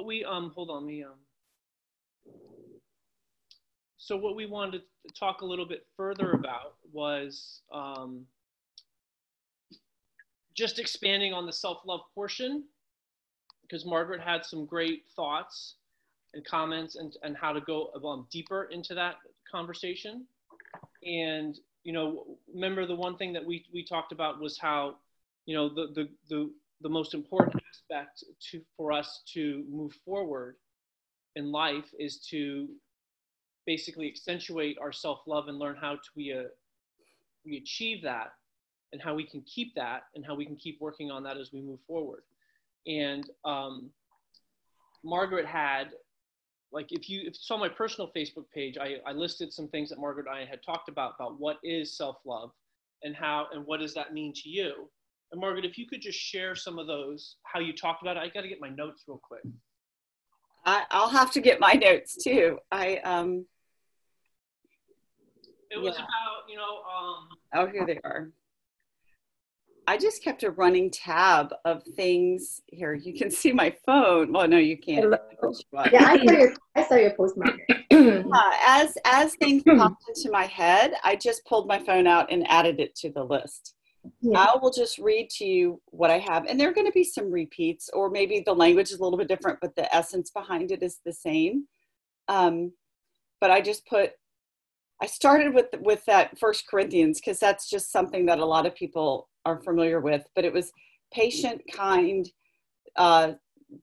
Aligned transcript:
what 0.00 0.06
we 0.06 0.24
um 0.24 0.50
hold 0.54 0.70
on 0.70 0.86
me 0.86 1.04
um 1.04 1.12
so 3.98 4.16
what 4.16 4.34
we 4.34 4.46
wanted 4.46 4.78
to 4.78 5.12
talk 5.12 5.42
a 5.42 5.44
little 5.44 5.66
bit 5.66 5.86
further 5.94 6.32
about 6.32 6.76
was 6.90 7.60
um, 7.70 8.24
just 10.56 10.78
expanding 10.78 11.34
on 11.34 11.44
the 11.44 11.52
self-love 11.52 12.00
portion 12.14 12.64
because 13.60 13.84
Margaret 13.84 14.22
had 14.22 14.44
some 14.44 14.64
great 14.64 15.02
thoughts 15.14 15.74
and 16.32 16.42
comments 16.46 16.96
and, 16.96 17.14
and 17.22 17.36
how 17.36 17.52
to 17.52 17.60
go 17.60 17.90
um, 18.02 18.26
deeper 18.32 18.64
into 18.72 18.94
that 18.94 19.16
conversation. 19.48 20.26
And, 21.04 21.58
you 21.84 21.92
know, 21.92 22.24
remember 22.52 22.86
the 22.86 22.96
one 22.96 23.18
thing 23.18 23.34
that 23.34 23.44
we, 23.44 23.66
we 23.72 23.84
talked 23.84 24.12
about 24.12 24.40
was 24.40 24.58
how, 24.58 24.96
you 25.44 25.54
know, 25.54 25.68
the, 25.68 25.88
the, 25.94 26.08
the, 26.30 26.50
the 26.80 26.88
most 26.88 27.14
important 27.14 27.62
aspect 27.70 28.24
to, 28.50 28.60
for 28.76 28.92
us 28.92 29.22
to 29.34 29.64
move 29.70 29.92
forward 30.04 30.56
in 31.36 31.52
life 31.52 31.92
is 31.98 32.18
to 32.30 32.68
basically 33.66 34.08
accentuate 34.08 34.76
our 34.80 34.92
self-love 34.92 35.48
and 35.48 35.58
learn 35.58 35.76
how 35.80 35.94
to 35.94 36.10
we, 36.16 36.32
uh, 36.32 36.44
we 37.44 37.58
achieve 37.58 38.02
that 38.02 38.32
and 38.92 39.00
how 39.00 39.14
we 39.14 39.24
can 39.24 39.42
keep 39.42 39.74
that 39.74 40.04
and 40.14 40.24
how 40.24 40.34
we 40.34 40.44
can 40.44 40.56
keep 40.56 40.80
working 40.80 41.10
on 41.10 41.22
that 41.22 41.36
as 41.36 41.52
we 41.52 41.60
move 41.60 41.78
forward. 41.86 42.22
And 42.86 43.28
um, 43.44 43.90
Margaret 45.04 45.46
had, 45.46 45.90
like, 46.72 46.90
if 46.90 47.08
you, 47.08 47.20
if 47.20 47.26
you 47.26 47.32
saw 47.34 47.56
my 47.56 47.68
personal 47.68 48.10
Facebook 48.16 48.46
page, 48.52 48.78
I, 48.78 48.96
I 49.06 49.12
listed 49.12 49.52
some 49.52 49.68
things 49.68 49.90
that 49.90 49.98
Margaret 49.98 50.26
and 50.26 50.36
I 50.36 50.44
had 50.44 50.62
talked 50.62 50.88
about, 50.88 51.14
about 51.18 51.38
what 51.38 51.58
is 51.62 51.96
self-love 51.96 52.50
and 53.02 53.14
how, 53.14 53.48
and 53.52 53.66
what 53.66 53.80
does 53.80 53.94
that 53.94 54.14
mean 54.14 54.32
to 54.34 54.48
you? 54.48 54.88
And 55.32 55.40
Margaret, 55.40 55.64
if 55.64 55.78
you 55.78 55.86
could 55.86 56.00
just 56.00 56.18
share 56.18 56.56
some 56.56 56.78
of 56.78 56.86
those, 56.86 57.36
how 57.44 57.60
you 57.60 57.72
talked 57.72 58.02
about 58.02 58.16
it, 58.16 58.20
I 58.20 58.28
got 58.28 58.42
to 58.42 58.48
get 58.48 58.60
my 58.60 58.68
notes 58.68 59.04
real 59.06 59.20
quick. 59.22 59.42
I, 60.64 60.84
will 60.92 61.08
have 61.08 61.30
to 61.32 61.40
get 61.40 61.60
my 61.60 61.72
notes 61.72 62.16
too. 62.22 62.58
I, 62.70 62.96
um, 62.98 63.46
it 65.70 65.80
was 65.80 65.94
yeah. 65.96 66.04
about, 66.04 66.48
you 66.48 66.56
know, 66.56 66.82
um, 66.82 67.28
oh, 67.54 67.66
here 67.72 67.86
they 67.86 68.00
are. 68.04 68.30
I 69.86 69.96
just 69.96 70.22
kept 70.22 70.42
a 70.42 70.50
running 70.50 70.90
tab 70.90 71.52
of 71.64 71.82
things. 71.96 72.60
Here, 72.66 72.94
you 72.94 73.14
can 73.14 73.30
see 73.30 73.52
my 73.52 73.74
phone. 73.86 74.32
Well, 74.32 74.46
no, 74.46 74.58
you 74.58 74.76
can't. 74.78 75.14
Yeah, 75.92 76.04
I 76.04 76.24
saw 76.24 76.32
your, 76.32 76.54
I 76.76 76.84
saw 76.84 76.94
your 76.96 77.14
post, 77.14 77.36
uh, 77.44 78.50
as 78.66 78.96
as 79.04 79.34
things 79.36 79.62
popped 79.64 80.04
into 80.08 80.30
my 80.30 80.44
head, 80.44 80.92
I 81.02 81.16
just 81.16 81.44
pulled 81.44 81.66
my 81.66 81.78
phone 81.78 82.06
out 82.06 82.30
and 82.30 82.46
added 82.48 82.78
it 82.78 82.94
to 82.96 83.10
the 83.10 83.24
list. 83.24 83.74
Yeah. 84.20 84.38
I 84.38 84.58
will 84.58 84.70
just 84.70 84.98
read 84.98 85.28
to 85.30 85.44
you 85.44 85.80
what 85.86 86.10
I 86.10 86.18
have, 86.18 86.46
and 86.46 86.58
there 86.58 86.70
are 86.70 86.74
going 86.74 86.86
to 86.86 86.92
be 86.92 87.04
some 87.04 87.30
repeats, 87.30 87.90
or 87.92 88.10
maybe 88.10 88.42
the 88.44 88.54
language 88.54 88.90
is 88.90 88.98
a 88.98 89.02
little 89.02 89.18
bit 89.18 89.28
different, 89.28 89.58
but 89.60 89.76
the 89.76 89.94
essence 89.94 90.30
behind 90.30 90.70
it 90.70 90.82
is 90.82 91.00
the 91.04 91.12
same. 91.12 91.66
Um, 92.28 92.72
but 93.40 93.50
I 93.50 93.60
just 93.60 93.86
put. 93.86 94.12
I 95.02 95.06
started 95.06 95.54
with 95.54 95.66
with 95.80 96.04
that 96.06 96.38
First 96.38 96.66
Corinthians 96.68 97.20
because 97.20 97.38
that's 97.38 97.68
just 97.68 97.92
something 97.92 98.26
that 98.26 98.38
a 98.38 98.44
lot 98.44 98.66
of 98.66 98.74
people 98.74 99.28
are 99.44 99.60
familiar 99.62 100.00
with, 100.00 100.26
but 100.34 100.44
it 100.44 100.52
was 100.52 100.72
patient, 101.12 101.62
kind, 101.72 102.28
uh, 102.96 103.32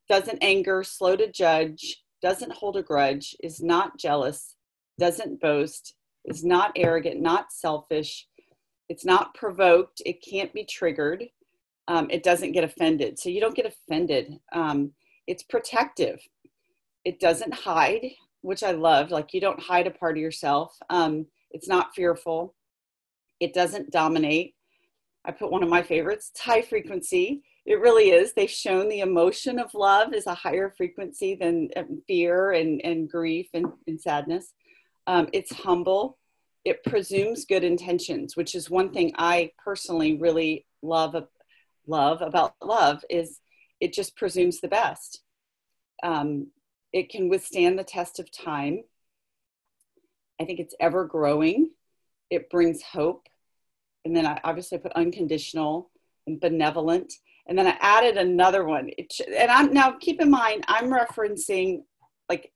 doesn't 0.09 0.39
anger, 0.41 0.83
slow 0.83 1.15
to 1.15 1.31
judge, 1.31 2.03
doesn't 2.21 2.53
hold 2.53 2.77
a 2.77 2.83
grudge, 2.83 3.35
is 3.43 3.61
not 3.61 3.97
jealous, 3.97 4.55
doesn't 4.99 5.41
boast, 5.41 5.95
is 6.25 6.43
not 6.43 6.71
arrogant, 6.75 7.21
not 7.21 7.51
selfish, 7.51 8.27
it's 8.89 9.05
not 9.05 9.33
provoked, 9.33 10.01
it 10.05 10.23
can't 10.23 10.53
be 10.53 10.63
triggered, 10.63 11.25
um, 11.87 12.09
it 12.09 12.23
doesn't 12.23 12.53
get 12.53 12.63
offended. 12.63 13.19
So 13.19 13.29
you 13.29 13.39
don't 13.41 13.55
get 13.55 13.65
offended. 13.65 14.39
Um, 14.51 14.91
it's 15.25 15.43
protective, 15.43 16.19
it 17.05 17.19
doesn't 17.19 17.53
hide, 17.53 18.11
which 18.41 18.63
I 18.63 18.71
love. 18.71 19.11
Like 19.11 19.33
you 19.33 19.41
don't 19.41 19.59
hide 19.59 19.87
a 19.87 19.91
part 19.91 20.17
of 20.17 20.21
yourself. 20.21 20.75
Um, 20.89 21.25
it's 21.51 21.67
not 21.67 21.95
fearful, 21.95 22.55
it 23.39 23.53
doesn't 23.53 23.91
dominate, 23.91 24.55
I 25.27 25.31
put 25.31 25.51
one 25.51 25.61
of 25.61 25.69
my 25.69 25.83
favorites, 25.83 26.29
it's 26.31 26.39
high 26.39 26.61
frequency. 26.61 27.43
It 27.65 27.81
really 27.81 28.11
is. 28.11 28.31
They've 28.31 28.49
shown 28.49 28.87
the 28.87 29.01
emotion 29.01 29.59
of 29.59 29.73
love 29.73 30.13
is 30.13 30.25
a 30.25 30.33
higher 30.33 30.73
frequency 30.77 31.35
than 31.35 31.67
um, 31.75 32.01
fear 32.07 32.53
and, 32.53 32.79
and 32.85 33.09
grief 33.09 33.49
and, 33.53 33.65
and 33.87 33.99
sadness. 33.99 34.53
Um, 35.05 35.27
it's 35.33 35.51
humble. 35.51 36.17
It 36.67 36.83
presumes 36.83 37.45
good 37.45 37.63
intentions, 37.63 38.35
which 38.35 38.53
is 38.53 38.69
one 38.69 38.91
thing 38.91 39.13
I 39.17 39.51
personally 39.63 40.17
really 40.17 40.65
love, 40.81 41.15
love 41.87 42.21
about 42.21 42.55
love 42.61 43.05
is 43.09 43.39
it 43.79 43.93
just 43.93 44.17
presumes 44.17 44.59
the 44.59 44.67
best. 44.67 45.21
Um, 46.03 46.47
it 46.91 47.09
can 47.09 47.29
withstand 47.29 47.79
the 47.79 47.85
test 47.85 48.19
of 48.19 48.29
time. 48.31 48.83
I 50.41 50.43
think 50.43 50.59
it's 50.59 50.75
ever 50.79 51.05
growing. 51.05 51.71
It 52.29 52.49
brings 52.49 52.81
hope 52.81 53.27
and 54.07 54.15
then 54.15 54.25
I 54.25 54.39
obviously 54.45 54.77
put 54.77 54.93
unconditional 54.93 55.89
and 56.27 56.39
benevolent. 56.39 57.13
And 57.45 57.57
then 57.57 57.67
I 57.67 57.77
added 57.81 58.15
another 58.17 58.63
one. 58.63 58.89
It, 58.97 59.13
and 59.37 59.51
I'm 59.51 59.73
now 59.73 59.91
keep 59.99 60.21
in 60.21 60.29
mind, 60.29 60.63
I'm 60.67 60.89
referencing 60.89 61.83
like 62.29 62.51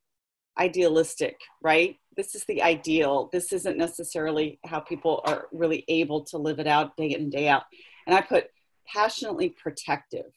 idealistic, 0.58 1.36
right? 1.62 1.96
This 2.16 2.34
is 2.34 2.44
the 2.44 2.62
ideal. 2.62 3.30
This 3.32 3.52
isn't 3.52 3.78
necessarily 3.78 4.58
how 4.64 4.80
people 4.80 5.22
are 5.24 5.46
really 5.52 5.84
able 5.88 6.24
to 6.24 6.38
live 6.38 6.58
it 6.58 6.66
out 6.66 6.96
day 6.96 7.10
in 7.10 7.22
and 7.22 7.32
day 7.32 7.48
out. 7.48 7.64
And 8.06 8.14
I 8.14 8.20
put 8.20 8.48
passionately 8.86 9.50
protective. 9.50 10.32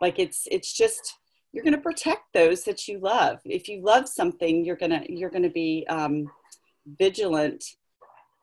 Like 0.00 0.18
it's 0.18 0.46
it's 0.50 0.72
just 0.72 1.16
you're 1.52 1.64
going 1.64 1.74
to 1.74 1.80
protect 1.80 2.32
those 2.32 2.62
that 2.64 2.86
you 2.86 3.00
love. 3.00 3.40
If 3.44 3.68
you 3.68 3.82
love 3.82 4.08
something, 4.08 4.64
you're 4.64 4.76
gonna 4.76 5.02
you're 5.08 5.30
gonna 5.30 5.50
be 5.50 5.84
um, 5.88 6.30
vigilant, 6.98 7.64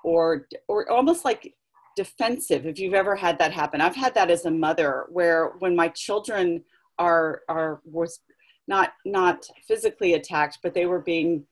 or 0.03 0.47
or 0.67 0.89
almost 0.91 1.25
like 1.25 1.53
defensive 1.95 2.65
if 2.65 2.79
you've 2.79 2.93
ever 2.93 3.15
had 3.15 3.39
that 3.39 3.51
happen 3.51 3.81
i've 3.81 3.95
had 3.95 4.13
that 4.13 4.29
as 4.29 4.45
a 4.45 4.51
mother 4.51 5.05
where 5.09 5.53
when 5.59 5.75
my 5.75 5.87
children 5.89 6.63
are 6.99 7.41
are 7.49 7.81
was 7.83 8.19
not 8.67 8.93
not 9.03 9.45
physically 9.67 10.13
attacked 10.13 10.59
but 10.61 10.73
they 10.73 10.85
were 10.85 11.01
being 11.01 11.43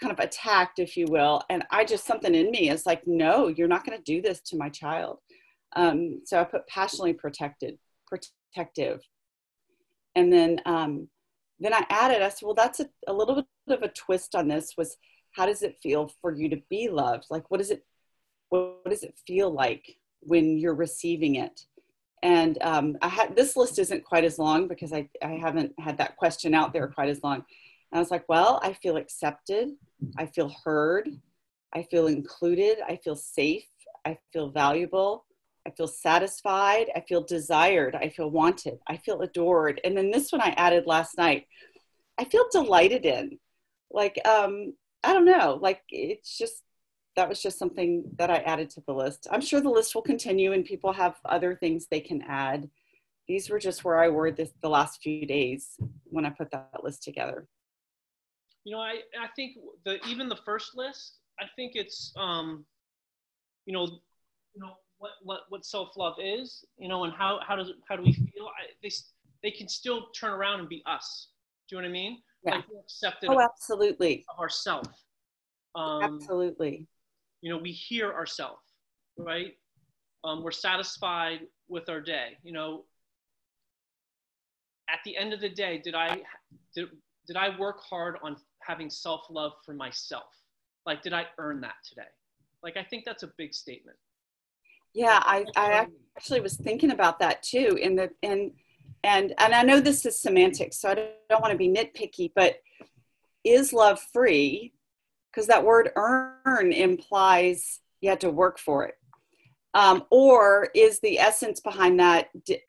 kind 0.00 0.12
of 0.12 0.18
attacked 0.18 0.78
if 0.78 0.96
you 0.96 1.06
will 1.08 1.42
and 1.50 1.64
i 1.70 1.84
just 1.84 2.06
something 2.06 2.34
in 2.34 2.50
me 2.50 2.70
is 2.70 2.86
like 2.86 3.02
no 3.06 3.48
you're 3.48 3.68
not 3.68 3.84
going 3.84 3.96
to 3.96 4.04
do 4.04 4.20
this 4.20 4.40
to 4.40 4.56
my 4.56 4.68
child 4.68 5.18
um, 5.74 6.20
so 6.24 6.40
i 6.40 6.44
put 6.44 6.66
passionately 6.66 7.12
protected 7.12 7.78
protective 8.06 9.00
and 10.14 10.32
then 10.32 10.60
um, 10.66 11.08
then 11.60 11.72
i 11.72 11.84
added 11.90 12.22
i 12.22 12.28
said 12.28 12.44
well 12.44 12.54
that's 12.54 12.80
a, 12.80 12.88
a 13.06 13.12
little 13.12 13.34
bit 13.34 13.78
of 13.78 13.82
a 13.82 13.88
twist 13.88 14.34
on 14.34 14.48
this 14.48 14.74
was 14.76 14.96
how 15.32 15.46
does 15.46 15.62
it 15.62 15.78
feel 15.82 16.10
for 16.20 16.34
you 16.34 16.48
to 16.48 16.60
be 16.70 16.88
loved 16.88 17.24
like 17.30 17.50
what 17.50 17.58
does 17.58 17.70
it 17.70 17.84
what, 18.48 18.78
what 18.82 18.90
does 18.90 19.02
it 19.02 19.18
feel 19.26 19.50
like 19.50 19.96
when 20.20 20.58
you're 20.58 20.74
receiving 20.74 21.36
it? 21.36 21.62
And 22.22 22.58
um, 22.62 22.96
I 23.02 23.08
had 23.08 23.36
this 23.36 23.56
list 23.56 23.78
isn't 23.78 24.04
quite 24.04 24.24
as 24.24 24.38
long 24.38 24.68
because 24.68 24.92
I, 24.92 25.08
I 25.22 25.32
haven't 25.32 25.72
had 25.78 25.98
that 25.98 26.16
question 26.16 26.54
out 26.54 26.72
there 26.72 26.88
quite 26.88 27.08
as 27.08 27.22
long. 27.22 27.36
And 27.36 27.44
I 27.94 27.98
was 27.98 28.10
like, 28.10 28.24
well, 28.28 28.58
I 28.62 28.72
feel 28.72 28.96
accepted, 28.96 29.70
I 30.18 30.26
feel 30.26 30.54
heard, 30.64 31.08
I 31.74 31.82
feel 31.84 32.06
included, 32.06 32.78
I 32.86 32.96
feel 32.96 33.16
safe, 33.16 33.66
I 34.04 34.18
feel 34.32 34.50
valuable, 34.50 35.24
I 35.66 35.70
feel 35.70 35.88
satisfied, 35.88 36.90
I 36.94 37.00
feel 37.00 37.22
desired, 37.22 37.94
I 37.94 38.08
feel 38.08 38.30
wanted, 38.30 38.78
I 38.86 38.96
feel 38.96 39.20
adored. 39.22 39.80
And 39.84 39.96
then 39.96 40.10
this 40.10 40.30
one 40.32 40.40
I 40.40 40.54
added 40.56 40.86
last 40.86 41.18
night, 41.18 41.46
I 42.18 42.24
feel 42.24 42.46
delighted 42.50 43.04
in. 43.04 43.38
Like, 43.90 44.20
um, 44.26 44.74
I 45.02 45.12
don't 45.12 45.24
know, 45.24 45.58
like 45.60 45.82
it's 45.90 46.36
just 46.36 46.62
that 47.16 47.28
was 47.28 47.42
just 47.42 47.58
something 47.58 48.04
that 48.18 48.30
I 48.30 48.36
added 48.38 48.70
to 48.70 48.82
the 48.86 48.92
list. 48.92 49.26
I'm 49.30 49.40
sure 49.40 49.60
the 49.60 49.70
list 49.70 49.94
will 49.94 50.02
continue 50.02 50.52
and 50.52 50.64
people 50.64 50.92
have 50.92 51.16
other 51.24 51.54
things 51.56 51.86
they 51.86 52.00
can 52.00 52.22
add. 52.22 52.68
These 53.26 53.48
were 53.48 53.58
just 53.58 53.84
where 53.84 53.98
I 53.98 54.08
were 54.08 54.30
this, 54.30 54.50
the 54.62 54.68
last 54.68 55.02
few 55.02 55.26
days 55.26 55.76
when 56.04 56.26
I 56.26 56.30
put 56.30 56.50
that 56.50 56.84
list 56.84 57.02
together. 57.02 57.48
You 58.66 58.72
know, 58.72 58.80
I, 58.80 59.00
I 59.18 59.28
think 59.36 59.56
the 59.84 60.04
even 60.06 60.28
the 60.28 60.40
first 60.44 60.76
list, 60.76 61.18
I 61.40 61.44
think 61.54 61.72
it's 61.76 62.12
um, 62.16 62.64
you 63.64 63.72
know, 63.72 63.86
you 64.54 64.60
know 64.60 64.72
what 64.98 65.12
what, 65.22 65.40
what 65.50 65.64
self 65.64 65.96
love 65.96 66.16
is, 66.20 66.64
you 66.76 66.88
know, 66.88 67.04
and 67.04 67.12
how 67.12 67.38
how 67.46 67.56
does 67.56 67.72
how 67.88 67.96
do 67.96 68.02
we 68.02 68.12
feel? 68.12 68.46
I, 68.46 68.72
they 68.82 68.90
they 69.42 69.50
can 69.52 69.68
still 69.68 70.08
turn 70.18 70.32
around 70.32 70.60
and 70.60 70.68
be 70.68 70.82
us. 70.84 71.28
Do 71.68 71.76
you 71.76 71.82
know 71.82 71.88
what 71.88 71.90
I 71.90 71.92
mean? 71.92 72.18
Yeah. 72.44 72.54
Like 72.56 72.64
accepted. 72.84 73.30
Oh, 73.30 73.40
absolutely. 73.40 74.24
Of 74.28 74.40
ourself. 74.40 74.88
Um, 75.76 76.02
absolutely 76.02 76.88
you 77.46 77.52
know 77.52 77.58
we 77.58 77.70
hear 77.70 78.12
ourselves 78.12 78.62
right 79.16 79.54
um, 80.24 80.42
we're 80.42 80.50
satisfied 80.50 81.40
with 81.68 81.88
our 81.88 82.00
day 82.00 82.36
you 82.42 82.52
know 82.52 82.84
at 84.88 84.98
the 85.04 85.16
end 85.16 85.32
of 85.32 85.40
the 85.40 85.48
day 85.48 85.80
did 85.82 85.94
i 85.94 86.20
did, 86.74 86.88
did 87.26 87.36
i 87.36 87.56
work 87.58 87.80
hard 87.88 88.16
on 88.22 88.36
having 88.66 88.90
self-love 88.90 89.52
for 89.64 89.74
myself 89.74 90.24
like 90.86 91.02
did 91.02 91.12
i 91.12 91.24
earn 91.38 91.60
that 91.60 91.74
today 91.88 92.08
like 92.62 92.76
i 92.76 92.82
think 92.82 93.04
that's 93.04 93.22
a 93.22 93.30
big 93.38 93.54
statement 93.54 93.96
yeah 94.94 95.22
i 95.24 95.44
i 95.56 95.86
actually 96.16 96.40
was 96.40 96.56
thinking 96.56 96.90
about 96.90 97.18
that 97.18 97.42
too 97.42 97.78
in 97.80 97.94
the 97.96 98.10
and 98.22 98.52
and 99.06 99.32
and 99.38 99.54
I 99.54 99.62
know 99.62 99.80
this 99.80 100.04
is 100.04 100.20
semantics, 100.20 100.78
so 100.78 100.90
I 100.90 100.94
don't, 100.94 101.10
don't 101.30 101.40
want 101.40 101.52
to 101.52 101.58
be 101.58 101.68
nitpicky, 101.68 102.32
but 102.34 102.56
is 103.44 103.72
love 103.72 104.00
free? 104.12 104.72
Because 105.30 105.46
that 105.46 105.64
word 105.64 105.90
earn 105.96 106.72
implies 106.72 107.80
you 108.00 108.10
had 108.10 108.20
to 108.20 108.30
work 108.30 108.58
for 108.58 108.84
it. 108.84 108.94
Um, 109.74 110.04
or 110.10 110.68
is 110.74 111.00
the 111.00 111.18
essence 111.18 111.60
behind 111.60 112.00
that 112.00 112.28
did, 112.44 112.60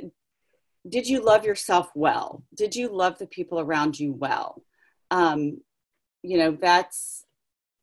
did 0.88 1.08
you 1.08 1.24
love 1.24 1.46
yourself 1.46 1.90
well? 1.96 2.44
Did 2.54 2.76
you 2.76 2.90
love 2.90 3.18
the 3.18 3.28
people 3.28 3.60
around 3.60 4.00
you 4.00 4.14
well? 4.14 4.62
Um, 5.10 5.62
you 6.27 6.38
know, 6.38 6.51
that's 6.51 7.24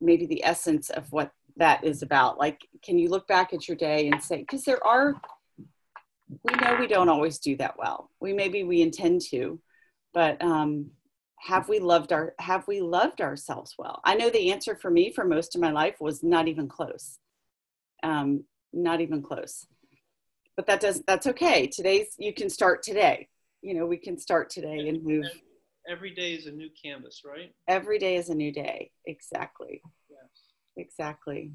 maybe 0.03 0.27
the 0.27 0.45
essence 0.45 0.91
of 0.91 1.11
what 1.11 1.31
that 1.57 1.83
is 1.83 2.03
about. 2.03 2.39
Like, 2.39 2.61
can 2.83 2.99
you 2.99 3.09
look 3.09 3.27
back 3.27 3.55
at 3.55 3.67
your 3.67 3.77
day 3.77 4.09
and 4.09 4.23
say, 4.23 4.39
because 4.39 4.65
there 4.65 4.85
are, 4.87 5.15
we 6.29 6.55
know 6.61 6.77
we 6.79 6.87
don't 6.87 7.09
always 7.09 7.39
do 7.39 7.57
that 7.57 7.79
well. 7.79 8.11
We 8.21 8.35
maybe 8.35 8.63
we 8.63 8.83
intend 8.83 9.23
to, 9.31 9.61
but 10.13 10.43
um, 10.43 10.91
have 11.41 11.71
we 11.71 11.79
loved 11.79 12.13
our 12.13 12.35
have 12.39 12.67
we 12.67 12.81
loved 12.81 13.21
ourselves 13.21 13.75
well? 13.79 14.01
I 14.05 14.15
know 14.15 14.31
the 14.31 14.53
answer 14.53 14.75
for 14.75 14.91
me 14.91 15.13
for 15.13 15.25
most 15.25 15.55
of 15.55 15.61
my 15.61 15.71
life 15.71 15.97
was 16.01 16.23
not 16.23 16.49
even 16.49 16.69
close. 16.69 17.19
Um, 18.03 18.45
not 18.73 19.01
even 19.01 19.23
close. 19.23 19.67
But 20.57 20.67
that 20.67 20.81
does 20.81 21.03
that's 21.07 21.27
okay. 21.29 21.67
Today's 21.67 22.15
you 22.19 22.35
can 22.35 22.51
start 22.51 22.83
today. 22.83 23.29
You 23.63 23.75
know, 23.75 23.87
we 23.87 23.97
can 23.97 24.19
start 24.19 24.51
today 24.51 24.89
and 24.89 25.03
move. 25.03 25.27
Every 25.89 26.11
day 26.11 26.33
is 26.35 26.47
a 26.47 26.53
new 26.53 26.71
canvas, 26.83 27.23
right? 27.25 27.53
Every 27.69 27.99
day 27.99 28.17
is 28.17 28.31
a 28.31 28.35
new 28.35 28.53
day. 28.53 28.91
Exactly. 29.07 29.83
Yes. 30.11 30.19
Exactly. 30.77 31.53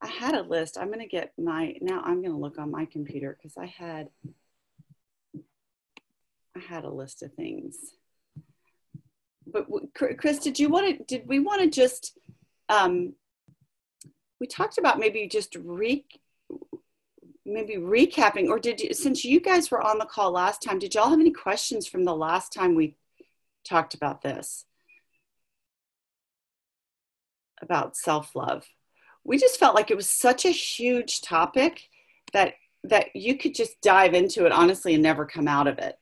I 0.00 0.06
had 0.06 0.34
a 0.34 0.42
list. 0.42 0.78
I'm 0.78 0.88
going 0.88 1.00
to 1.00 1.06
get 1.06 1.32
my 1.38 1.74
now 1.80 2.00
I'm 2.04 2.22
going 2.22 2.32
to 2.32 2.38
look 2.38 2.58
on 2.58 2.70
my 2.70 2.86
computer 2.86 3.36
because 3.36 3.56
I 3.56 3.66
had 3.66 4.08
I 6.56 6.60
had 6.60 6.84
a 6.84 6.90
list 6.90 7.22
of 7.22 7.32
things. 7.34 7.76
But 9.46 9.66
Chris, 9.94 10.38
did 10.38 10.58
you 10.58 10.68
want 10.68 10.98
to 10.98 11.04
did 11.04 11.28
we 11.28 11.40
want 11.40 11.62
to 11.62 11.68
just 11.68 12.16
um 12.68 13.14
we 14.40 14.46
talked 14.46 14.78
about 14.78 14.98
maybe 14.98 15.26
just 15.26 15.56
re 15.56 16.04
maybe 17.44 17.76
recapping 17.76 18.48
or 18.48 18.58
did 18.58 18.80
you 18.80 18.92
since 18.92 19.24
you 19.24 19.40
guys 19.40 19.70
were 19.70 19.80
on 19.80 19.98
the 19.98 20.04
call 20.04 20.30
last 20.30 20.62
time 20.62 20.78
did 20.78 20.94
y'all 20.94 21.08
have 21.08 21.18
any 21.18 21.30
questions 21.30 21.86
from 21.86 22.04
the 22.04 22.14
last 22.14 22.52
time 22.52 22.74
we 22.74 22.94
talked 23.68 23.94
about 23.94 24.22
this 24.22 24.64
about 27.62 27.96
self-love. 27.96 28.66
We 29.24 29.38
just 29.38 29.58
felt 29.58 29.74
like 29.74 29.90
it 29.90 29.96
was 29.96 30.08
such 30.08 30.44
a 30.44 30.50
huge 30.50 31.20
topic 31.20 31.82
that 32.32 32.54
that 32.84 33.14
you 33.14 33.36
could 33.36 33.54
just 33.54 33.80
dive 33.80 34.14
into 34.14 34.46
it 34.46 34.52
honestly 34.52 34.94
and 34.94 35.02
never 35.02 35.26
come 35.26 35.48
out 35.48 35.66
of 35.66 35.78
it. 35.78 35.98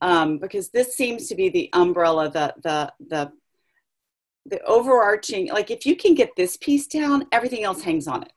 Um, 0.00 0.38
because 0.38 0.70
this 0.70 0.94
seems 0.94 1.28
to 1.28 1.34
be 1.34 1.48
the 1.48 1.70
umbrella 1.72 2.30
the 2.30 2.54
the 2.62 2.92
the 3.08 3.32
the 4.46 4.62
overarching 4.64 5.48
like 5.48 5.70
if 5.70 5.84
you 5.84 5.96
can 5.96 6.14
get 6.14 6.30
this 6.36 6.56
piece 6.56 6.86
down 6.86 7.26
everything 7.32 7.64
else 7.64 7.82
hangs 7.82 8.06
on 8.06 8.22
it. 8.22 8.32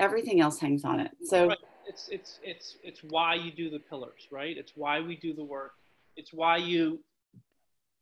Everything 0.00 0.40
else 0.40 0.58
hangs 0.58 0.84
on 0.84 1.00
it. 1.00 1.10
So 1.24 1.48
right. 1.48 1.58
it's 1.86 2.08
it's 2.08 2.40
it's 2.42 2.76
it's 2.82 3.00
why 3.04 3.34
you 3.34 3.52
do 3.52 3.70
the 3.70 3.78
pillars 3.78 4.26
right? 4.30 4.56
It's 4.56 4.72
why 4.74 5.00
we 5.00 5.16
do 5.16 5.32
the 5.32 5.44
work. 5.44 5.72
It's 6.16 6.32
why 6.32 6.58
you 6.58 7.00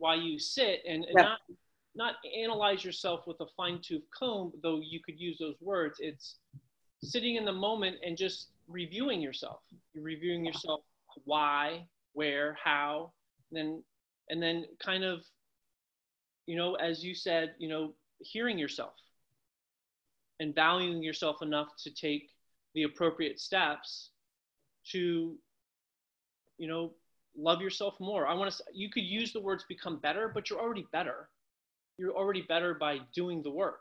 why 0.00 0.17
you 0.17 0.38
sit 0.38 0.81
and, 0.88 1.05
and 1.05 1.14
not 1.14 1.38
not 1.94 2.14
analyze 2.37 2.85
yourself 2.85 3.26
with 3.26 3.37
a 3.41 3.47
fine-tooth 3.56 4.02
comb 4.17 4.52
though 4.62 4.81
you 4.82 5.00
could 5.05 5.20
use 5.20 5.38
those 5.38 5.56
words. 5.61 5.99
It's 6.00 6.37
sitting 7.02 7.37
in 7.37 7.44
the 7.44 7.52
moment 7.52 7.97
and 8.05 8.17
just 8.17 8.49
reviewing 8.69 9.20
yourself. 9.20 9.61
You're 9.93 10.05
reviewing 10.05 10.44
yourself 10.44 10.81
why 11.25 11.85
where 12.12 12.56
how 12.62 13.12
and 13.50 13.58
then 13.58 13.82
and 14.31 14.43
then 14.43 14.64
kind 14.82 15.05
of 15.05 15.20
you 16.47 16.56
know 16.56 16.75
as 16.75 17.05
you 17.05 17.14
said 17.14 17.55
you 17.58 17.69
know 17.69 17.93
hearing 18.20 18.58
yourself 18.58 18.94
and 20.38 20.55
valuing 20.55 21.02
yourself 21.02 21.43
enough 21.43 21.69
to 21.82 21.91
take 21.93 22.31
the 22.75 22.85
appropriate 22.85 23.38
steps 23.41 24.11
to 24.91 25.37
you 26.58 26.69
know 26.69 26.93
love 27.36 27.60
yourself 27.60 27.94
more. 28.00 28.26
I 28.26 28.34
want 28.34 28.52
to 28.52 28.62
you 28.72 28.90
could 28.90 29.04
use 29.04 29.32
the 29.32 29.40
words 29.40 29.64
become 29.68 29.98
better 29.98 30.30
but 30.34 30.50
you're 30.50 30.60
already 30.60 30.86
better. 30.92 31.28
You're 31.98 32.16
already 32.16 32.42
better 32.42 32.74
by 32.74 32.98
doing 33.14 33.42
the 33.42 33.50
work. 33.50 33.80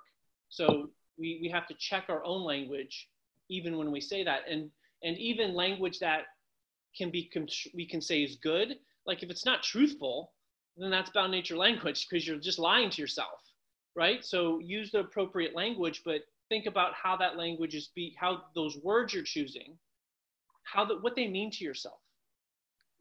So 0.50 0.90
we, 1.18 1.40
we 1.42 1.50
have 1.50 1.68
to 1.68 1.74
check 1.76 2.06
our 2.10 2.24
own 2.24 2.44
language 2.44 3.10
even 3.50 3.78
when 3.78 3.92
we 3.92 4.02
say 4.02 4.24
that. 4.24 4.42
And 4.50 4.70
and 5.04 5.18
even 5.18 5.54
language 5.54 6.00
that 6.00 6.24
can 6.98 7.10
be 7.10 7.32
we 7.74 7.86
can 7.86 8.02
say 8.02 8.24
is 8.24 8.36
good 8.38 8.78
like 9.06 9.24
if 9.24 9.30
it's 9.30 9.46
not 9.46 9.64
truthful 9.64 10.34
then 10.78 10.90
that's 10.90 11.10
bound 11.12 11.32
nature 11.32 11.58
language 11.58 12.08
because 12.10 12.28
you're 12.28 12.38
just 12.38 12.60
lying 12.60 12.90
to 12.90 13.02
yourself 13.02 13.40
right? 13.96 14.24
So 14.24 14.60
use 14.60 14.92
the 14.92 15.00
appropriate 15.00 15.56
language 15.56 16.04
but 16.06 16.22
think 16.48 16.66
about 16.66 16.94
how 16.94 17.18
that 17.18 17.38
language 17.38 17.76
is 17.76 17.90
be 17.96 18.16
how 18.20 18.44
those 18.56 18.78
words 18.78 19.14
you're 19.14 19.24
choosing 19.24 19.78
how 20.64 20.86
that 20.86 21.02
what 21.04 21.16
they 21.16 21.28
mean 21.28 21.52
to 21.52 21.64
yourself 21.64 22.00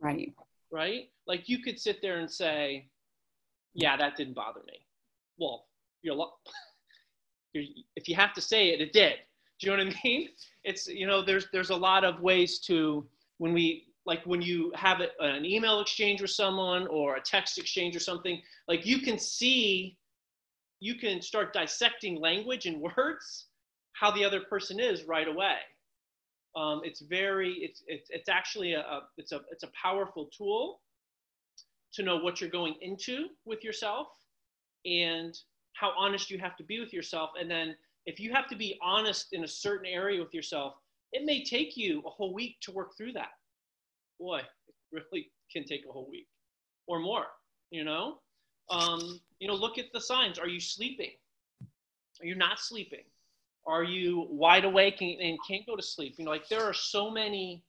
right. 0.01 0.33
Right? 0.71 1.11
Like 1.27 1.49
you 1.49 1.61
could 1.63 1.79
sit 1.79 2.01
there 2.03 2.19
and 2.19 2.31
say 2.31 2.89
yeah 3.75 3.97
that 3.97 4.17
didn't 4.17 4.35
bother 4.35 4.61
me. 4.67 4.85
Well 5.39 5.67
you're, 6.03 6.17
you're 7.53 7.65
if 7.97 8.09
you 8.09 8.15
have 8.15 8.35
to 8.35 8.41
say 8.41 8.71
it 8.71 8.81
it 8.81 8.93
did. 8.93 9.15
Do 9.61 9.67
you 9.71 9.77
know 9.77 9.85
what 9.85 9.95
i 9.95 10.01
mean? 10.05 10.29
It's 10.65 10.87
you 10.87 11.07
know 11.07 11.23
there's 11.23 11.47
there's 11.53 11.71
a 11.71 11.77
lot 11.77 12.05
of 12.05 12.21
ways 12.21 12.59
to 12.61 13.07
when 13.39 13.53
we 13.53 13.87
like 14.07 14.25
when 14.25 14.41
you 14.41 14.73
have 14.75 15.03
an 15.21 15.45
email 15.45 15.81
exchange 15.81 16.23
with 16.23 16.31
someone 16.31 16.87
or 16.87 17.17
a 17.17 17.21
text 17.21 17.59
exchange 17.59 17.95
or 17.95 18.01
something 18.01 18.41
like 18.67 18.87
you 18.87 19.01
can 19.01 19.19
see 19.19 19.99
you 20.81 20.95
can 20.95 21.21
start 21.21 21.53
dissecting 21.53 22.21
language 22.21 22.67
and 22.67 22.81
words 22.97 23.47
how 23.93 24.11
the 24.11 24.25
other 24.25 24.41
person 24.41 24.79
is 24.79 25.05
right 25.05 25.29
away. 25.29 25.57
Um, 26.57 26.81
it's 26.85 27.01
very, 27.01 27.53
it's, 27.55 27.83
it's, 27.87 28.11
it's 28.11 28.29
actually 28.29 28.73
a, 28.73 29.01
it's 29.17 29.33
a, 29.33 29.41
it's 29.51 29.63
a 29.63 29.71
powerful 29.81 30.29
tool 30.37 30.81
to 31.95 32.03
know 32.03 32.17
what 32.17 32.41
you're 32.41 32.51
going 32.51 32.75
into 32.81 33.29
with 33.45 33.63
yourself 33.65 34.09
and 34.85 35.37
how 35.75 35.93
honest 35.97 36.31
you 36.31 36.39
have 36.39 36.57
to 36.57 36.65
be 36.65 36.81
with 36.81 36.93
yourself. 36.93 37.31
And 37.39 37.51
then 37.51 37.77
if 38.07 38.19
you 38.19 38.33
have 38.33 38.49
to 38.49 38.57
be 38.57 38.79
honest 38.83 39.33
in 39.33 39.45
a 39.45 39.49
certain 39.49 39.87
area 39.87 40.21
with 40.23 40.35
yourself, 40.35 40.75
it 41.13 41.25
may 41.25 41.45
take 41.45 41.77
you 41.77 42.03
a 42.07 42.11
whole 42.11 42.35
week 42.35 42.57
to 42.63 42.73
work 42.73 42.97
through 42.97 43.13
that. 43.13 43.33
Boy, 44.19 44.41
it 44.67 44.75
really 44.93 45.31
can 45.53 45.65
take 45.65 45.85
a 45.89 45.93
whole 45.93 46.09
week 46.11 46.29
or 46.87 46.99
more, 46.99 47.27
you 47.71 47.85
know? 47.85 48.19
Um, 48.71 49.21
you 49.39 49.49
know, 49.49 49.55
look 49.55 49.79
at 49.79 49.87
the 49.93 50.01
signs. 50.01 50.39
Are 50.39 50.49
you 50.49 50.61
sleeping? 50.61 51.13
Are 52.21 52.27
you 52.27 52.35
not 52.35 52.59
sleeping? 52.59 53.05
Are 53.69 53.85
you 53.85 54.27
wide 54.31 54.65
awake 54.65 55.03
and, 55.03 55.21
and 55.21 55.39
can't 55.47 55.67
go 55.67 55.77
to 55.77 55.83
sleep? 55.83 56.15
You 56.17 56.25
know, 56.25 56.31
like 56.31 56.49
there 56.49 56.65
are 56.65 56.73
so 56.73 57.11
many, 57.11 57.63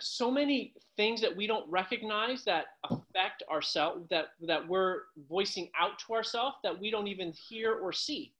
so 0.00 0.30
many 0.30 0.72
things 0.96 1.20
that 1.20 1.36
we 1.36 1.46
don't 1.46 1.70
recognize 1.70 2.42
that 2.44 2.64
affect 2.90 3.42
ourselves 3.50 4.08
that 4.08 4.28
that 4.46 4.66
we're 4.66 5.02
voicing 5.28 5.68
out 5.78 5.98
to 6.06 6.14
ourselves 6.14 6.56
that 6.62 6.80
we 6.80 6.90
don't 6.90 7.06
even 7.06 7.32
hear 7.32 7.74
or 7.74 7.92
see. 7.92 8.32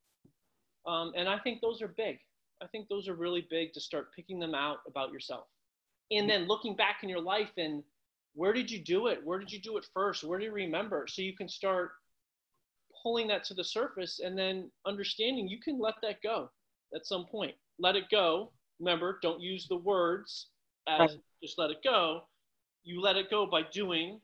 Um, 0.87 1.13
and 1.17 1.29
I 1.29 1.39
think 1.39 1.61
those 1.61 1.83
are 1.83 1.89
big. 1.89 2.19
I 2.63 2.67
think 2.67 2.89
those 2.89 3.09
are 3.09 3.15
really 3.15 3.47
big 3.51 3.75
to 3.75 3.81
start 3.81 4.15
picking 4.15 4.39
them 4.39 4.55
out 4.55 4.79
about 4.87 5.13
yourself. 5.13 5.47
And 6.11 6.29
then 6.29 6.47
looking 6.47 6.77
back 6.77 7.01
in 7.03 7.09
your 7.09 7.21
life 7.21 7.51
and 7.59 7.83
where 8.35 8.53
did 8.53 8.71
you 8.71 8.79
do 8.79 9.09
it? 9.09 9.21
Where 9.25 9.39
did 9.39 9.53
you 9.53 9.61
do 9.61 9.77
it 9.77 9.87
first? 9.93 10.25
Where 10.25 10.39
do 10.39 10.45
you 10.45 10.53
remember? 10.53 11.07
So 11.09 11.23
you 11.23 11.37
can 11.37 11.49
start 11.49 11.93
pulling 13.05 13.29
that 13.29 13.45
to 13.45 13.55
the 13.55 13.63
surface 13.63 14.21
and 14.25 14.37
then 14.37 14.71
understanding 14.87 15.47
you 15.47 15.61
can 15.61 15.79
let 15.79 15.95
that 16.03 16.23
go 16.23 16.51
at 16.95 17.07
some 17.07 17.27
point. 17.27 17.55
Let 17.79 17.97
it 17.97 18.05
go. 18.11 18.51
Remember, 18.81 19.19
don't 19.23 19.41
use 19.41 19.69
the 19.69 19.77
words 19.77 20.49
as 20.89 21.01
right. 21.01 21.21
just 21.43 21.59
let 21.59 21.71
it 21.71 21.79
go. 21.85 22.23
You 22.83 23.01
let 23.01 23.17
it 23.17 23.31
go 23.31 23.47
by 23.47 23.63
doing 23.73 24.21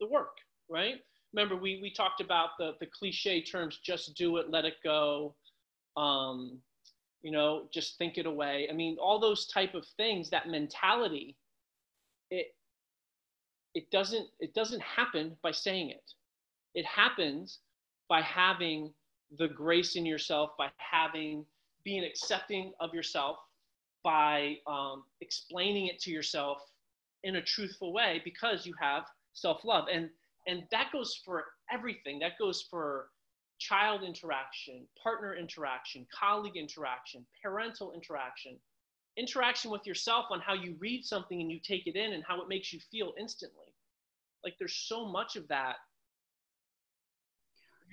the 0.00 0.08
work, 0.08 0.36
right? 0.68 0.96
Remember, 1.32 1.56
we, 1.56 1.78
we 1.80 1.92
talked 1.92 2.20
about 2.20 2.50
the, 2.58 2.72
the 2.80 2.86
cliche 2.86 3.42
terms 3.42 3.80
just 3.84 4.14
do 4.16 4.36
it, 4.36 4.50
let 4.50 4.64
it 4.64 4.74
go, 4.82 5.34
um, 5.96 6.58
you 7.22 7.30
know, 7.30 7.64
just 7.72 7.98
think 7.98 8.18
it 8.18 8.26
away. 8.26 8.68
I 8.70 8.74
mean, 8.74 8.96
all 9.00 9.18
those 9.18 9.46
type 9.46 9.74
of 9.74 9.86
things, 9.96 10.30
that 10.30 10.48
mentality, 10.48 11.36
it, 12.30 12.54
it 13.74 13.90
doesn't 13.90 14.26
it 14.38 14.54
doesn't 14.54 14.82
happen 14.82 15.36
by 15.42 15.50
saying 15.50 15.90
it 15.90 16.12
it 16.74 16.84
happens 16.86 17.60
by 18.08 18.20
having 18.20 18.92
the 19.38 19.48
grace 19.48 19.96
in 19.96 20.04
yourself 20.06 20.50
by 20.58 20.68
having 20.76 21.44
being 21.84 22.04
accepting 22.04 22.72
of 22.80 22.94
yourself 22.94 23.36
by 24.02 24.56
um, 24.66 25.04
explaining 25.20 25.86
it 25.86 25.98
to 25.98 26.10
yourself 26.10 26.58
in 27.22 27.36
a 27.36 27.42
truthful 27.42 27.92
way 27.92 28.20
because 28.24 28.66
you 28.66 28.74
have 28.80 29.04
self-love 29.32 29.86
and 29.92 30.10
and 30.46 30.64
that 30.70 30.92
goes 30.92 31.20
for 31.24 31.44
everything 31.72 32.18
that 32.18 32.38
goes 32.38 32.62
for 32.70 33.08
child 33.58 34.02
interaction 34.02 34.86
partner 35.02 35.34
interaction 35.34 36.06
colleague 36.12 36.56
interaction 36.56 37.24
parental 37.42 37.92
interaction 37.92 38.56
interaction 39.16 39.70
with 39.70 39.86
yourself 39.86 40.26
on 40.30 40.40
how 40.40 40.54
you 40.54 40.76
read 40.80 41.04
something 41.04 41.40
and 41.40 41.50
you 41.50 41.60
take 41.60 41.86
it 41.86 41.96
in 41.96 42.12
and 42.12 42.24
how 42.26 42.40
it 42.40 42.48
makes 42.48 42.72
you 42.72 42.80
feel 42.90 43.12
instantly. 43.18 43.72
Like 44.42 44.54
there's 44.58 44.74
so 44.74 45.06
much 45.06 45.36
of 45.36 45.46
that. 45.48 45.76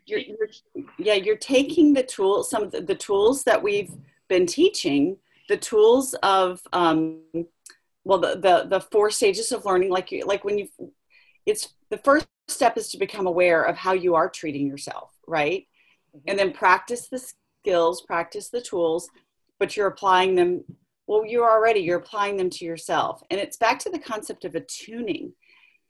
You're, 0.06 0.20
you're, 0.20 0.86
yeah, 0.98 1.14
you're 1.14 1.38
taking 1.38 1.94
the 1.94 2.04
tools, 2.04 2.50
some 2.50 2.64
of 2.64 2.72
the, 2.72 2.82
the, 2.82 2.96
tools 2.96 3.44
that 3.44 3.62
we've 3.62 3.92
been 4.28 4.46
teaching, 4.46 5.18
the 5.48 5.58
tools 5.58 6.16
of, 6.24 6.62
um, 6.74 7.22
well, 8.04 8.18
the, 8.18 8.36
the 8.36 8.66
the 8.68 8.82
four 8.82 9.12
stages 9.12 9.52
of 9.52 9.64
learning. 9.64 9.92
Like 9.92 10.12
you, 10.12 10.26
like 10.26 10.44
when 10.44 10.58
you, 10.58 10.68
it's 11.46 11.76
the 11.90 12.00
first 12.00 12.28
step 12.48 12.78
is 12.78 12.90
to 12.90 12.98
become 12.98 13.28
aware 13.28 13.64
of 13.64 13.78
how 13.78 13.94
you 13.94 14.16
are 14.16 14.30
treating 14.30 14.68
yourself, 14.68 15.12
right? 15.28 15.68
Mm-hmm. 16.16 16.30
And 16.30 16.40
then 16.40 16.52
practice 16.52 17.08
the 17.08 17.24
skills, 17.64 18.02
practice 18.02 18.50
the 18.50 18.62
tools, 18.62 19.10
but 19.60 19.78
you're 19.78 19.88
applying 19.88 20.34
them 20.36 20.64
well 21.06 21.26
you're 21.26 21.50
already 21.50 21.82
you're 21.82 22.00
applying 22.00 22.36
them 22.36 22.50
to 22.50 22.66
yourself 22.66 23.22
and 23.30 23.40
it's 23.40 23.58
back 23.58 23.78
to 23.78 23.90
the 23.90 24.00
concept 24.00 24.44
of 24.44 24.56
attuning 24.56 25.34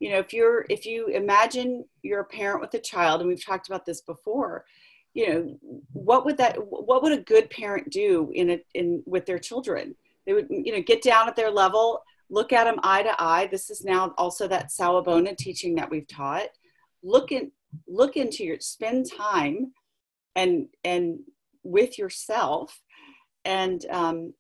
you 0.01 0.09
know 0.09 0.19
if 0.19 0.33
you're 0.33 0.65
if 0.69 0.85
you 0.85 1.07
imagine 1.07 1.85
you're 2.01 2.21
a 2.21 2.25
parent 2.25 2.61
with 2.61 2.73
a 2.73 2.79
child 2.79 3.21
and 3.21 3.29
we've 3.29 3.45
talked 3.45 3.67
about 3.67 3.85
this 3.85 4.01
before 4.01 4.65
you 5.13 5.27
know 5.27 5.57
what 5.93 6.25
would 6.25 6.37
that 6.37 6.57
what 6.67 7.03
would 7.03 7.11
a 7.11 7.21
good 7.21 7.49
parent 7.49 7.89
do 7.89 8.31
in 8.33 8.49
a 8.51 8.59
in 8.73 9.03
with 9.05 9.25
their 9.25 9.39
children? 9.39 9.95
They 10.25 10.33
would 10.33 10.47
you 10.49 10.73
know 10.73 10.81
get 10.81 11.01
down 11.01 11.27
at 11.27 11.35
their 11.35 11.51
level 11.51 12.01
look 12.31 12.53
at 12.53 12.63
them 12.63 12.79
eye 12.81 13.03
to 13.03 13.13
eye. 13.21 13.47
This 13.51 13.69
is 13.69 13.83
now 13.83 14.13
also 14.17 14.47
that 14.47 14.69
sawubona 14.69 15.37
teaching 15.37 15.75
that 15.75 15.91
we've 15.91 16.07
taught. 16.07 16.47
Look 17.03 17.31
in 17.31 17.51
look 17.87 18.15
into 18.17 18.43
your 18.43 18.59
spend 18.59 19.11
time 19.11 19.73
and 20.35 20.67
and 20.83 21.19
with 21.63 21.99
yourself. 21.99 22.81
And 23.43 23.85
um, 23.91 24.33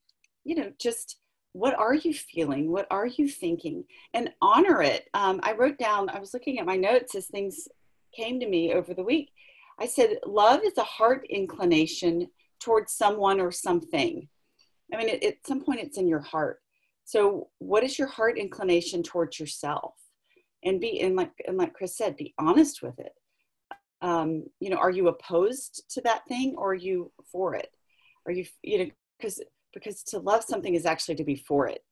you 0.43 0.55
know 0.55 0.71
just 0.79 1.17
what 1.53 1.77
are 1.77 1.93
you 1.93 2.13
feeling? 2.13 2.71
What 2.71 2.87
are 2.91 3.07
you 3.07 3.27
thinking? 3.27 3.83
And 4.13 4.31
honor 4.41 4.81
it. 4.81 5.09
Um, 5.13 5.39
i 5.43 5.53
wrote 5.53 5.77
down 5.77 6.09
i 6.09 6.19
was 6.19 6.33
looking 6.33 6.59
at 6.59 6.65
my 6.65 6.77
notes 6.77 7.15
as 7.15 7.27
things 7.27 7.67
came 8.15 8.39
to 8.39 8.47
me 8.47 8.73
over 8.73 8.93
the 8.93 9.03
week. 9.03 9.31
I 9.79 9.87
said 9.87 10.17
love 10.25 10.61
is 10.63 10.77
a 10.77 10.83
heart 10.83 11.25
inclination 11.29 12.27
towards 12.59 12.93
someone 12.93 13.39
or 13.39 13.51
something. 13.51 14.27
I 14.93 14.97
mean 14.97 15.09
it, 15.09 15.23
at 15.23 15.47
some 15.47 15.63
point 15.63 15.81
it's 15.81 15.97
in 15.97 16.07
your 16.07 16.19
heart. 16.19 16.59
So 17.03 17.49
what 17.59 17.83
is 17.83 17.97
your 17.97 18.07
heart 18.07 18.37
inclination 18.37 19.03
towards 19.03 19.39
yourself? 19.39 19.95
And 20.63 20.79
be 20.79 21.01
and 21.01 21.15
like 21.15 21.31
and 21.47 21.57
like 21.57 21.73
chris 21.73 21.97
said 21.97 22.15
be 22.15 22.33
honest 22.37 22.81
with 22.81 22.99
it. 22.99 23.13
Um, 24.01 24.43
you 24.59 24.69
know 24.69 24.77
are 24.77 24.91
you 24.91 25.09
opposed 25.09 25.83
to 25.91 26.01
that 26.01 26.25
thing 26.27 26.55
or 26.57 26.71
are 26.71 26.75
you 26.75 27.11
for 27.31 27.55
it? 27.55 27.69
Are 28.25 28.31
you 28.31 28.45
you 28.61 28.77
know 28.77 28.91
because 29.17 29.41
because 29.73 30.03
to 30.03 30.19
love 30.19 30.43
something 30.43 30.75
is 30.75 30.85
actually 30.85 31.15
to 31.15 31.23
be 31.23 31.35
for 31.35 31.67
it. 31.67 31.83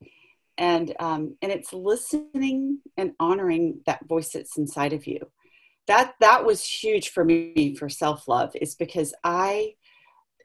And 0.58 0.94
um, 1.00 1.38
and 1.42 1.52
it's 1.52 1.72
listening 1.72 2.80
and 2.98 3.14
honoring 3.20 3.82
that 3.86 4.06
voice 4.08 4.32
that's 4.34 4.58
inside 4.58 4.94
of 4.94 5.08
you. 5.08 5.20
That 5.88 6.16
that 6.20 6.46
was 6.46 6.64
huge 6.64 7.10
for 7.10 7.24
me 7.24 7.76
for 7.76 7.90
self-love 7.90 8.52
is 8.56 8.76
because 8.76 9.14
i 9.24 9.74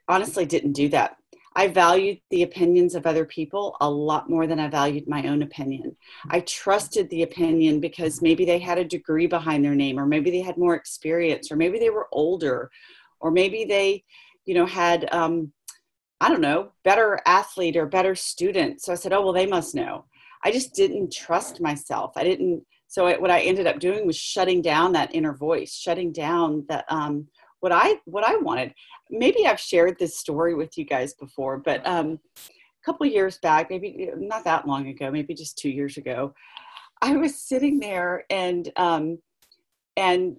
honestly 0.07 0.45
didn't 0.45 0.73
do 0.73 0.89
that. 0.89 1.17
I 1.57 1.67
valued 1.69 2.19
the 2.29 2.43
opinions 2.43 2.95
of 2.95 3.05
other 3.05 3.25
people 3.25 3.77
a 3.79 3.89
lot 3.89 4.29
more 4.29 4.45
than 4.45 4.59
i 4.59 4.67
valued 4.67 5.07
my 5.07 5.27
own 5.27 5.41
opinion. 5.41 5.95
I 6.29 6.41
trusted 6.41 7.09
the 7.09 7.23
opinion 7.23 7.79
because 7.79 8.21
maybe 8.21 8.45
they 8.45 8.59
had 8.59 8.77
a 8.77 8.85
degree 8.85 9.27
behind 9.27 9.63
their 9.63 9.75
name 9.75 9.99
or 9.99 10.05
maybe 10.05 10.31
they 10.31 10.41
had 10.41 10.57
more 10.57 10.75
experience 10.75 11.51
or 11.51 11.55
maybe 11.55 11.79
they 11.79 11.89
were 11.89 12.07
older 12.11 12.69
or 13.19 13.31
maybe 13.31 13.65
they 13.65 14.03
you 14.45 14.53
know 14.53 14.65
had 14.65 15.11
um, 15.13 15.51
I 16.21 16.29
don't 16.29 16.41
know, 16.41 16.71
better 16.83 17.19
athlete 17.25 17.75
or 17.75 17.85
better 17.85 18.15
student. 18.15 18.81
So 18.81 18.91
I 18.91 18.95
said, 18.95 19.13
oh, 19.13 19.21
well, 19.21 19.33
they 19.33 19.45
must 19.45 19.75
know. 19.75 20.05
I 20.43 20.51
just 20.51 20.73
didn't 20.73 21.11
trust 21.11 21.59
myself. 21.59 22.13
I 22.15 22.23
didn't. 22.23 22.63
So 22.87 23.19
what 23.19 23.31
I 23.31 23.41
ended 23.41 23.67
up 23.67 23.79
doing 23.79 24.05
was 24.07 24.15
shutting 24.15 24.61
down 24.61 24.93
that 24.93 25.13
inner 25.13 25.33
voice, 25.33 25.73
shutting 25.73 26.11
down 26.11 26.65
that 26.69 26.85
um, 26.87 27.27
what 27.59 27.71
I 27.71 27.95
what 28.05 28.23
I 28.23 28.37
wanted. 28.37 28.73
Maybe 29.09 29.47
I've 29.47 29.59
shared 29.59 29.97
this 29.99 30.19
story 30.19 30.53
with 30.53 30.77
you 30.77 30.85
guys 30.85 31.13
before, 31.15 31.57
but 31.57 31.85
um, 31.85 32.19
a 32.37 32.85
couple 32.85 33.05
years 33.07 33.39
back, 33.39 33.69
maybe 33.69 34.09
not 34.15 34.43
that 34.43 34.67
long 34.67 34.87
ago, 34.87 35.11
maybe 35.11 35.33
just 35.33 35.57
two 35.57 35.69
years 35.69 35.97
ago, 35.97 36.33
I 37.01 37.15
was 37.17 37.41
sitting 37.41 37.79
there 37.79 38.23
and 38.29 38.71
um, 38.77 39.17
and 39.97 40.37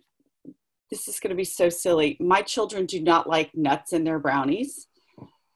this 0.90 1.08
is 1.08 1.18
going 1.18 1.30
to 1.30 1.36
be 1.36 1.44
so 1.44 1.68
silly. 1.68 2.16
My 2.20 2.42
children 2.42 2.86
do 2.86 3.00
not 3.00 3.28
like 3.28 3.50
nuts 3.54 3.92
in 3.92 4.04
their 4.04 4.20
brownies. 4.20 4.85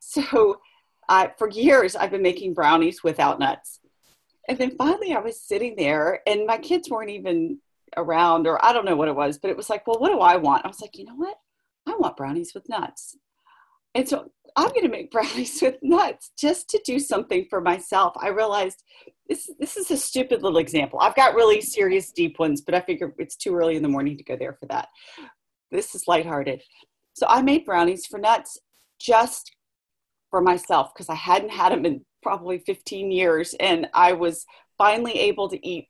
So 0.03 0.61
uh, 1.09 1.29
for 1.39 1.49
years, 1.51 1.95
I've 1.95 2.11
been 2.11 2.23
making 2.23 2.55
brownies 2.55 3.05
without 3.05 3.39
nuts. 3.39 3.81
And 4.49 4.59
then 4.59 4.77
finally, 4.77 5.13
I 5.13 5.21
was 5.21 5.41
sitting 5.41 5.77
there, 5.77 6.21
and 6.27 6.47
my 6.47 6.59
kids 6.59 6.89
weren't 6.91 7.11
even 7.11 7.59
around, 7.97 8.47
or 8.47 8.65
I 8.65 8.73
don't 8.73 8.85
know 8.85 8.97
what 8.97 9.09
it 9.09 9.15
was, 9.15 9.39
but 9.39 9.51
it 9.51 9.57
was 9.57 9.71
like, 9.71 9.87
well, 9.87 10.01
what 10.01 10.11
do 10.11 10.21
I 10.21 10.37
want? 10.37 10.65
I 10.65 10.69
was 10.69 10.81
like, 10.81 10.97
you 10.99 11.05
know 11.05 11.15
what? 11.15 11.37
I 11.87 11.97
want 11.99 12.17
brownies 12.17 12.53
with 12.55 12.69
nuts. 12.69 13.17
And 13.95 14.09
so 14.09 14.31
I'm 14.57 14.69
going 14.69 14.83
to 14.83 14.89
make 14.89 15.11
brownies 15.13 15.61
with 15.63 15.77
nuts 15.83 16.33
just 16.39 16.69
to 16.71 16.81
do 16.85 16.99
something 16.99 17.47
for 17.51 17.61
myself. 17.61 18.15
I 18.19 18.29
realized 18.29 18.83
this, 19.29 19.51
this 19.59 19.77
is 19.77 19.91
a 19.91 19.97
stupid 19.97 20.43
little 20.43 20.59
example. 20.59 20.99
I've 21.01 21.17
got 21.17 21.35
really 21.35 21.61
serious, 21.61 22.11
deep 22.11 22.39
ones, 22.39 22.61
but 22.61 22.75
I 22.75 22.81
figure 22.81 23.15
it's 23.19 23.37
too 23.37 23.55
early 23.55 23.77
in 23.77 23.83
the 23.83 23.89
morning 23.89 24.17
to 24.17 24.25
go 24.25 24.37
there 24.37 24.55
for 24.55 24.67
that. 24.67 24.89
This 25.71 25.95
is 25.95 26.09
lighthearted. 26.09 26.63
So 27.15 27.27
I 27.29 27.43
made 27.43 27.65
brownies 27.65 28.07
for 28.07 28.19
nuts 28.19 28.59
just 29.01 29.53
for 30.31 30.41
myself 30.41 30.93
because 30.95 31.09
I 31.09 31.15
hadn't 31.15 31.51
had 31.51 31.73
them 31.73 31.85
in 31.85 32.05
probably 32.23 32.59
15 32.59 33.11
years. 33.11 33.55
And 33.59 33.89
I 33.95 34.13
was 34.13 34.47
finally 34.79 35.13
able 35.13 35.49
to 35.49 35.67
eat 35.67 35.89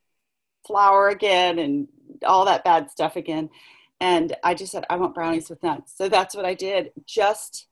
flour 0.67 1.09
again 1.09 1.59
and 1.59 1.89
all 2.25 2.45
that 2.45 2.65
bad 2.65 2.91
stuff 2.91 3.17
again. 3.17 3.51
And 4.01 4.35
I 4.43 4.55
just 4.55 4.73
said, 4.73 4.85
I 4.89 4.97
want 4.97 5.15
brownies 5.15 5.51
with 5.51 5.63
nuts. 5.63 5.95
So 5.97 6.09
that's 6.09 6.35
what 6.35 6.47
I 6.47 6.55
did 6.55 6.91
just 7.07 7.67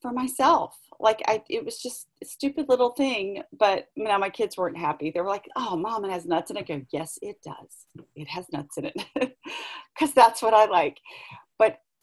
for 0.00 0.12
myself. 0.12 0.76
Like 0.98 1.22
I, 1.26 1.42
it 1.48 1.64
was 1.64 1.80
just 1.80 2.08
a 2.22 2.26
stupid 2.26 2.68
little 2.68 2.90
thing, 2.90 3.42
but 3.58 3.88
now 3.96 4.18
my 4.18 4.28
kids 4.28 4.56
weren't 4.56 4.76
happy. 4.76 5.10
They 5.10 5.20
were 5.20 5.28
like, 5.28 5.48
"Oh, 5.56 5.74
mom, 5.74 6.04
it 6.04 6.10
has 6.10 6.26
nuts." 6.26 6.50
And 6.50 6.58
I 6.58 6.62
go, 6.62 6.82
"Yes, 6.92 7.18
it 7.22 7.40
does. 7.42 8.04
It 8.14 8.28
has 8.28 8.44
nuts 8.52 8.76
in 8.76 8.84
it, 8.84 9.02
because 9.94 10.12
that's 10.12 10.42
what 10.42 10.52
I 10.52 10.66
like." 10.66 10.98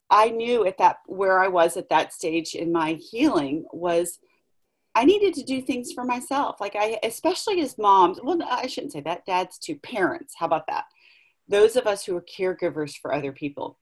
I 0.09 0.29
knew 0.29 0.65
at 0.65 0.77
that 0.77 0.97
where 1.05 1.39
I 1.39 1.47
was 1.47 1.75
at 1.77 1.89
that 1.89 2.13
stage 2.13 2.55
in 2.55 2.71
my 2.71 2.93
healing 2.93 3.65
was 3.71 4.19
I 4.95 5.05
needed 5.05 5.33
to 5.35 5.43
do 5.43 5.61
things 5.61 5.91
for 5.91 6.03
myself. 6.03 6.59
Like 6.59 6.75
I, 6.75 6.97
especially 7.03 7.61
as 7.61 7.77
moms, 7.77 8.19
well, 8.23 8.41
I 8.41 8.67
shouldn't 8.67 8.93
say 8.93 9.01
that. 9.01 9.25
Dads 9.25 9.59
to 9.59 9.75
parents. 9.75 10.33
How 10.37 10.47
about 10.47 10.67
that? 10.67 10.85
Those 11.47 11.75
of 11.75 11.85
us 11.85 12.03
who 12.05 12.17
are 12.17 12.21
caregivers 12.21 12.97
for 12.97 13.13
other 13.13 13.31
people. 13.31 13.77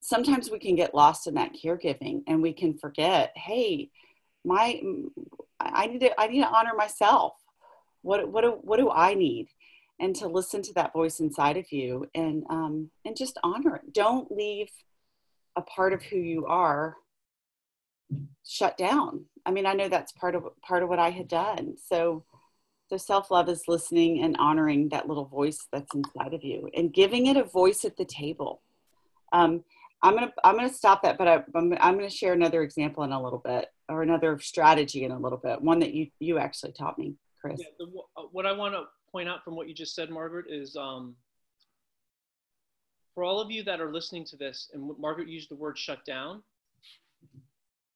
Sometimes 0.00 0.50
we 0.50 0.58
can 0.58 0.74
get 0.74 0.94
lost 0.94 1.26
in 1.26 1.34
that 1.34 1.52
caregiving 1.54 2.22
and 2.26 2.42
we 2.42 2.52
can 2.52 2.76
forget, 2.76 3.32
hey, 3.36 3.90
my, 4.44 4.80
I 5.60 5.86
need 5.86 6.00
to, 6.00 6.20
I 6.20 6.26
need 6.26 6.40
to 6.40 6.48
honor 6.48 6.74
myself. 6.76 7.34
What, 8.02 8.28
what, 8.30 8.42
do, 8.42 8.58
what 8.62 8.78
do 8.78 8.90
I 8.90 9.14
need? 9.14 9.48
And 10.00 10.14
to 10.16 10.26
listen 10.26 10.60
to 10.62 10.74
that 10.74 10.92
voice 10.92 11.20
inside 11.20 11.56
of 11.56 11.70
you 11.70 12.06
and, 12.14 12.44
um, 12.50 12.90
and 13.04 13.16
just 13.16 13.38
honor 13.42 13.76
it. 13.76 13.92
Don't 13.92 14.30
leave 14.30 14.70
a 15.56 15.62
part 15.62 15.92
of 15.92 16.02
who 16.02 16.16
you 16.16 16.46
are 16.46 16.96
shut 18.46 18.76
down. 18.76 19.24
I 19.46 19.50
mean, 19.50 19.66
I 19.66 19.74
know 19.74 19.88
that's 19.88 20.12
part 20.12 20.34
of 20.34 20.44
part 20.62 20.82
of 20.82 20.88
what 20.88 20.98
I 20.98 21.10
had 21.10 21.28
done. 21.28 21.76
So 21.82 22.24
so 22.88 22.96
self-love 22.96 23.48
is 23.48 23.64
listening 23.66 24.22
and 24.22 24.36
honoring 24.36 24.90
that 24.90 25.08
little 25.08 25.24
voice 25.24 25.66
that's 25.72 25.94
inside 25.94 26.34
of 26.34 26.44
you 26.44 26.68
and 26.76 26.92
giving 26.92 27.26
it 27.26 27.36
a 27.36 27.44
voice 27.44 27.84
at 27.84 27.96
the 27.96 28.04
table. 28.04 28.62
Um, 29.32 29.64
I'm 30.02 30.14
gonna 30.14 30.32
I'm 30.44 30.56
gonna 30.56 30.72
stop 30.72 31.02
that, 31.02 31.16
but 31.16 31.26
I, 31.26 31.34
am 31.36 31.44
I'm, 31.54 31.72
I'm 31.80 31.94
gonna 31.94 32.10
share 32.10 32.34
another 32.34 32.62
example 32.62 33.04
in 33.04 33.12
a 33.12 33.22
little 33.22 33.38
bit 33.38 33.68
or 33.88 34.02
another 34.02 34.38
strategy 34.38 35.04
in 35.04 35.12
a 35.12 35.18
little 35.18 35.38
bit. 35.38 35.62
One 35.62 35.78
that 35.80 35.94
you 35.94 36.08
you 36.20 36.38
actually 36.38 36.72
taught 36.72 36.98
me, 36.98 37.14
Chris. 37.40 37.58
Yeah, 37.58 37.66
the, 37.78 37.86
what 38.30 38.44
I 38.44 38.52
want 38.52 38.74
to 38.74 38.84
point 39.10 39.28
out 39.28 39.42
from 39.44 39.56
what 39.56 39.66
you 39.66 39.74
just 39.74 39.94
said, 39.94 40.10
Margaret, 40.10 40.46
is 40.50 40.76
um, 40.76 41.16
for 43.14 43.24
all 43.24 43.40
of 43.40 43.50
you 43.50 43.62
that 43.64 43.80
are 43.80 43.92
listening 43.92 44.24
to 44.26 44.36
this, 44.36 44.70
and 44.74 44.90
Margaret 44.98 45.28
used 45.28 45.50
the 45.50 45.54
word 45.54 45.78
shut 45.78 46.04
down, 46.04 46.42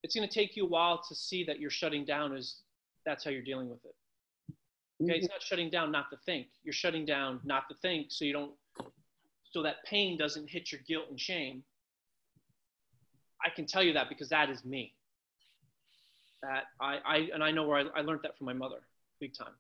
it's 0.03 0.15
going 0.15 0.29
to 0.29 0.33
take 0.33 0.57
you 0.57 0.65
a 0.65 0.69
while 0.69 1.03
to 1.09 1.15
see 1.15 1.45
that 1.45 1.59
you're 1.59 1.71
shutting 1.71 2.05
down 2.05 2.37
is 2.37 2.61
that's 3.05 3.25
how 3.25 3.31
you're 3.31 3.43
dealing 3.43 3.69
with 3.69 3.85
it. 3.85 3.95
Okay, 5.03 5.13
mm-hmm. 5.13 5.19
it's 5.19 5.29
not 5.29 5.43
shutting 5.43 5.71
down 5.71 5.91
not 5.91 6.11
to 6.11 6.17
think. 6.25 6.47
You're 6.63 6.73
shutting 6.73 7.05
down 7.05 7.41
not 7.45 7.69
to 7.69 7.75
think 7.83 8.07
so 8.11 8.25
you 8.25 8.33
don't 8.33 8.53
so 9.51 9.63
that 9.63 9.77
pain 9.85 10.19
doesn't 10.19 10.49
hit 10.49 10.71
your 10.71 10.81
guilt 10.87 11.07
and 11.09 11.19
shame. 11.19 11.63
I 13.45 13.49
can 13.55 13.67
tell 13.67 13.83
you 13.83 13.93
that 13.95 14.09
because 14.09 14.29
that 14.29 14.51
is 14.51 14.65
me. 14.65 14.95
That 16.43 16.65
I, 16.81 16.99
I 17.05 17.17
and 17.33 17.43
I 17.43 17.51
know 17.51 17.67
where 17.67 17.79
I, 17.79 18.01
I 18.01 18.03
learned 18.03 18.21
that 18.23 18.37
from 18.37 18.47
my 18.47 18.53
mother, 18.53 18.81
big 19.21 19.33
time. 19.37 19.55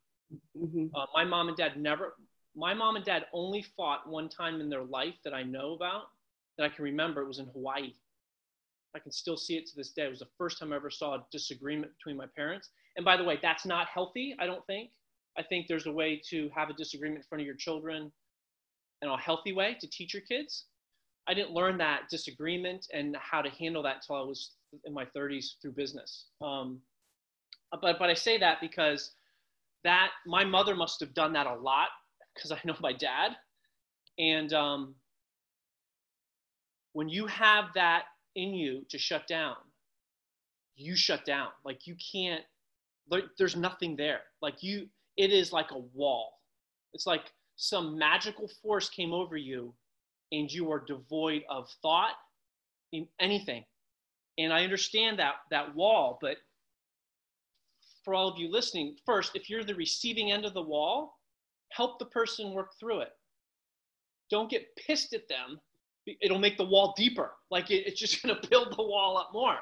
Mm-hmm. 0.57 0.95
Uh, 0.95 1.07
my 1.15 1.25
mom 1.25 1.49
and 1.49 1.57
dad 1.57 1.77
never 1.77 2.15
my 2.59 2.75
mom 2.75 2.97
and 2.97 3.05
dad 3.05 3.27
only 3.33 3.63
fought 3.63 4.09
one 4.09 4.29
time 4.29 4.61
in 4.61 4.69
their 4.69 4.83
life 4.83 5.15
that 5.25 5.33
I 5.33 5.45
know 5.45 5.75
about 5.75 6.09
that 6.57 6.65
I 6.65 6.69
can 6.69 6.85
remember. 6.85 7.23
It 7.23 7.29
was 7.29 7.39
in 7.39 7.47
Hawaii. 7.47 7.93
I 8.97 8.99
can 8.99 9.13
still 9.13 9.37
see 9.37 9.57
it 9.57 9.67
to 9.69 9.77
this 9.77 9.93
day. 9.93 10.07
It 10.07 10.11
was 10.11 10.19
the 10.19 10.29
first 10.37 10.59
time 10.59 10.73
I 10.73 10.77
ever 10.77 10.91
saw 10.91 11.15
a 11.15 11.27
disagreement 11.31 11.93
between 11.97 12.17
my 12.17 12.27
parents. 12.35 12.71
and 12.97 13.05
by 13.05 13.17
the 13.17 13.23
way, 13.23 13.39
that's 13.41 13.65
not 13.65 13.87
healthy, 13.87 14.35
I 14.41 14.47
don't 14.47 14.67
think. 14.67 14.91
I 15.39 15.43
think 15.45 15.69
there's 15.69 15.87
a 15.87 15.93
way 15.93 16.21
to 16.31 16.51
have 16.53 16.69
a 16.69 16.73
disagreement 16.73 17.19
in 17.19 17.29
front 17.29 17.43
of 17.43 17.47
your 17.47 17.55
children 17.55 18.11
in 19.03 19.09
a 19.09 19.17
healthy 19.17 19.53
way 19.53 19.77
to 19.81 19.87
teach 19.89 20.13
your 20.13 20.23
kids. 20.23 20.65
I 21.29 21.35
didn't 21.35 21.53
learn 21.53 21.79
that 21.79 22.09
disagreement 22.11 22.89
and 22.93 23.17
how 23.21 23.41
to 23.41 23.51
handle 23.51 23.85
that 23.85 23.97
until 23.97 24.17
I 24.17 24.23
was 24.23 24.55
in 24.85 24.93
my 24.93 25.05
30s 25.17 25.61
through 25.63 25.73
business. 25.73 26.27
Um, 26.43 26.81
but 27.71 27.99
but 28.01 28.11
I 28.11 28.15
say 28.15 28.39
that 28.39 28.61
because 28.61 29.13
that 29.85 30.09
my 30.27 30.45
mother 30.45 30.75
must 30.75 30.99
have 31.01 31.15
done 31.15 31.33
that 31.35 31.47
a 31.47 31.55
lot 31.55 31.89
because 32.39 32.53
I 32.53 32.61
know 32.65 32.77
my 32.81 32.93
dad, 32.93 33.33
and 34.19 34.53
um, 34.53 34.95
when 36.93 37.09
you 37.09 37.27
have 37.27 37.67
that 37.75 38.05
in 38.35 38.55
you 38.55 38.85
to 38.91 38.99
shut 38.99 39.27
down, 39.27 39.57
you 40.77 40.97
shut 40.97 41.25
down. 41.25 41.49
Like 41.65 41.87
you 41.87 41.97
can't. 42.13 42.45
There's 43.39 43.57
nothing 43.57 43.97
there. 43.97 44.21
Like 44.43 44.63
you, 44.63 44.87
it 45.17 45.33
is 45.33 45.53
like 45.53 45.71
a 45.71 45.79
wall. 45.79 46.33
It's 46.93 47.07
like 47.07 47.33
some 47.57 47.99
magical 47.99 48.49
force 48.63 48.89
came 48.89 49.13
over 49.13 49.37
you, 49.37 49.75
and 50.31 50.51
you 50.51 50.71
are 50.71 50.85
devoid 50.87 51.43
of 51.49 51.69
thought 51.83 52.15
in 52.93 53.09
anything. 53.19 53.65
And 54.39 54.53
I 54.53 54.63
understand 54.63 55.19
that 55.19 55.35
that 55.51 55.75
wall, 55.75 56.19
but 56.21 56.37
for 58.05 58.15
all 58.15 58.29
of 58.29 58.39
you 58.39 58.51
listening, 58.51 58.97
first, 59.05 59.33
if 59.35 59.51
you're 59.51 59.65
the 59.65 59.75
receiving 59.75 60.31
end 60.33 60.45
of 60.45 60.55
the 60.55 60.63
wall, 60.63 61.18
help 61.71 61.99
the 61.99 62.07
person 62.07 62.53
work 62.53 62.71
through 62.79 63.01
it. 63.01 63.13
Don't 64.31 64.51
get 64.51 64.75
pissed 64.77 65.13
at 65.15 65.29
them. 65.29 65.61
It'll 66.21 66.39
make 66.39 66.57
the 66.57 66.65
wall 66.65 66.95
deeper. 66.97 67.33
Like 67.51 67.71
it, 67.71 67.87
it's 67.87 68.01
just 68.01 68.23
going 68.23 68.35
to 68.35 68.49
build 68.49 68.77
the 68.77 68.83
wall 68.83 69.17
up 69.17 69.31
more. 69.33 69.59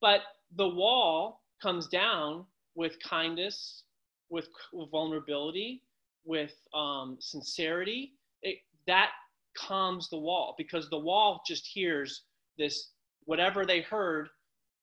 But 0.00 0.20
the 0.56 0.68
wall 0.68 1.42
comes 1.60 1.88
down 1.88 2.44
with 2.74 2.96
kindness, 3.02 3.82
with, 4.30 4.48
vulnerability, 4.90 5.82
with 6.24 6.54
um, 6.74 7.16
sincerity. 7.20 8.12
It, 8.42 8.58
that 8.86 9.10
calms 9.56 10.08
the 10.08 10.18
wall 10.18 10.54
because 10.56 10.88
the 10.88 10.98
wall 10.98 11.42
just 11.46 11.66
hears 11.66 12.22
this 12.58 12.90
whatever 13.24 13.66
they 13.66 13.80
heard 13.80 14.28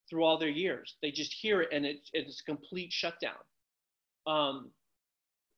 through 0.10 0.24
all 0.24 0.38
their 0.38 0.50
years. 0.50 0.98
They 1.02 1.12
just 1.12 1.34
hear 1.34 1.62
it 1.62 1.70
and 1.72 1.86
it, 1.86 1.98
it's 2.14 2.42
complete 2.42 2.92
shutdown. 2.92 3.34
Um, 4.28 4.72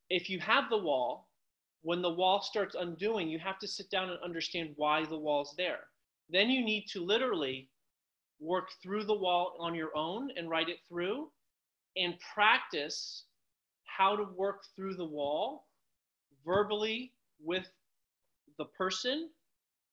if 0.10 0.30
you 0.30 0.40
have 0.40 0.70
the 0.70 0.78
wall, 0.78 1.28
when 1.82 2.02
the 2.02 2.14
wall 2.14 2.42
starts 2.42 2.76
undoing, 2.76 3.30
you 3.30 3.40
have 3.40 3.60
to 3.60 3.68
sit 3.68 3.90
down 3.90 4.10
and 4.10 4.20
understand 4.24 4.74
why 4.76 5.06
the 5.06 5.18
wall's 5.18 5.54
there. 5.58 5.80
Then 6.30 6.50
you 6.50 6.64
need 6.64 6.86
to 6.94 7.04
literally 7.04 7.70
work 8.40 8.70
through 8.84 9.06
the 9.06 9.18
wall 9.18 9.56
on 9.60 9.74
your 9.76 9.96
own 9.96 10.30
and 10.36 10.50
write 10.50 10.70
it 10.70 10.80
through 10.88 11.30
and 11.96 12.16
practice 12.34 13.24
how 13.86 14.16
to 14.16 14.24
work 14.36 14.64
through 14.76 14.96
the 14.96 15.06
wall 15.06 15.66
verbally 16.46 17.14
with 17.40 17.66
the 18.58 18.66
person 18.66 19.30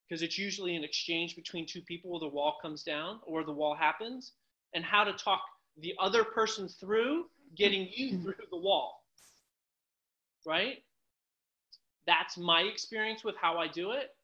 because 0.08 0.22
it's 0.22 0.38
usually 0.38 0.76
an 0.76 0.84
exchange 0.84 1.34
between 1.34 1.66
two 1.66 1.80
people 1.82 2.10
where 2.10 2.20
the 2.20 2.28
wall 2.28 2.56
comes 2.60 2.82
down 2.82 3.20
or 3.26 3.44
the 3.44 3.52
wall 3.52 3.74
happens 3.74 4.32
and 4.74 4.84
how 4.84 5.04
to 5.04 5.12
talk 5.14 5.40
the 5.78 5.94
other 5.98 6.24
person 6.24 6.68
through 6.68 7.24
getting 7.56 7.88
you 7.94 8.12
mm-hmm. 8.12 8.22
through 8.22 8.34
the 8.50 8.56
wall. 8.56 9.03
Right? 10.46 10.82
That's 12.06 12.36
my 12.36 12.62
experience 12.62 13.24
with 13.24 13.36
how 13.36 13.58
I 13.58 13.68
do 13.68 13.92
it. 13.92 14.14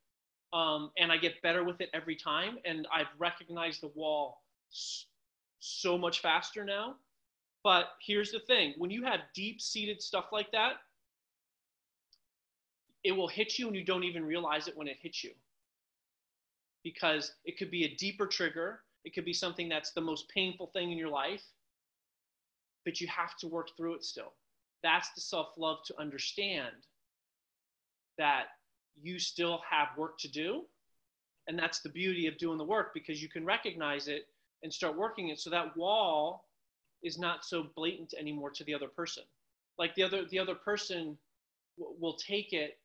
Um, 0.52 0.90
and 0.98 1.12
I 1.12 1.16
get 1.16 1.40
better 1.42 1.64
with 1.64 1.80
it 1.80 1.90
every 1.94 2.16
time. 2.16 2.58
And 2.64 2.86
I've 2.92 3.06
recognized 3.18 3.82
the 3.82 3.90
wall 3.94 4.42
so 5.60 5.96
much 5.96 6.20
faster 6.20 6.64
now. 6.64 6.96
But 7.62 7.90
here's 8.00 8.32
the 8.32 8.40
thing 8.40 8.74
when 8.78 8.90
you 8.90 9.04
have 9.04 9.20
deep 9.34 9.60
seated 9.60 10.02
stuff 10.02 10.26
like 10.32 10.50
that, 10.52 10.74
it 13.04 13.12
will 13.12 13.28
hit 13.28 13.58
you 13.58 13.66
and 13.66 13.76
you 13.76 13.84
don't 13.84 14.04
even 14.04 14.24
realize 14.24 14.66
it 14.68 14.76
when 14.76 14.88
it 14.88 14.96
hits 15.00 15.22
you. 15.22 15.32
Because 16.82 17.32
it 17.44 17.58
could 17.58 17.70
be 17.70 17.84
a 17.84 17.94
deeper 17.96 18.26
trigger 18.26 18.80
it 19.04 19.14
could 19.14 19.24
be 19.24 19.32
something 19.32 19.68
that's 19.68 19.92
the 19.92 20.00
most 20.00 20.28
painful 20.28 20.66
thing 20.68 20.92
in 20.92 20.98
your 20.98 21.08
life, 21.08 21.42
but 22.84 23.00
you 23.00 23.08
have 23.08 23.36
to 23.38 23.48
work 23.48 23.68
through 23.76 23.94
it 23.94 24.04
still. 24.04 24.32
That's 24.82 25.10
the 25.14 25.20
self 25.20 25.48
love 25.56 25.78
to 25.86 26.00
understand 26.00 26.74
that 28.18 28.44
you 29.00 29.18
still 29.18 29.60
have 29.68 29.88
work 29.96 30.18
to 30.18 30.28
do. 30.28 30.62
And 31.46 31.58
that's 31.58 31.80
the 31.80 31.88
beauty 31.88 32.26
of 32.26 32.38
doing 32.38 32.58
the 32.58 32.64
work 32.64 32.92
because 32.94 33.22
you 33.22 33.28
can 33.28 33.44
recognize 33.44 34.08
it 34.08 34.26
and 34.62 34.72
start 34.72 34.96
working 34.96 35.28
it 35.28 35.40
so 35.40 35.50
that 35.50 35.76
wall 35.76 36.44
is 37.02 37.18
not 37.18 37.44
so 37.44 37.66
blatant 37.74 38.14
anymore 38.18 38.50
to 38.50 38.64
the 38.64 38.74
other 38.74 38.88
person. 38.88 39.24
Like 39.78 39.94
the 39.94 40.02
other 40.02 40.24
the 40.26 40.38
other 40.38 40.54
person 40.54 41.16
w- 41.78 41.96
will 41.98 42.14
take 42.14 42.52
it 42.52 42.78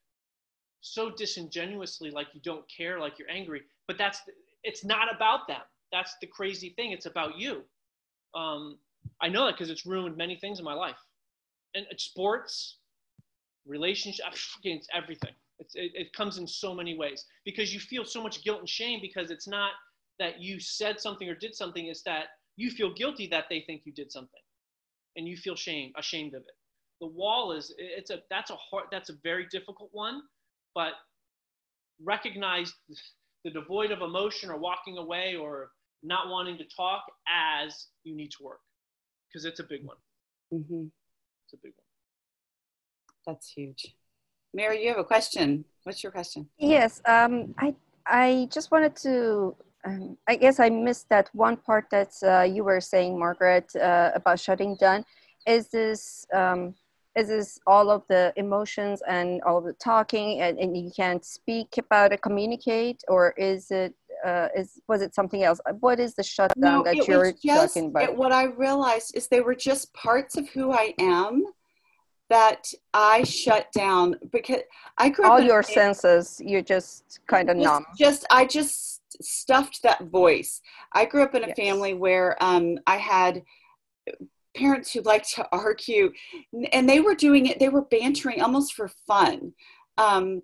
so 0.82 1.10
disingenuously 1.10 2.12
like 2.12 2.28
you 2.34 2.42
don't 2.42 2.64
care 2.70 3.00
like 3.00 3.18
you're 3.18 3.30
angry 3.30 3.64
but 3.88 3.98
that's 3.98 4.22
it's 4.64 4.86
not 4.86 5.14
about 5.14 5.48
them 5.48 5.62
that's 5.92 6.16
the 6.20 6.28
crazy 6.28 6.70
thing. 6.70 6.92
It's 6.92 7.06
about 7.06 7.38
you. 7.38 7.64
Um, 8.34 8.78
I 9.22 9.30
know 9.30 9.46
that 9.46 9.54
because 9.54 9.70
it's 9.70 9.86
ruined 9.86 10.18
many 10.18 10.36
things 10.36 10.60
in 10.60 10.66
my 10.66 10.74
life, 10.74 10.98
and 11.76 11.86
it's 11.90 12.06
sports, 12.06 12.78
relationships, 13.68 14.58
it's 14.64 14.88
everything. 14.94 15.34
It's, 15.60 15.76
it, 15.76 15.92
it 15.94 16.14
comes 16.14 16.38
in 16.38 16.48
so 16.48 16.74
many 16.74 16.98
ways 16.98 17.26
because 17.46 17.74
you 17.74 17.80
feel 17.80 18.04
so 18.04 18.22
much 18.22 18.44
guilt 18.44 18.60
and 18.60 18.70
shame 18.70 19.00
because 19.02 19.32
it's 19.32 19.48
not 19.48 19.72
that 20.20 20.42
you 20.42 20.60
said 20.60 21.00
something 21.00 21.30
or 21.30 21.36
did 21.36 21.56
something. 21.56 21.88
It's 21.88 22.02
that 22.04 22.26
you 22.58 22.72
feel 22.72 22.94
guilty 22.94 23.28
that 23.28 23.46
they 23.50 23.62
think 23.62 23.84
you 23.86 23.94
did 23.94 24.12
something, 24.12 24.42
and 25.16 25.28
you 25.28 25.38
feel 25.38 25.56
shame, 25.56 25.92
ashamed 25.98 26.34
of 26.34 26.42
it. 26.42 26.56
The 27.02 27.08
wall 27.08 27.52
is 27.52 27.74
it's 27.78 28.10
a 28.10 28.20
that's 28.30 28.52
a 28.52 28.56
hard 28.56 28.86
that's 28.92 29.10
a 29.10 29.16
very 29.24 29.48
difficult 29.52 29.90
one, 29.92 30.22
but 30.74 30.94
recognize 32.02 32.74
the 33.44 33.52
devoid 33.52 33.92
of 33.92 34.02
emotion 34.02 34.50
or 34.50 34.58
walking 34.58 34.98
away 34.98 35.36
or 35.36 35.72
not 36.04 36.30
wanting 36.30 36.58
to 36.58 36.66
talk 36.76 37.04
as 37.30 37.88
you 38.04 38.16
need 38.16 38.32
to 38.32 38.44
work 38.44 38.60
because 39.28 39.46
it's 39.46 39.60
a 39.60 39.64
big 39.64 39.84
one. 39.84 39.98
Mm-hmm. 40.54 40.86
It's 41.56 41.64
a 41.64 41.68
big 41.68 41.74
one. 41.78 43.34
That's 43.36 43.50
huge. 43.50 43.96
Mary, 44.54 44.84
you 44.84 44.90
have 44.90 44.98
a 44.98 45.04
question. 45.04 45.66
What's 45.84 46.04
your 46.04 46.12
question? 46.12 46.50
Yes, 46.58 47.02
um, 47.06 47.56
I 47.60 47.76
I 48.06 48.48
just 48.52 48.72
wanted 48.72 48.96
to. 48.98 49.56
Um, 49.86 50.18
I 50.28 50.36
guess 50.36 50.60
I 50.60 50.70
missed 50.70 51.10
that 51.10 51.30
one 51.34 51.58
part 51.58 51.86
that 51.92 52.12
uh, 52.24 52.42
you 52.42 52.64
were 52.64 52.82
saying, 52.82 53.20
Margaret, 53.20 53.76
uh, 53.76 54.12
about 54.16 54.40
shutting 54.40 54.76
down. 54.76 55.06
Is 55.46 55.68
this 55.70 56.26
um, 56.34 56.76
is 57.16 57.28
this 57.30 57.60
all 57.66 57.90
of 57.90 58.04
the 58.10 58.34
emotions 58.36 59.02
and 59.08 59.42
all 59.44 59.58
of 59.60 59.66
the 59.66 59.74
talking, 59.74 60.42
and, 60.42 60.58
and 60.60 60.76
you 60.76 60.92
can't 60.96 61.24
speak 61.24 61.78
about 61.78 62.12
it, 62.12 62.22
communicate, 62.22 63.04
or 63.08 63.32
is 63.38 63.72
it 63.72 63.94
uh, 64.26 64.50
is 64.56 64.82
was 64.88 65.02
it 65.02 65.14
something 65.14 65.44
else? 65.44 65.60
What 65.80 66.00
is 66.00 66.16
the 66.16 66.24
shutdown 66.24 66.78
no, 66.78 66.84
that 66.84 67.08
you're 67.08 67.32
just, 67.32 67.76
talking 67.76 67.90
about? 67.90 68.04
It, 68.04 68.18
what 68.18 68.32
I 68.32 68.46
realized 68.46 69.16
is 69.16 69.28
they 69.28 69.42
were 69.42 69.56
just 69.56 69.94
parts 69.94 70.36
of 70.36 70.50
who 70.50 70.72
I 70.72 70.94
am 71.00 71.46
that 72.30 72.66
I 72.94 73.24
shut 73.24 73.72
down 73.72 74.16
because 74.32 74.62
I 74.98 75.10
grew 75.10 75.28
all 75.28 75.40
your 75.40 75.62
senses. 75.62 76.42
You're 76.44 76.64
just 76.64 77.20
kind 77.28 77.50
of 77.50 77.58
numb. 77.58 77.86
Just 77.98 78.26
I 78.32 78.46
just 78.46 79.02
stuffed 79.22 79.84
that 79.84 80.06
voice. 80.06 80.62
I 80.92 81.06
grew 81.06 81.22
up 81.22 81.36
in 81.36 81.44
a 81.44 81.48
yes. 81.48 81.56
family 81.56 81.94
where 81.94 82.36
um, 82.44 82.80
I 82.88 82.98
had 82.98 83.44
parents 84.56 84.92
who 84.92 85.02
liked 85.02 85.36
to 85.36 85.48
argue, 85.52 86.12
and 86.74 86.90
they 86.90 87.00
were 87.00 87.16
doing 87.16 87.46
it. 87.46 87.60
They 87.60 87.70
were 87.70 87.84
bantering 87.84 88.42
almost 88.42 88.74
for 88.74 88.90
fun. 89.06 89.54
Um, 89.98 90.42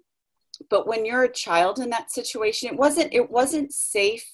but 0.69 0.88
when 0.88 1.06
you're 1.06 1.24
a 1.24 1.32
child 1.32 1.80
in 1.80 1.89
that 1.89 2.12
situation 2.12 2.69
it 2.69 2.78
wasn't 2.78 3.13
it 3.13 3.30
wasn't 3.30 3.71
safe. 3.74 4.26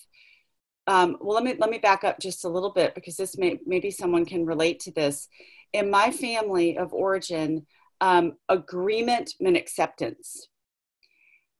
Um, 0.87 1.17
well 1.19 1.35
let 1.35 1.43
me 1.43 1.55
let 1.57 1.69
me 1.69 1.79
back 1.79 2.03
up 2.03 2.19
just 2.19 2.45
a 2.45 2.49
little 2.49 2.71
bit 2.71 2.95
because 2.95 3.17
this 3.17 3.37
may 3.37 3.59
maybe 3.65 3.91
someone 3.91 4.25
can 4.25 4.45
relate 4.45 4.79
to 4.81 4.91
this. 4.91 5.27
In 5.73 5.89
my 5.89 6.11
family 6.11 6.77
of 6.77 6.93
origin 6.93 7.65
um, 8.01 8.33
agreement 8.49 9.33
meant 9.39 9.57
acceptance. 9.57 10.47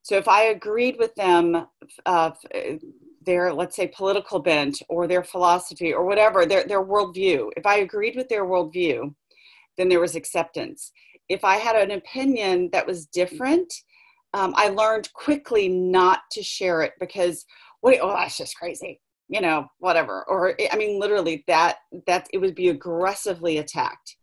So 0.03 0.15
if 0.15 0.27
i 0.27 0.43
agreed 0.43 0.95
with 0.97 1.13
them 1.15 1.67
uh, 2.05 2.31
their 3.27 3.53
let's 3.53 3.75
say 3.75 3.87
political 3.87 4.39
bent 4.39 4.81
or 4.87 5.05
their 5.05 5.23
philosophy 5.23 5.93
or 5.93 6.05
whatever 6.05 6.45
their, 6.45 6.65
their 6.65 6.83
worldview 6.83 7.49
if 7.57 7.65
i 7.65 7.79
agreed 7.79 8.15
with 8.15 8.29
their 8.29 8.45
worldview 8.45 9.13
then 9.77 9.89
there 9.89 9.99
was 9.99 10.15
acceptance. 10.15 10.91
If 11.29 11.43
i 11.43 11.57
had 11.57 11.75
an 11.75 11.91
opinion 11.91 12.69
that 12.71 12.87
was 12.87 13.05
different 13.05 13.73
um, 14.37 14.53
I 14.55 14.69
learned 14.69 15.11
quickly 15.13 15.67
not 15.67 16.19
to 16.33 16.43
share 16.43 16.83
it 16.83 16.93
because 16.99 17.43
wait, 17.81 17.99
oh, 18.01 18.09
that's 18.09 18.37
just 18.37 18.55
crazy, 18.55 19.01
you 19.29 19.41
know, 19.41 19.65
whatever. 19.79 20.23
Or 20.27 20.55
I 20.71 20.77
mean, 20.77 20.99
literally 20.99 21.43
that 21.47 21.77
that 22.05 22.27
it 22.31 22.37
would 22.37 22.53
be 22.53 22.69
aggressively 22.69 23.57
attacked. 23.57 24.15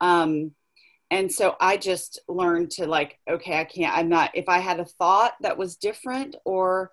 Um, 0.00 0.52
and 1.12 1.30
so 1.30 1.54
I 1.60 1.76
just 1.76 2.18
learned 2.28 2.70
to 2.72 2.86
like, 2.86 3.18
okay, 3.30 3.60
I 3.60 3.64
can't. 3.64 3.96
I'm 3.96 4.08
not. 4.08 4.30
If 4.34 4.48
I 4.48 4.58
had 4.58 4.80
a 4.80 4.84
thought 4.84 5.34
that 5.42 5.58
was 5.58 5.76
different, 5.76 6.34
or 6.44 6.90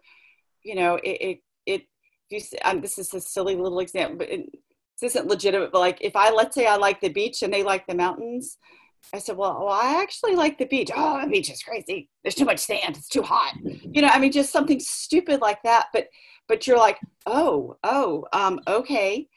you 0.64 0.76
know, 0.76 0.96
it 0.98 1.10
it, 1.10 1.40
it 1.66 1.82
you, 2.30 2.40
um, 2.64 2.82
this 2.82 3.00
is 3.00 3.12
a 3.16 3.22
silly 3.22 3.56
little 3.56 3.80
example, 3.80 4.18
but 4.20 4.30
it, 4.30 4.46
this 5.02 5.16
isn't 5.16 5.28
legitimate, 5.28 5.72
but 5.72 5.80
like 5.80 5.98
if 6.02 6.16
I 6.16 6.30
let's 6.30 6.54
say 6.54 6.68
I 6.68 6.76
like 6.76 7.02
the 7.02 7.10
beach 7.10 7.42
and 7.42 7.52
they 7.52 7.64
like 7.64 7.88
the 7.88 7.96
mountains, 7.96 8.60
I 9.14 9.20
said, 9.20 9.38
well, 9.38 9.66
well, 9.66 9.74
I 9.74 10.02
actually 10.02 10.36
like 10.36 10.58
the 10.58 10.66
beach. 10.66 10.92
Oh, 10.96 11.22
the 11.22 11.28
beach 11.28 11.50
is 11.50 11.64
crazy. 11.64 12.10
There's 12.24 12.36
too 12.36 12.46
much 12.46 12.60
sand. 12.60 12.98
It's 12.98 13.10
too 13.10 13.24
hot. 13.24 13.56
You 13.64 14.02
know, 14.02 14.10
I 14.10 14.20
mean, 14.20 14.32
just 14.32 14.52
something 14.52 14.80
stupid 14.80 15.42
like 15.42 15.62
that. 15.64 15.88
But 15.94 16.08
but 16.48 16.66
you're 16.66 16.78
like, 16.78 17.00
oh, 17.26 17.78
oh, 17.84 18.26
um, 18.34 18.60
okay. 18.68 19.28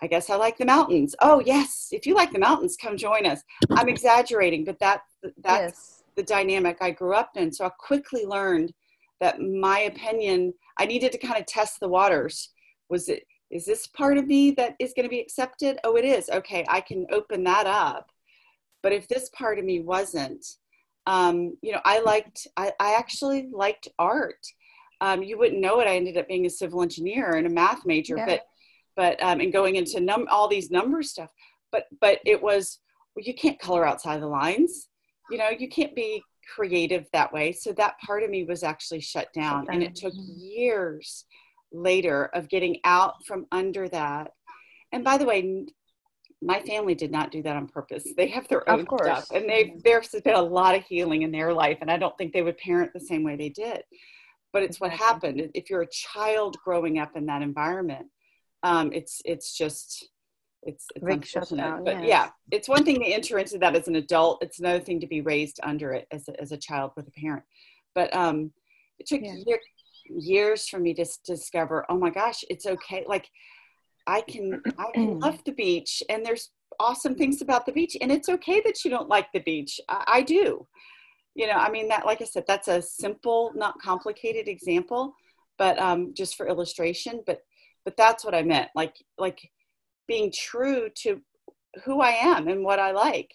I 0.00 0.06
guess 0.06 0.30
I 0.30 0.36
like 0.36 0.58
the 0.58 0.64
mountains. 0.64 1.14
Oh, 1.20 1.40
yes. 1.44 1.88
If 1.92 2.06
you 2.06 2.14
like 2.14 2.32
the 2.32 2.38
mountains, 2.38 2.76
come 2.80 2.96
join 2.96 3.24
us. 3.24 3.42
I'm 3.70 3.88
exaggerating, 3.88 4.64
but 4.64 4.78
that 4.80 5.02
that's 5.38 5.74
yes. 5.74 6.02
the 6.16 6.22
dynamic 6.24 6.78
I 6.80 6.90
grew 6.90 7.14
up 7.14 7.30
in. 7.36 7.52
So 7.52 7.64
I 7.64 7.70
quickly 7.78 8.26
learned 8.26 8.72
that 9.20 9.40
my 9.40 9.80
opinion, 9.80 10.52
I 10.78 10.86
needed 10.86 11.12
to 11.12 11.18
kind 11.18 11.38
of 11.38 11.46
test 11.46 11.78
the 11.78 11.88
waters. 11.88 12.50
Was 12.88 13.08
it 13.08 13.24
is 13.50 13.66
this 13.66 13.86
part 13.86 14.16
of 14.16 14.26
me 14.26 14.50
that 14.52 14.74
is 14.80 14.94
going 14.96 15.04
to 15.04 15.10
be 15.10 15.20
accepted? 15.20 15.78
Oh, 15.84 15.96
it 15.96 16.06
is. 16.06 16.30
Okay, 16.30 16.64
I 16.68 16.80
can 16.80 17.06
open 17.12 17.44
that 17.44 17.66
up. 17.66 18.10
But 18.82 18.92
if 18.92 19.08
this 19.08 19.30
part 19.30 19.58
of 19.58 19.64
me 19.64 19.80
wasn't, 19.80 20.44
um, 21.06 21.56
you 21.62 21.72
know, 21.72 21.80
I 21.84 22.00
liked, 22.00 22.46
I, 22.56 22.72
I 22.78 22.94
actually 22.94 23.48
liked 23.52 23.88
art. 23.98 24.44
Um, 25.00 25.22
you 25.22 25.38
wouldn't 25.38 25.60
know 25.60 25.80
it. 25.80 25.88
I 25.88 25.96
ended 25.96 26.16
up 26.16 26.28
being 26.28 26.46
a 26.46 26.50
civil 26.50 26.82
engineer 26.82 27.36
and 27.36 27.46
a 27.46 27.50
math 27.50 27.84
major, 27.84 28.16
yeah. 28.16 28.26
but, 28.26 28.40
but, 28.96 29.22
um, 29.22 29.40
and 29.40 29.52
going 29.52 29.76
into 29.76 30.00
num 30.00 30.26
all 30.30 30.48
these 30.48 30.70
number 30.70 31.02
stuff. 31.02 31.30
But, 31.70 31.86
but 32.00 32.20
it 32.24 32.40
was, 32.42 32.78
well, 33.14 33.24
you 33.24 33.34
can't 33.34 33.58
color 33.58 33.86
outside 33.86 34.20
the 34.20 34.26
lines. 34.26 34.88
You 35.30 35.38
know, 35.38 35.48
you 35.48 35.68
can't 35.68 35.94
be 35.94 36.22
creative 36.54 37.06
that 37.12 37.32
way. 37.32 37.52
So 37.52 37.72
that 37.72 37.98
part 38.04 38.22
of 38.22 38.30
me 38.30 38.44
was 38.44 38.62
actually 38.62 39.00
shut 39.00 39.32
down, 39.32 39.66
and 39.70 39.82
it 39.82 39.94
took 39.94 40.12
mm-hmm. 40.12 40.38
years 40.38 41.24
later 41.72 42.26
of 42.34 42.48
getting 42.48 42.78
out 42.84 43.24
from 43.26 43.46
under 43.50 43.88
that. 43.88 44.32
And 44.92 45.02
by 45.02 45.16
the 45.16 45.24
way, 45.24 45.66
my 46.42 46.60
family 46.60 46.94
did 46.94 47.12
not 47.12 47.30
do 47.30 47.42
that 47.42 47.56
on 47.56 47.68
purpose. 47.68 48.06
They 48.16 48.28
have 48.28 48.48
their 48.48 48.68
own 48.68 48.86
stuff, 48.86 49.30
and 49.30 49.48
they 49.48 49.76
there's 49.84 50.08
been 50.08 50.34
a 50.34 50.42
lot 50.42 50.74
of 50.74 50.82
healing 50.84 51.22
in 51.22 51.30
their 51.30 51.52
life, 51.52 51.78
and 51.80 51.90
I 51.90 51.96
don't 51.96 52.16
think 52.18 52.32
they 52.32 52.42
would 52.42 52.58
parent 52.58 52.92
the 52.92 53.00
same 53.00 53.22
way 53.22 53.36
they 53.36 53.48
did. 53.48 53.82
But 54.52 54.62
it's 54.62 54.80
what 54.80 54.90
happened. 54.90 55.50
If 55.54 55.70
you're 55.70 55.82
a 55.82 55.88
child 55.90 56.56
growing 56.64 56.98
up 56.98 57.16
in 57.16 57.26
that 57.26 57.42
environment, 57.42 58.06
um, 58.62 58.92
it's 58.92 59.22
it's 59.24 59.56
just 59.56 60.08
it's, 60.64 60.86
it's 60.94 61.04
unfortunate. 61.04 61.84
but 61.84 61.96
yes. 62.00 62.04
yeah, 62.06 62.28
it's 62.50 62.68
one 62.68 62.84
thing 62.84 63.00
to 63.00 63.06
enter 63.06 63.38
into 63.38 63.58
that 63.58 63.74
as 63.74 63.88
an 63.88 63.96
adult. 63.96 64.42
It's 64.42 64.58
another 64.58 64.80
thing 64.80 65.00
to 65.00 65.06
be 65.06 65.20
raised 65.20 65.58
under 65.62 65.92
it 65.92 66.06
as 66.10 66.28
a, 66.28 66.40
as 66.40 66.52
a 66.52 66.56
child 66.56 66.92
with 66.96 67.08
a 67.08 67.20
parent. 67.20 67.44
But 67.94 68.14
um, 68.14 68.52
it 68.98 69.06
took 69.06 69.22
yeah. 69.22 69.34
year, 69.46 69.58
years 70.08 70.68
for 70.68 70.78
me 70.78 70.94
to 70.94 71.06
discover. 71.24 71.84
Oh 71.88 71.98
my 71.98 72.10
gosh, 72.10 72.44
it's 72.48 72.66
okay. 72.66 73.04
Like 73.06 73.28
I 74.06 74.20
can 74.22 74.62
I 74.78 74.90
can 74.94 75.20
love 75.20 75.42
the 75.44 75.52
beach, 75.52 76.02
and 76.08 76.24
there's 76.24 76.50
awesome 76.80 77.14
things 77.14 77.42
about 77.42 77.66
the 77.66 77.72
beach, 77.72 77.96
and 78.00 78.10
it's 78.10 78.28
okay 78.28 78.60
that 78.64 78.84
you 78.84 78.90
don't 78.90 79.08
like 79.08 79.30
the 79.32 79.40
beach. 79.40 79.80
I, 79.88 80.04
I 80.06 80.22
do. 80.22 80.66
You 81.34 81.46
know, 81.46 81.54
I 81.54 81.70
mean 81.70 81.88
that. 81.88 82.06
Like 82.06 82.20
I 82.20 82.24
said, 82.24 82.44
that's 82.46 82.68
a 82.68 82.82
simple, 82.82 83.52
not 83.54 83.80
complicated 83.80 84.48
example, 84.48 85.14
but 85.58 85.78
um, 85.78 86.12
just 86.14 86.36
for 86.36 86.46
illustration. 86.46 87.22
But 87.26 87.40
but 87.84 87.96
that's 87.96 88.24
what 88.24 88.34
I 88.34 88.42
meant. 88.42 88.68
Like 88.74 88.94
like 89.18 89.40
being 90.06 90.32
true 90.32 90.88
to 91.02 91.20
who 91.84 92.00
I 92.00 92.10
am 92.10 92.48
and 92.48 92.64
what 92.64 92.78
I 92.78 92.92
like. 92.92 93.34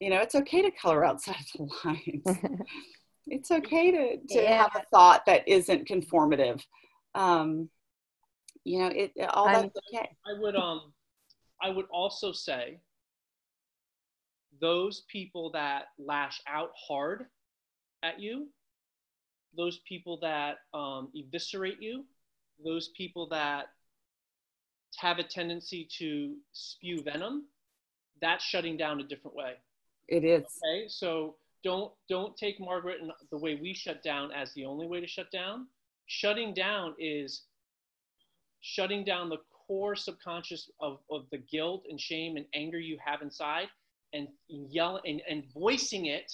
You 0.00 0.10
know, 0.10 0.20
it's 0.20 0.34
okay 0.34 0.62
to 0.62 0.70
color 0.70 1.04
outside 1.04 1.44
the 1.54 1.68
lines. 1.84 2.38
it's 3.26 3.50
okay 3.50 3.90
to, 3.90 4.16
to 4.16 4.42
yeah. 4.42 4.62
have 4.62 4.76
a 4.76 4.84
thought 4.90 5.26
that 5.26 5.46
isn't 5.46 5.88
conformative. 5.88 6.62
Um, 7.14 7.68
you 8.64 8.78
know, 8.78 8.88
it 8.88 9.12
all 9.30 9.46
that's 9.46 9.76
okay. 9.92 10.08
I 10.26 10.38
would 10.38 10.56
um, 10.56 10.92
I 11.62 11.70
would 11.70 11.86
also 11.90 12.32
say 12.32 12.78
those 14.60 15.04
people 15.10 15.50
that 15.52 15.84
lash 15.98 16.40
out 16.46 16.70
hard 16.88 17.26
at 18.02 18.20
you, 18.20 18.48
those 19.56 19.80
people 19.88 20.18
that 20.22 20.58
um, 20.74 21.08
eviscerate 21.14 21.80
you, 21.80 22.04
those 22.64 22.88
people 22.96 23.28
that 23.28 23.66
have 24.98 25.18
a 25.18 25.24
tendency 25.24 25.88
to 25.98 26.34
spew 26.52 27.02
venom, 27.02 27.46
that's 28.20 28.44
shutting 28.44 28.76
down 28.76 29.00
a 29.00 29.04
different 29.04 29.36
way. 29.36 29.54
It 30.08 30.24
is. 30.24 30.42
Okay, 30.42 30.88
so 30.88 31.36
don't 31.62 31.92
don't 32.08 32.36
take 32.36 32.60
Margaret 32.60 33.00
and 33.00 33.12
the 33.30 33.38
way 33.38 33.58
we 33.60 33.72
shut 33.74 34.02
down 34.02 34.32
as 34.32 34.52
the 34.54 34.64
only 34.64 34.86
way 34.86 35.00
to 35.00 35.06
shut 35.06 35.30
down. 35.30 35.66
Shutting 36.06 36.52
down 36.52 36.94
is 36.98 37.42
shutting 38.60 39.04
down 39.04 39.28
the 39.28 39.38
core 39.66 39.96
subconscious 39.96 40.70
of, 40.80 40.98
of 41.10 41.26
the 41.30 41.38
guilt 41.38 41.84
and 41.88 42.00
shame 42.00 42.36
and 42.36 42.46
anger 42.54 42.78
you 42.78 42.98
have 43.04 43.22
inside 43.22 43.68
and 44.12 44.28
yelling 44.48 45.02
and, 45.06 45.22
and 45.28 45.44
voicing 45.54 46.06
it 46.06 46.32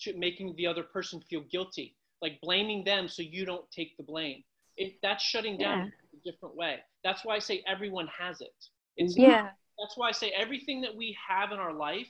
to 0.00 0.16
making 0.16 0.54
the 0.56 0.66
other 0.66 0.82
person 0.82 1.20
feel 1.28 1.42
guilty 1.50 1.94
like 2.22 2.40
blaming 2.42 2.84
them 2.84 3.08
so 3.08 3.22
you 3.22 3.46
don't 3.46 3.64
take 3.70 3.96
the 3.96 4.02
blame. 4.02 4.42
It, 4.76 4.94
that's 5.02 5.22
shutting 5.22 5.56
down 5.56 5.78
yeah. 5.78 6.18
a 6.18 6.30
different 6.30 6.56
way. 6.56 6.78
That's 7.02 7.24
why 7.24 7.36
i 7.36 7.38
say 7.38 7.62
everyone 7.66 8.08
has 8.08 8.40
it. 8.40 8.52
It's 8.96 9.16
yeah. 9.16 9.48
That's 9.78 9.96
why 9.96 10.08
i 10.08 10.12
say 10.12 10.30
everything 10.36 10.82
that 10.82 10.94
we 10.94 11.16
have 11.28 11.52
in 11.52 11.58
our 11.58 11.72
life 11.72 12.08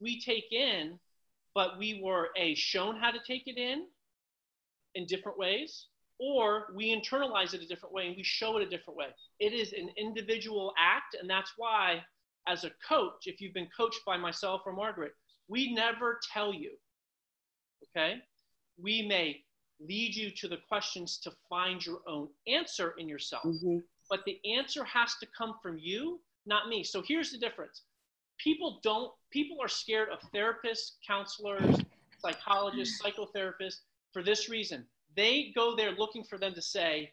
we 0.00 0.20
take 0.20 0.52
in 0.52 0.98
but 1.54 1.78
we 1.78 2.00
were 2.02 2.28
a 2.36 2.54
shown 2.54 2.96
how 2.96 3.10
to 3.10 3.18
take 3.26 3.44
it 3.46 3.58
in 3.58 3.86
in 4.94 5.06
different 5.06 5.38
ways 5.38 5.86
or 6.18 6.66
we 6.74 6.94
internalize 6.94 7.54
it 7.54 7.62
a 7.62 7.66
different 7.66 7.94
way 7.94 8.08
and 8.08 8.16
we 8.16 8.24
show 8.24 8.56
it 8.56 8.66
a 8.66 8.68
different 8.68 8.96
way. 8.96 9.06
It 9.38 9.52
is 9.52 9.72
an 9.72 9.90
individual 9.96 10.72
act, 10.78 11.16
and 11.20 11.28
that's 11.28 11.52
why, 11.56 12.02
as 12.46 12.64
a 12.64 12.70
coach, 12.86 13.26
if 13.26 13.40
you've 13.40 13.54
been 13.54 13.68
coached 13.76 14.00
by 14.04 14.16
myself 14.16 14.62
or 14.66 14.72
Margaret, 14.72 15.12
we 15.48 15.72
never 15.72 16.18
tell 16.32 16.52
you, 16.52 16.72
okay? 17.84 18.16
We 18.80 19.02
may 19.02 19.44
lead 19.80 20.14
you 20.14 20.30
to 20.32 20.48
the 20.48 20.58
questions 20.68 21.18
to 21.18 21.32
find 21.48 21.84
your 21.84 22.00
own 22.08 22.28
answer 22.48 22.94
in 22.98 23.08
yourself, 23.08 23.44
mm-hmm. 23.44 23.78
but 24.10 24.24
the 24.26 24.40
answer 24.56 24.84
has 24.84 25.14
to 25.20 25.26
come 25.36 25.54
from 25.62 25.78
you, 25.78 26.20
not 26.46 26.68
me. 26.68 26.82
So 26.82 27.02
here's 27.06 27.30
the 27.30 27.38
difference 27.38 27.82
people 28.38 28.80
don't, 28.82 29.12
people 29.30 29.58
are 29.62 29.68
scared 29.68 30.08
of 30.10 30.18
therapists, 30.32 30.92
counselors, 31.06 31.80
psychologists, 32.20 33.00
psychotherapists 33.02 33.80
for 34.12 34.22
this 34.22 34.48
reason 34.48 34.84
they 35.18 35.52
go 35.56 35.74
there 35.74 35.90
looking 35.98 36.22
for 36.22 36.38
them 36.38 36.54
to 36.54 36.62
say, 36.62 37.12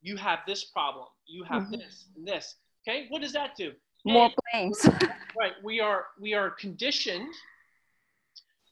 you 0.00 0.16
have 0.16 0.38
this 0.46 0.64
problem, 0.64 1.06
you 1.26 1.42
have 1.42 1.64
mm-hmm. 1.64 1.72
this 1.72 2.06
and 2.16 2.26
this. 2.26 2.54
Okay, 2.88 3.06
what 3.08 3.20
does 3.20 3.32
that 3.32 3.56
do? 3.56 3.72
More 4.04 4.30
blames. 4.52 4.88
right, 5.38 5.52
we 5.64 5.80
are 5.80 6.04
we 6.20 6.34
are 6.34 6.50
conditioned 6.50 7.34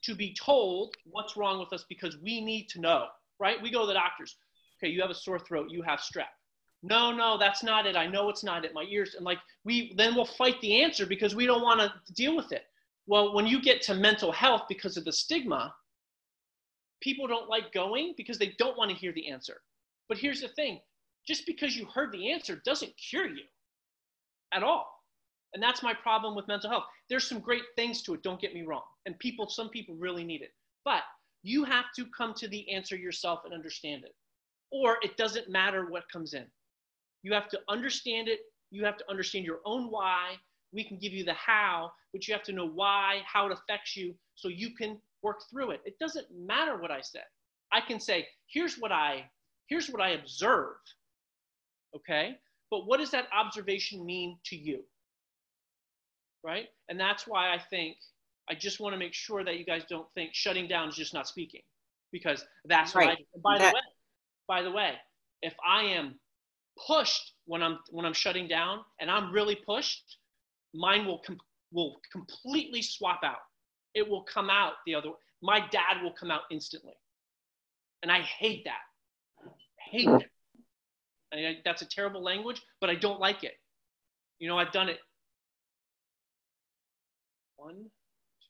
to 0.03 0.15
be 0.15 0.33
told 0.35 0.95
what's 1.05 1.37
wrong 1.37 1.59
with 1.59 1.73
us 1.73 1.85
because 1.89 2.17
we 2.19 2.41
need 2.41 2.69
to 2.71 2.81
know. 2.81 3.09
Right, 3.41 3.61
we 3.61 3.71
go 3.71 3.81
to 3.81 3.87
the 3.89 3.95
doctors. 3.95 4.37
Okay, 4.79 4.91
you 4.91 5.03
have 5.03 5.11
a 5.11 5.15
sore 5.15 5.41
throat, 5.41 5.67
you 5.69 5.83
have 5.83 5.99
strep. 5.99 6.33
No, 6.85 7.13
no, 7.13 7.39
that's 7.39 7.65
not 7.65 7.87
it. 7.87 7.97
I 7.97 8.07
know 8.07 8.29
it's 8.29 8.45
not 8.45 8.65
it. 8.65 8.73
My 8.73 8.87
ears 8.89 9.17
and 9.17 9.25
like 9.25 9.39
we 9.65 9.93
then 9.97 10.15
we'll 10.15 10.25
fight 10.25 10.61
the 10.61 10.81
answer 10.81 11.07
because 11.07 11.35
we 11.35 11.45
don't 11.45 11.63
want 11.63 11.81
to 11.81 12.13
deal 12.15 12.37
with 12.37 12.53
it. 12.53 12.63
Well, 13.09 13.35
when 13.35 13.49
you 13.49 13.61
get 13.61 13.83
to 13.83 13.95
mental 13.95 14.31
health 14.31 14.63
because 14.69 14.97
of 14.97 15.05
the 15.05 15.13
stigma, 15.13 15.75
people 17.01 17.27
don't 17.27 17.49
like 17.49 17.73
going 17.73 18.15
because 18.17 18.39
they 18.39 18.55
don't 18.59 18.77
want 18.77 18.91
to 18.91 18.97
hear 18.97 19.13
the 19.13 19.31
answer. 19.31 19.61
But 20.09 20.19
here's 20.19 20.41
the 20.41 20.49
thing 20.49 20.81
just 21.27 21.47
because 21.47 21.77
you 21.77 21.87
heard 21.87 22.13
the 22.13 22.33
answer 22.33 22.61
doesn't 22.65 22.93
cure 23.11 23.29
you 23.29 23.45
at 24.53 24.63
all. 24.63 24.89
And 25.55 25.63
that's 25.63 25.83
my 25.83 25.95
problem 25.95 26.35
with 26.35 26.49
mental 26.49 26.71
health. 26.71 26.85
There's 27.09 27.29
some 27.29 27.41
great 27.41 27.63
things 27.77 28.03
to 28.03 28.15
it, 28.15 28.23
don't 28.23 28.41
get 28.41 28.55
me 28.55 28.63
wrong. 28.63 28.83
And 29.07 29.19
people, 29.19 29.49
some 29.49 29.69
people 29.69 29.95
really 29.97 30.25
need 30.25 30.43
it. 30.43 30.53
But 30.85 31.03
you 31.43 31.65
have 31.65 31.87
to 31.97 32.07
come 32.17 32.35
to 32.35 32.49
the 32.49 32.71
answer 32.73 32.97
yourself 32.97 33.41
and 33.45 33.55
understand 33.55 34.05
it. 34.05 34.15
Or 34.71 34.99
it 35.03 35.17
doesn't 35.17 35.49
matter 35.49 35.87
what 35.91 36.11
comes 36.11 36.35
in. 36.35 36.45
You 37.23 37.33
have 37.33 37.49
to 37.51 37.61
understand 37.69 38.29
it. 38.29 38.41
You 38.71 38.85
have 38.85 38.99
to 38.99 39.05
understand 39.09 39.45
your 39.45 39.61
own 39.65 39.91
why. 39.91 40.35
We 40.73 40.85
can 40.85 40.99
give 40.99 41.13
you 41.13 41.25
the 41.25 41.35
how, 41.35 41.93
but 42.13 42.29
you 42.29 42.35
have 42.35 42.43
to 42.45 42.53
know 42.53 42.69
why, 42.69 43.23
how 43.27 43.47
it 43.47 43.53
affects 43.53 43.97
you, 43.97 44.15
so 44.35 44.49
you 44.49 44.75
can 44.75 44.99
work 45.29 45.43
through 45.51 45.73
it. 45.73 45.81
It 45.85 45.99
doesn't 45.99 46.27
matter 46.35 46.81
what 46.81 46.91
I 46.91 47.01
say. 47.03 47.21
I 47.71 47.81
can 47.81 48.01
say, 48.01 48.27
here's 48.47 48.77
what 48.77 48.93
I 48.93 49.31
here's 49.69 49.89
what 49.91 50.03
I 50.03 50.11
observe. 50.11 50.77
Okay? 51.95 52.37
But 52.71 52.87
what 52.87 52.99
does 53.01 53.11
that 53.11 53.27
observation 53.33 54.05
mean 54.05 54.39
to 54.47 54.57
you? 54.57 54.81
Right? 56.43 56.69
And 56.89 56.99
that's 56.99 57.27
why 57.27 57.55
I 57.55 57.59
think 57.59 57.97
I 58.51 58.55
just 58.55 58.81
want 58.81 58.95
to 58.95 58.99
make 58.99 59.13
sure 59.13 59.45
that 59.45 59.59
you 59.59 59.65
guys 59.65 59.83
don't 59.89 60.07
think 60.15 60.31
shutting 60.33 60.67
down 60.67 60.89
is 60.89 60.97
just 60.97 61.13
not 61.13 61.29
speaking. 61.29 61.63
Because 62.11 62.47
that's 62.65 62.95
right. 62.95 63.19
what 63.43 63.55
I 63.55 63.59
by 63.59 63.59
that, 63.59 63.71
the 63.71 63.75
way, 63.75 63.83
by 64.49 64.63
the 64.63 64.71
way, 64.71 64.95
if 65.43 65.55
I 65.67 65.83
am 65.83 66.19
pushed 66.87 67.35
when 67.45 67.63
I'm 67.63 67.79
when 67.91 68.07
I'm 68.07 68.15
shutting 68.15 68.49
down 68.49 68.81
and 68.99 69.11
I'm 69.11 69.31
really 69.33 69.57
pushed, 69.57 70.17
mine 70.75 71.05
will 71.07 71.19
com- 71.19 71.41
will 71.71 72.01
completely 72.13 72.81
swap 72.81 73.21
out 73.23 73.48
it 73.99 74.09
will 74.09 74.23
come 74.23 74.49
out 74.51 74.75
the 74.87 74.95
other 74.95 75.11
way. 75.11 75.17
My 75.43 75.61
dad 75.61 76.03
will 76.03 76.13
come 76.13 76.31
out 76.31 76.43
instantly. 76.51 76.95
And 78.03 78.11
I 78.11 78.21
hate 78.21 78.65
that. 78.65 78.81
I 79.45 79.91
hate 79.91 80.09
it. 80.09 80.31
I, 81.33 81.59
that's 81.65 81.83
a 81.83 81.87
terrible 81.87 82.23
language, 82.23 82.63
but 82.81 82.89
I 82.89 82.95
don't 82.95 83.21
like 83.21 83.45
it. 83.45 83.53
You 84.39 84.49
know, 84.49 84.59
I've 84.59 84.73
done 84.73 84.89
it 84.89 84.99
one, 87.57 87.87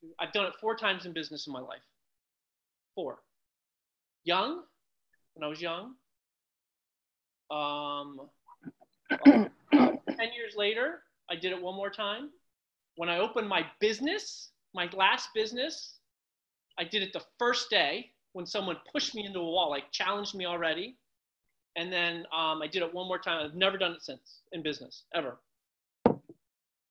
two, 0.00 0.08
I've 0.20 0.32
done 0.32 0.46
it 0.46 0.52
four 0.60 0.76
times 0.76 1.06
in 1.06 1.12
business 1.12 1.46
in 1.46 1.52
my 1.52 1.60
life. 1.60 1.80
Four. 2.94 3.18
Young, 4.24 4.62
when 5.34 5.44
I 5.44 5.48
was 5.48 5.62
young. 5.62 5.94
Um, 7.50 8.20
well, 9.24 9.50
10 9.72 9.90
years 10.36 10.54
later, 10.56 11.02
I 11.30 11.36
did 11.36 11.52
it 11.52 11.62
one 11.62 11.74
more 11.74 11.90
time. 11.90 12.28
When 12.96 13.08
I 13.08 13.18
opened 13.18 13.48
my 13.48 13.64
business, 13.80 14.50
my 14.74 14.88
last 14.94 15.30
business, 15.34 15.94
I 16.78 16.84
did 16.84 17.02
it 17.02 17.12
the 17.12 17.22
first 17.38 17.70
day 17.70 18.12
when 18.32 18.46
someone 18.46 18.76
pushed 18.92 19.14
me 19.14 19.26
into 19.26 19.40
a 19.40 19.44
wall, 19.44 19.70
like 19.70 19.90
challenged 19.90 20.34
me 20.34 20.46
already. 20.46 20.96
And 21.76 21.92
then 21.92 22.26
um, 22.32 22.62
I 22.62 22.68
did 22.70 22.82
it 22.82 22.92
one 22.92 23.06
more 23.08 23.18
time. 23.18 23.44
I've 23.44 23.54
never 23.54 23.78
done 23.78 23.92
it 23.92 24.02
since 24.02 24.40
in 24.52 24.62
business, 24.62 25.04
ever. 25.14 25.38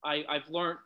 I, 0.03 0.23
I've 0.29 0.47
learned, 0.49 0.79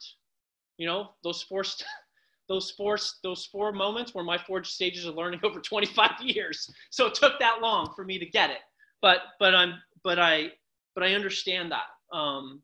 you 0.78 0.88
know, 0.88 1.12
those 1.24 1.42
forced, 1.42 1.84
those 2.50 2.72
four, 2.72 2.98
those 3.24 3.46
four 3.46 3.72
moments 3.72 4.14
were 4.14 4.24
my 4.24 4.38
four 4.38 4.64
stages 4.64 5.06
of 5.06 5.16
learning 5.16 5.40
over 5.44 5.60
25 5.60 6.12
years. 6.22 6.70
So 6.90 7.08
it 7.08 7.16
took 7.16 7.40
that 7.40 7.62
long 7.62 7.94
for 7.96 8.04
me 8.04 8.20
to 8.20 8.26
get 8.26 8.50
it. 8.50 8.60
But, 9.02 9.20
but 9.40 9.56
I'm, 9.56 9.76
but 10.04 10.20
I, 10.20 10.52
but 10.96 11.04
I 11.04 11.14
understand 11.14 11.72
that. 11.72 12.16
Um, 12.16 12.62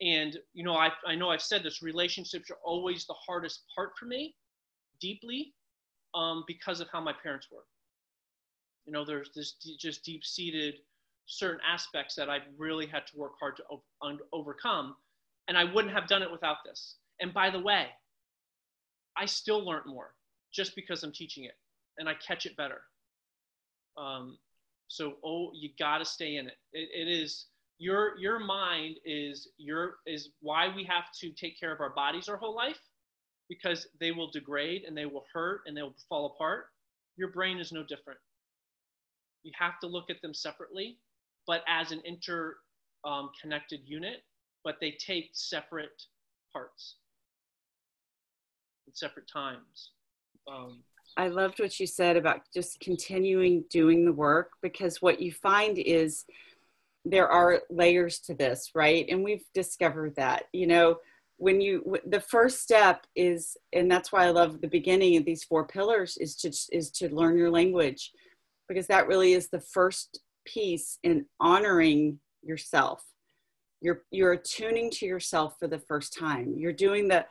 and 0.00 0.36
you 0.54 0.64
know, 0.64 0.74
I, 0.74 0.90
I 1.06 1.14
know 1.14 1.30
I've 1.30 1.42
said 1.42 1.62
this. 1.62 1.82
Relationships 1.82 2.50
are 2.50 2.58
always 2.64 3.06
the 3.06 3.14
hardest 3.14 3.62
part 3.74 3.90
for 3.98 4.06
me, 4.06 4.34
deeply, 5.00 5.54
um, 6.14 6.44
because 6.46 6.80
of 6.80 6.88
how 6.92 7.00
my 7.00 7.12
parents 7.22 7.48
were. 7.50 7.64
You 8.86 8.92
know, 8.92 9.04
there's 9.04 9.30
this 9.34 9.54
just 9.78 10.04
deep-seated 10.04 10.76
certain 11.26 11.60
aspects 11.68 12.14
that 12.14 12.30
I've 12.30 12.42
really 12.56 12.86
had 12.86 13.06
to 13.08 13.18
work 13.18 13.32
hard 13.38 13.56
to 13.56 13.64
over, 13.70 14.18
overcome, 14.32 14.96
and 15.46 15.58
I 15.58 15.64
wouldn't 15.64 15.92
have 15.92 16.08
done 16.08 16.22
it 16.22 16.30
without 16.30 16.58
this. 16.64 16.96
And 17.20 17.34
by 17.34 17.50
the 17.50 17.60
way, 17.60 17.88
I 19.16 19.26
still 19.26 19.64
learn 19.64 19.82
more 19.86 20.14
just 20.54 20.74
because 20.74 21.02
I'm 21.02 21.12
teaching 21.12 21.44
it, 21.44 21.54
and 21.98 22.08
I 22.08 22.14
catch 22.14 22.46
it 22.46 22.56
better. 22.56 22.80
Um, 23.98 24.38
so, 24.86 25.14
oh, 25.24 25.50
you 25.54 25.70
got 25.78 25.98
to 25.98 26.04
stay 26.04 26.36
in 26.36 26.46
it. 26.46 26.56
it. 26.72 26.88
It 26.94 27.10
is 27.10 27.46
your 27.78 28.18
your 28.18 28.38
mind 28.40 28.96
is 29.04 29.48
your 29.56 29.96
is 30.06 30.30
why 30.40 30.68
we 30.74 30.84
have 30.84 31.04
to 31.20 31.30
take 31.30 31.58
care 31.58 31.72
of 31.72 31.80
our 31.80 31.90
bodies 31.90 32.28
our 32.28 32.36
whole 32.36 32.54
life 32.54 32.80
because 33.48 33.86
they 34.00 34.10
will 34.10 34.30
degrade 34.30 34.82
and 34.86 34.96
they 34.96 35.06
will 35.06 35.24
hurt 35.32 35.62
and 35.66 35.76
they 35.76 35.82
will 35.82 35.94
fall 36.08 36.26
apart. 36.26 36.66
Your 37.16 37.28
brain 37.28 37.58
is 37.58 37.72
no 37.72 37.82
different. 37.82 38.18
You 39.42 39.52
have 39.58 39.78
to 39.80 39.86
look 39.86 40.10
at 40.10 40.20
them 40.22 40.34
separately 40.34 40.98
but 41.46 41.62
as 41.66 41.92
an 41.92 42.02
interconnected 42.04 43.80
um, 43.80 43.86
unit 43.86 44.22
but 44.64 44.76
they 44.80 44.90
take 44.92 45.30
separate 45.32 46.02
parts 46.52 46.96
at 48.86 48.98
separate 48.98 49.28
times. 49.32 49.92
Um, 50.50 50.82
i 51.16 51.28
loved 51.28 51.58
what 51.58 51.78
you 51.78 51.86
said 51.86 52.16
about 52.16 52.40
just 52.54 52.80
continuing 52.80 53.64
doing 53.70 54.04
the 54.04 54.12
work 54.12 54.52
because 54.62 55.00
what 55.00 55.20
you 55.20 55.32
find 55.32 55.78
is 55.78 56.24
there 57.10 57.28
are 57.28 57.62
layers 57.70 58.20
to 58.20 58.34
this, 58.34 58.70
right? 58.74 59.06
And 59.08 59.24
we've 59.24 59.44
discovered 59.54 60.14
that, 60.16 60.44
you 60.52 60.66
know, 60.66 60.98
when 61.36 61.60
you 61.60 61.96
the 62.04 62.20
first 62.20 62.60
step 62.60 63.06
is 63.14 63.56
and 63.72 63.88
that's 63.90 64.10
why 64.10 64.26
I 64.26 64.30
love 64.30 64.60
the 64.60 64.66
beginning 64.66 65.16
of 65.16 65.24
these 65.24 65.44
four 65.44 65.66
pillars 65.66 66.16
is 66.16 66.34
to 66.36 66.48
is 66.76 66.90
to 66.92 67.14
learn 67.14 67.38
your 67.38 67.50
language 67.50 68.10
because 68.68 68.88
that 68.88 69.06
really 69.06 69.34
is 69.34 69.48
the 69.48 69.60
first 69.60 70.20
piece 70.44 70.98
in 71.04 71.26
honoring 71.38 72.18
yourself. 72.42 73.04
You're 73.80 74.02
you're 74.10 74.32
attuning 74.32 74.90
to 74.92 75.06
yourself 75.06 75.54
for 75.60 75.68
the 75.68 75.78
first 75.78 76.18
time. 76.18 76.54
You're 76.56 76.72
doing 76.72 77.06
the 77.06 77.24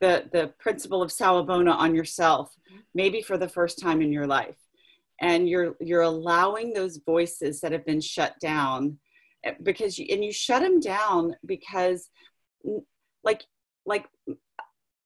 the 0.00 0.28
the 0.32 0.52
principle 0.58 1.02
of 1.02 1.10
sawubona 1.10 1.74
on 1.74 1.94
yourself 1.94 2.54
maybe 2.94 3.22
for 3.22 3.38
the 3.38 3.48
first 3.48 3.78
time 3.78 4.02
in 4.02 4.12
your 4.12 4.26
life 4.26 4.56
and 5.20 5.48
you're 5.48 5.76
you're 5.80 6.02
allowing 6.02 6.72
those 6.72 6.98
voices 6.98 7.60
that 7.60 7.72
have 7.72 7.86
been 7.86 8.00
shut 8.00 8.38
down 8.40 8.98
because 9.62 9.98
you, 9.98 10.06
and 10.10 10.24
you 10.24 10.32
shut 10.32 10.62
them 10.62 10.80
down 10.80 11.34
because 11.46 12.08
like 13.24 13.42
like 13.84 14.06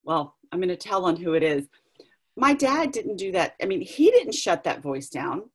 well 0.05 0.37
i'm 0.53 0.61
going 0.61 0.69
to 0.69 0.77
tell 0.77 1.05
on 1.05 1.17
who 1.17 1.35
it 1.35 1.43
is. 1.43 1.67
My 2.39 2.53
dad 2.53 2.93
didn't 2.93 3.17
do 3.17 3.33
that. 3.33 3.55
I 3.63 3.67
mean 3.67 3.81
he 3.81 4.11
didn't 4.11 4.35
shut 4.35 4.65
that 4.65 4.83
voice 4.83 5.09
down. 5.09 5.51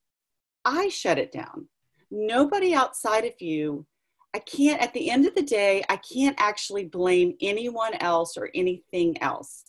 I 0.66 0.90
shut 0.90 1.20
it 1.20 1.32
down. 1.32 1.68
Nobody 2.10 2.74
outside 2.74 3.26
of 3.26 3.40
you 3.40 3.86
i 4.34 4.40
can't 4.40 4.82
at 4.82 4.94
the 4.94 5.10
end 5.10 5.26
of 5.26 5.36
the 5.36 5.42
day 5.42 5.84
i 5.90 5.98
can't 5.98 6.40
actually 6.40 6.86
blame 6.86 7.36
anyone 7.42 7.94
else 7.96 8.38
or 8.38 8.50
anything 8.56 9.22
else. 9.22 9.64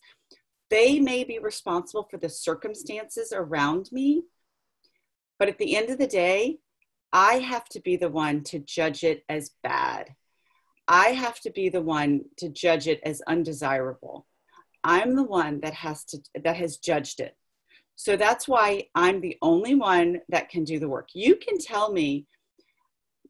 They 0.71 1.01
may 1.01 1.25
be 1.25 1.39
responsible 1.39 2.09
for 2.11 2.17
the 2.17 2.31
circumstances 2.31 3.33
around 3.35 3.91
me 3.93 4.23
but 5.39 5.49
at 5.49 5.59
the 5.59 5.77
end 5.77 5.91
of 5.91 5.99
the 5.99 6.07
day 6.07 6.59
I 7.13 7.35
have 7.35 7.69
to 7.71 7.81
be 7.81 7.97
the 7.97 8.09
one 8.09 8.43
to 8.45 8.59
judge 8.59 9.05
it 9.05 9.25
as 9.29 9.51
bad. 9.63 10.15
I 10.89 11.09
have 11.09 11.41
to 11.41 11.51
be 11.51 11.69
the 11.69 11.83
one 11.83 12.23
to 12.39 12.49
judge 12.49 12.89
it 12.89 13.01
as 13.05 13.23
undesirable. 13.27 14.27
I'm 14.83 15.15
the 15.15 15.23
one 15.23 15.61
that 15.61 15.75
has 15.75 16.05
to 16.07 16.19
that 16.43 16.57
has 16.57 16.79
judged 16.79 17.21
it. 17.21 17.37
So 17.97 18.17
that's 18.17 18.49
why 18.49 18.89
I'm 18.95 19.21
the 19.21 19.37
only 19.43 19.75
one 19.75 20.21
that 20.31 20.49
can 20.49 20.65
do 20.65 20.79
the 20.79 20.89
work. 20.89 21.11
You 21.15 21.37
can 21.37 21.59
tell 21.59 21.93
me, 21.93 22.27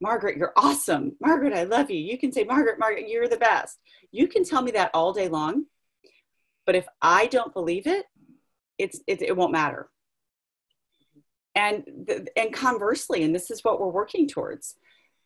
Margaret, 0.00 0.38
you're 0.38 0.54
awesome. 0.56 1.16
Margaret, 1.20 1.52
I 1.52 1.64
love 1.64 1.90
you. 1.90 1.98
You 1.98 2.16
can 2.16 2.32
say, 2.32 2.44
Margaret, 2.44 2.78
Margaret, 2.78 3.08
you're 3.08 3.28
the 3.28 3.36
best. 3.36 3.78
You 4.12 4.28
can 4.28 4.44
tell 4.44 4.62
me 4.62 4.70
that 4.72 4.90
all 4.94 5.12
day 5.12 5.28
long. 5.28 5.66
But 6.64 6.76
if 6.76 6.86
I 7.02 7.26
don't 7.26 7.52
believe 7.52 7.86
it, 7.86 8.06
it's 8.78 9.00
it, 9.06 9.20
it 9.20 9.36
won't 9.36 9.52
matter 9.52 9.90
and 11.54 12.08
and 12.36 12.52
conversely 12.52 13.22
and 13.22 13.34
this 13.34 13.50
is 13.50 13.62
what 13.62 13.80
we're 13.80 13.88
working 13.88 14.26
towards 14.26 14.76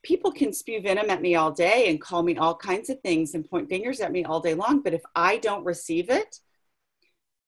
people 0.03 0.31
can 0.31 0.53
spew 0.53 0.81
venom 0.81 1.11
at 1.11 1.23
me 1.23 1.35
all 1.35 1.51
day 1.51 1.89
and 1.89 2.01
call 2.01 2.23
me 2.23 2.37
all 2.37 2.55
kinds 2.55 2.91
of 2.91 3.01
things 3.01 3.35
and 3.35 3.49
point 3.49 3.69
fingers 3.69 4.01
at 4.01 4.13
me 4.13 4.25
all 4.25 4.41
day 4.41 4.55
long 4.55 4.81
but 4.83 4.95
if 4.95 5.03
i 5.15 5.37
don't 5.39 5.65
receive 5.65 6.11
it 6.11 6.41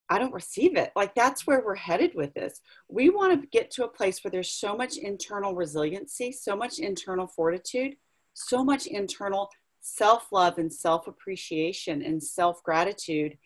i 0.09 0.17
don't 0.17 0.33
receive 0.33 0.75
it. 0.75 0.91
Like 0.95 1.13
that's 1.13 1.45
where 1.45 1.63
we're 1.63 1.75
headed 1.75 2.15
with 2.15 2.33
this. 2.33 2.61
We 2.87 3.11
want 3.11 3.39
to 3.39 3.47
get 3.49 3.69
to 3.71 3.85
a 3.85 3.87
place 3.87 4.23
where 4.23 4.31
there's 4.31 4.51
so 4.51 4.75
much 4.75 4.97
internal 4.97 5.53
resiliency 5.53 6.31
so 6.31 6.55
much 6.55 6.79
internal 6.79 7.27
fortitude 7.27 7.95
so 8.33 8.63
much 8.63 8.87
internal 8.87 9.49
self-love 9.81 10.57
and 10.57 10.71
self-appreciation 10.71 12.01
and 12.01 12.21
self-gratitude 12.21 13.37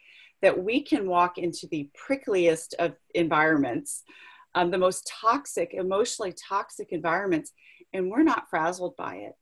that 0.41 0.61
we 0.61 0.81
can 0.81 1.07
walk 1.07 1.37
into 1.37 1.67
the 1.67 1.89
prickliest 1.95 2.73
of 2.79 2.95
environments 3.13 4.03
um, 4.55 4.71
the 4.71 4.77
most 4.77 5.11
toxic, 5.21 5.73
emotionally 5.73 6.33
toxic 6.33 6.91
environments, 6.91 7.51
and 7.93 8.09
we're 8.09 8.23
not 8.23 8.49
frazzled 8.49 8.95
by 8.97 9.15
it. 9.15 9.33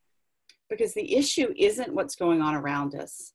Because 0.69 0.93
the 0.93 1.15
issue 1.15 1.53
isn't 1.57 1.93
what's 1.93 2.15
going 2.15 2.41
on 2.41 2.55
around 2.55 2.95
us. 2.95 3.33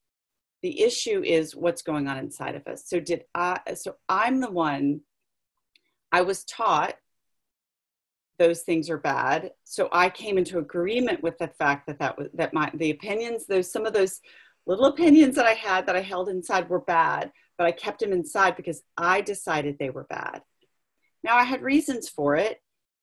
The 0.63 0.83
issue 0.83 1.23
is 1.23 1.55
what's 1.55 1.83
going 1.83 2.09
on 2.09 2.17
inside 2.17 2.55
of 2.55 2.67
us. 2.67 2.85
So 2.87 2.99
did 2.99 3.25
I 3.35 3.61
so 3.75 3.97
I'm 4.09 4.41
the 4.41 4.51
one 4.51 5.03
I 6.11 6.23
was 6.23 6.45
taught 6.45 6.95
those 8.39 8.63
things 8.63 8.91
are 8.91 8.99
bad. 8.99 9.53
So 9.65 9.89
I 9.93 10.11
came 10.11 10.39
into 10.39 10.59
agreement 10.59 11.23
with 11.23 11.39
the 11.39 11.49
fact 11.49 11.87
that 11.87 11.99
that 11.99 12.19
was 12.19 12.29
that 12.35 12.53
my 12.53 12.71
the 12.75 12.91
opinions, 12.91 13.47
those 13.47 13.71
some 13.71 13.87
of 13.87 13.93
those 13.93 14.21
little 14.67 14.87
opinions 14.87 15.37
that 15.37 15.47
I 15.47 15.53
had 15.55 15.87
that 15.87 15.97
I 15.97 16.01
held 16.01 16.29
inside 16.29 16.69
were 16.69 16.81
bad, 16.81 17.31
but 17.57 17.67
I 17.67 17.73
kept 17.73 18.01
them 18.01 18.13
inside 18.13 18.57
because 18.57 18.83
I 18.97 19.21
decided 19.21 19.79
they 19.79 19.91
were 19.91 20.05
bad. 20.05 20.43
Now 21.27 21.37
I 21.37 21.43
had 21.43 21.61
reasons 21.61 22.09
for 22.09 22.37
it 22.37 22.61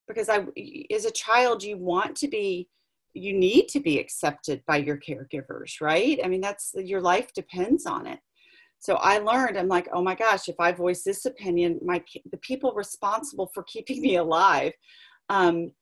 because 0.08 0.30
I, 0.30 0.46
as 0.90 1.04
a 1.04 1.10
child, 1.10 1.62
you 1.62 1.76
want 1.76 2.16
to 2.16 2.28
be, 2.28 2.70
you 3.12 3.34
need 3.34 3.68
to 3.68 3.80
be 3.80 3.98
accepted 3.98 4.62
by 4.66 4.78
your 4.78 4.98
caregivers, 4.98 5.82
right? 5.82 6.18
I 6.24 6.28
mean, 6.28 6.40
that's 6.40 6.72
your 6.74 7.02
life 7.02 7.34
depends 7.34 7.84
on 7.84 8.06
it. 8.06 8.18
So 8.80 8.94
I 8.94 9.18
learned, 9.18 9.58
I'm 9.58 9.68
like, 9.68 9.88
oh 9.92 10.02
my 10.02 10.14
gosh, 10.14 10.48
if 10.48 10.56
I 10.58 10.72
voice 10.72 11.04
this 11.04 11.26
opinion, 11.26 11.78
my 11.84 12.02
the 12.32 12.38
people 12.38 12.72
responsible 12.72 13.50
for 13.52 13.62
keeping 13.64 14.00
me 14.00 14.16
alive 14.16 14.72
um, 15.28 15.72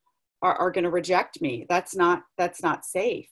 are, 0.42 0.54
are 0.56 0.72
going 0.72 0.84
to 0.84 0.90
reject 0.90 1.40
me. 1.40 1.64
That's 1.68 1.94
not 1.94 2.22
that's 2.38 2.62
not 2.62 2.84
safe. 2.84 3.30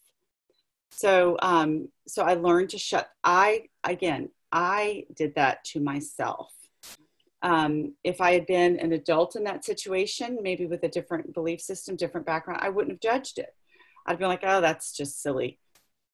So 0.93 1.37
um, 1.43 1.89
so 2.07 2.23
I 2.23 2.35
learned 2.35 2.71
to 2.71 2.79
shut. 2.79 3.09
I 3.25 3.67
again, 3.85 4.31
I 4.53 5.05
did 5.17 5.35
that 5.35 5.65
to 5.73 5.81
myself 5.81 6.53
um, 7.43 7.95
if 8.05 8.21
I 8.21 8.33
had 8.33 8.47
been 8.47 8.79
an 8.79 8.93
adult 8.93 9.37
in 9.37 9.45
that 9.45 9.65
situation, 9.65 10.39
maybe 10.43 10.67
with 10.67 10.83
a 10.85 10.89
different 10.89 11.33
belief 11.33 11.61
system, 11.61 11.97
different 11.97 12.27
background, 12.27 12.61
I 12.63 12.69
wouldn't 12.69 12.93
have 12.93 13.01
judged 13.01 13.39
it. 13.39 13.55
I'd 14.07 14.19
be 14.19 14.27
like, 14.27 14.43
oh, 14.43 14.61
that's 14.61 14.97
just 14.97 15.23
silly. 15.23 15.59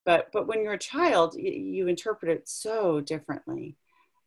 But 0.04 0.30
but 0.32 0.46
when 0.46 0.62
you're 0.62 0.74
a 0.74 0.78
child, 0.78 1.34
you, 1.36 1.50
you 1.50 1.86
interpret 1.88 2.30
it 2.30 2.48
so 2.48 3.00
differently. 3.00 3.76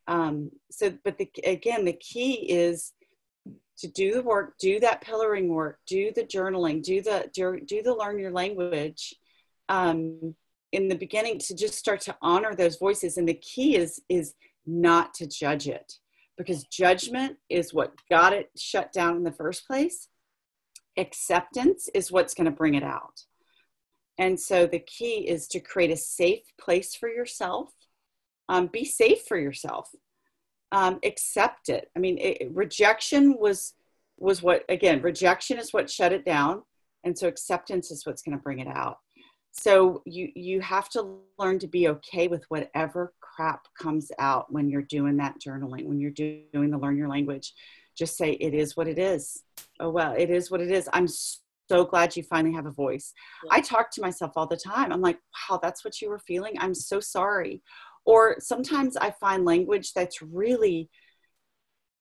Um, 0.06 0.50
so, 0.70 0.92
but 1.04 1.18
the, 1.18 1.30
again, 1.44 1.84
the 1.84 1.94
key 1.94 2.34
is 2.34 2.92
to 3.78 3.88
do 3.88 4.12
the 4.12 4.22
work, 4.22 4.58
do 4.58 4.80
that 4.80 5.00
pillaring 5.00 5.48
work, 5.48 5.78
do 5.86 6.12
the 6.14 6.24
journaling, 6.24 6.82
do 6.82 7.00
the 7.00 7.30
do, 7.32 7.60
do 7.60 7.82
the 7.82 7.94
learn 7.94 8.18
your 8.18 8.32
language, 8.32 9.14
um, 9.70 10.34
in 10.72 10.88
the 10.88 10.96
beginning 10.96 11.38
to 11.38 11.54
just 11.54 11.74
start 11.74 12.00
to 12.02 12.16
honor 12.22 12.54
those 12.54 12.76
voices 12.76 13.16
and 13.16 13.28
the 13.28 13.34
key 13.34 13.76
is 13.76 14.00
is 14.08 14.34
not 14.66 15.14
to 15.14 15.26
judge 15.26 15.66
it 15.66 15.94
because 16.40 16.64
judgment 16.64 17.36
is 17.50 17.74
what 17.74 17.92
got 18.08 18.32
it 18.32 18.50
shut 18.56 18.94
down 18.94 19.14
in 19.14 19.24
the 19.24 19.30
first 19.30 19.66
place. 19.66 20.08
Acceptance 20.96 21.90
is 21.94 22.10
what's 22.10 22.32
going 22.32 22.46
to 22.46 22.50
bring 22.50 22.74
it 22.74 22.82
out. 22.82 23.24
And 24.16 24.40
so 24.40 24.66
the 24.66 24.78
key 24.78 25.28
is 25.28 25.46
to 25.48 25.60
create 25.60 25.90
a 25.90 25.96
safe 25.96 26.44
place 26.58 26.94
for 26.94 27.10
yourself. 27.10 27.72
Um, 28.48 28.68
be 28.68 28.86
safe 28.86 29.22
for 29.28 29.38
yourself. 29.38 29.90
Um, 30.72 30.98
accept 31.04 31.68
it. 31.68 31.90
I 31.94 31.98
mean 31.98 32.16
it, 32.18 32.48
rejection 32.52 33.36
was 33.38 33.74
was 34.16 34.42
what 34.42 34.64
again 34.70 35.02
rejection 35.02 35.58
is 35.58 35.74
what 35.74 35.90
shut 35.90 36.12
it 36.12 36.24
down. 36.24 36.62
And 37.04 37.18
so 37.18 37.28
acceptance 37.28 37.90
is 37.90 38.06
what's 38.06 38.22
going 38.22 38.36
to 38.36 38.42
bring 38.42 38.60
it 38.60 38.68
out 38.68 38.98
so 39.52 40.02
you 40.06 40.30
you 40.34 40.60
have 40.60 40.88
to 40.90 41.18
learn 41.38 41.58
to 41.58 41.66
be 41.66 41.88
okay 41.88 42.28
with 42.28 42.44
whatever 42.48 43.12
crap 43.20 43.66
comes 43.78 44.10
out 44.18 44.52
when 44.52 44.68
you're 44.68 44.82
doing 44.82 45.16
that 45.16 45.36
journaling 45.44 45.86
when 45.86 46.00
you're 46.00 46.10
doing 46.10 46.70
the 46.70 46.78
learn 46.78 46.96
your 46.96 47.08
language. 47.08 47.52
Just 47.96 48.16
say 48.16 48.32
it 48.32 48.54
is 48.54 48.76
what 48.76 48.88
it 48.88 48.98
is. 48.98 49.42
Oh 49.80 49.90
well 49.90 50.14
it 50.16 50.30
is 50.30 50.50
what 50.50 50.60
it 50.60 50.70
is. 50.70 50.88
I'm 50.92 51.08
so 51.08 51.84
glad 51.84 52.16
you 52.16 52.22
finally 52.22 52.54
have 52.54 52.66
a 52.66 52.70
voice. 52.70 53.12
Yeah. 53.44 53.50
i 53.54 53.60
talk 53.60 53.90
to 53.92 54.00
myself 54.00 54.32
all 54.36 54.46
the 54.46 54.56
time. 54.56 54.92
I'm 54.92 55.00
like 55.00 55.18
wow 55.50 55.58
that's 55.60 55.84
what 55.84 56.00
you 56.00 56.08
were 56.08 56.18
feeling? 56.18 56.54
I'm 56.58 56.74
so 56.74 57.00
sorry. 57.00 57.62
Or 58.06 58.36
sometimes 58.38 58.96
i 58.96 59.10
find 59.10 59.44
language 59.44 59.92
that's 59.92 60.22
really 60.22 60.88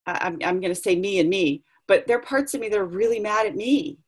i'm, 0.06 0.40
I'm 0.44 0.60
going 0.62 0.74
to 0.74 0.76
say 0.76 0.96
me 0.96 1.20
and 1.20 1.30
me 1.30 1.64
but 1.88 2.08
there 2.08 2.18
are 2.18 2.22
parts 2.22 2.54
of 2.54 2.62
me 2.62 2.70
that 2.70 2.80
are 2.80 2.86
really 2.86 3.20
mad 3.20 3.46
at 3.46 3.56
me 3.56 4.00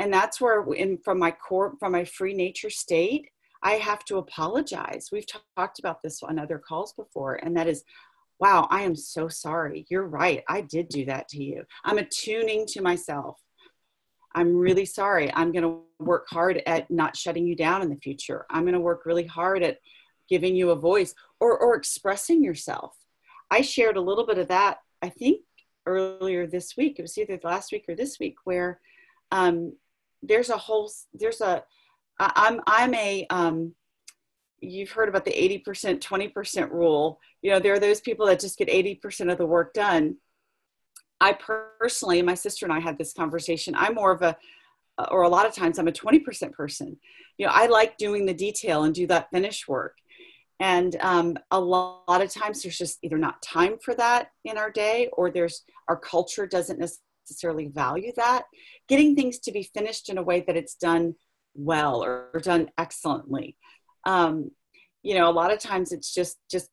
and 0.00 0.12
that's 0.12 0.40
where 0.40 0.64
in 0.72 0.98
from 0.98 1.18
my 1.18 1.30
core 1.30 1.74
from 1.78 1.92
my 1.92 2.04
free 2.04 2.34
nature 2.34 2.70
state 2.70 3.28
i 3.62 3.72
have 3.72 4.04
to 4.06 4.16
apologize. 4.16 5.10
We've 5.12 5.26
t- 5.26 5.38
talked 5.56 5.78
about 5.78 6.02
this 6.02 6.22
on 6.22 6.38
other 6.38 6.58
calls 6.58 6.92
before 6.94 7.34
and 7.34 7.56
that 7.56 7.68
is 7.68 7.84
wow 8.40 8.66
i 8.70 8.82
am 8.82 8.96
so 8.96 9.28
sorry. 9.28 9.86
You're 9.88 10.08
right. 10.08 10.42
I 10.48 10.62
did 10.62 10.88
do 10.88 11.04
that 11.04 11.28
to 11.28 11.42
you. 11.42 11.62
I'm 11.84 11.98
attuning 11.98 12.66
to 12.68 12.82
myself. 12.82 13.38
I'm 14.34 14.56
really 14.56 14.86
sorry. 14.86 15.32
I'm 15.34 15.52
going 15.52 15.64
to 15.64 15.80
work 15.98 16.26
hard 16.30 16.62
at 16.66 16.90
not 16.90 17.16
shutting 17.16 17.46
you 17.46 17.56
down 17.56 17.82
in 17.82 17.90
the 17.90 17.96
future. 17.96 18.46
I'm 18.48 18.62
going 18.62 18.74
to 18.74 18.80
work 18.80 19.04
really 19.04 19.26
hard 19.26 19.62
at 19.64 19.78
giving 20.28 20.54
you 20.54 20.70
a 20.70 20.76
voice 20.76 21.14
or, 21.40 21.58
or 21.58 21.74
expressing 21.74 22.42
yourself. 22.42 22.96
I 23.50 23.60
shared 23.60 23.96
a 23.96 24.00
little 24.00 24.26
bit 24.26 24.38
of 24.38 24.48
that 24.48 24.78
i 25.02 25.08
think 25.08 25.40
earlier 25.86 26.46
this 26.46 26.76
week. 26.76 26.98
It 26.98 27.02
was 27.02 27.18
either 27.18 27.38
last 27.42 27.72
week 27.72 27.84
or 27.88 27.94
this 27.94 28.18
week 28.18 28.36
where 28.44 28.80
um, 29.32 29.74
there's 30.22 30.50
a 30.50 30.56
whole 30.56 30.90
there's 31.14 31.40
a 31.40 31.62
i'm 32.18 32.60
i'm 32.66 32.94
a 32.94 33.26
um 33.30 33.74
you've 34.60 34.90
heard 34.90 35.08
about 35.08 35.24
the 35.24 35.62
80% 35.64 36.00
20% 36.00 36.70
rule. 36.70 37.18
You 37.42 37.52
know 37.52 37.58
there 37.58 37.74
are 37.74 37.80
those 37.80 38.00
people 38.00 38.26
that 38.26 38.40
just 38.40 38.58
get 38.58 38.68
80% 38.68 39.32
of 39.32 39.38
the 39.38 39.46
work 39.46 39.72
done. 39.72 40.16
I 41.20 41.36
personally 41.78 42.22
my 42.22 42.34
sister 42.34 42.64
and 42.66 42.72
i 42.72 42.78
had 42.78 42.98
this 42.98 43.12
conversation. 43.12 43.74
I'm 43.76 43.94
more 43.94 44.12
of 44.12 44.22
a 44.22 44.36
or 45.10 45.22
a 45.22 45.28
lot 45.30 45.46
of 45.46 45.54
times 45.54 45.78
i'm 45.78 45.88
a 45.88 45.92
20% 45.92 46.52
person. 46.52 46.98
You 47.38 47.46
know 47.46 47.52
i 47.54 47.66
like 47.66 47.96
doing 47.96 48.26
the 48.26 48.34
detail 48.34 48.84
and 48.84 48.94
do 48.94 49.06
that 49.06 49.30
finish 49.32 49.66
work. 49.66 49.96
And 50.62 50.94
um, 51.00 51.38
a 51.50 51.58
lot 51.58 52.20
of 52.20 52.30
times 52.30 52.62
there's 52.62 52.76
just 52.76 52.98
either 53.02 53.16
not 53.16 53.40
time 53.40 53.78
for 53.82 53.94
that 53.94 54.30
in 54.44 54.58
our 54.58 54.70
day 54.70 55.08
or 55.14 55.30
there's 55.30 55.62
our 55.88 55.96
culture 55.96 56.46
doesn't 56.46 56.78
necessarily 57.24 57.68
value 57.68 58.12
that. 58.16 58.44
Getting 58.88 59.14
things 59.14 59.38
to 59.40 59.52
be 59.52 59.62
finished 59.62 60.08
in 60.08 60.18
a 60.18 60.22
way 60.22 60.44
that 60.46 60.56
it's 60.56 60.74
done 60.74 61.14
well 61.54 62.02
or, 62.02 62.30
done 62.42 62.70
excellently. 62.78 63.56
Um, 64.04 64.50
you 65.02 65.14
know, 65.14 65.28
a 65.28 65.32
lot 65.32 65.52
of 65.52 65.58
times 65.58 65.92
it's 65.92 66.12
just 66.12 66.38
just 66.50 66.70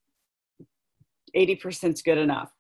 80% 1.36 1.94
is 1.94 2.02
good 2.02 2.18
enough. 2.18 2.52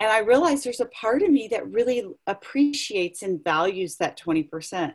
And 0.00 0.10
I 0.10 0.20
realize 0.20 0.62
there's 0.62 0.80
a 0.80 0.86
part 0.86 1.22
of 1.22 1.30
me 1.30 1.48
that 1.48 1.70
really 1.70 2.04
appreciates 2.26 3.22
and 3.22 3.42
values 3.44 3.96
that 3.96 4.18
20%. 4.18 4.94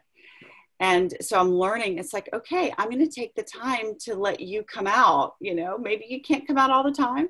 And 0.79 1.13
so 1.21 1.39
I'm 1.39 1.51
learning, 1.51 1.99
it's 1.99 2.13
like, 2.13 2.27
okay, 2.33 2.73
I'm 2.77 2.89
going 2.89 3.07
to 3.07 3.07
take 3.07 3.33
the 3.35 3.43
time 3.43 3.93
to 4.01 4.15
let 4.15 4.39
you 4.39 4.63
come 4.63 4.87
out. 4.87 5.35
You 5.39 5.55
know, 5.55 5.77
maybe 5.77 6.05
you 6.09 6.21
can't 6.21 6.45
come 6.47 6.57
out 6.57 6.71
all 6.71 6.83
the 6.83 6.91
time, 6.91 7.27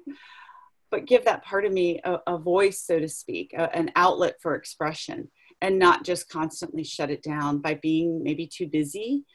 but 0.95 1.05
give 1.05 1.25
that 1.25 1.43
part 1.43 1.65
of 1.65 1.73
me 1.73 1.99
a, 2.05 2.19
a 2.25 2.37
voice, 2.37 2.81
so 2.81 2.99
to 2.99 3.09
speak, 3.09 3.51
a, 3.51 3.75
an 3.75 3.91
outlet 3.97 4.35
for 4.41 4.55
expression, 4.55 5.29
and 5.61 5.77
not 5.77 6.05
just 6.05 6.29
constantly 6.29 6.85
shut 6.85 7.11
it 7.11 7.21
down 7.21 7.57
by 7.57 7.73
being 7.73 8.23
maybe 8.23 8.47
too 8.47 8.65
busy 8.65 9.25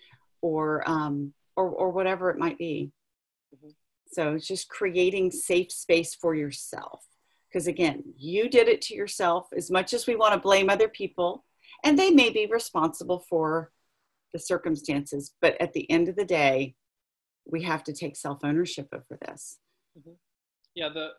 or 0.41 0.83
um, 0.89 1.35
or, 1.57 1.69
or 1.69 1.91
whatever 1.91 2.31
it 2.31 2.39
might 2.39 2.57
be. 2.57 2.93
Mm-hmm. 3.55 3.73
So 4.11 4.37
it's 4.37 4.47
just 4.47 4.71
creating 4.71 5.33
safe 5.33 5.71
space 5.71 6.15
for 6.15 6.35
yourself. 6.35 7.05
Because 7.53 7.67
again, 7.67 8.05
you 8.17 8.49
did 8.49 8.67
it 8.67 8.81
to 8.83 8.95
yourself 8.95 9.49
as 9.55 9.71
much 9.71 9.93
as 9.93 10.07
we 10.07 10.17
want 10.17 10.33
to 10.33 10.41
blame 10.41 10.71
other 10.71 10.89
people, 10.89 11.45
and 11.85 11.99
they 11.99 12.11
may 12.11 12.31
be 12.31 12.47
responsible 12.47 13.23
for 13.29 13.71
the 14.33 14.39
circumstances. 14.39 15.35
But 15.43 15.61
at 15.61 15.75
the 15.75 15.91
end 15.91 16.09
of 16.09 16.17
the 16.17 16.25
day, 16.25 16.75
we 17.45 17.65
have 17.65 17.85
to 17.85 17.93
take 17.93 18.17
self 18.17 18.39
ownership 18.45 18.89
over 18.95 19.19
this. 19.27 19.59
Mm-hmm. 19.99 20.13
Yeah, 20.75 20.89
the 20.89 21.11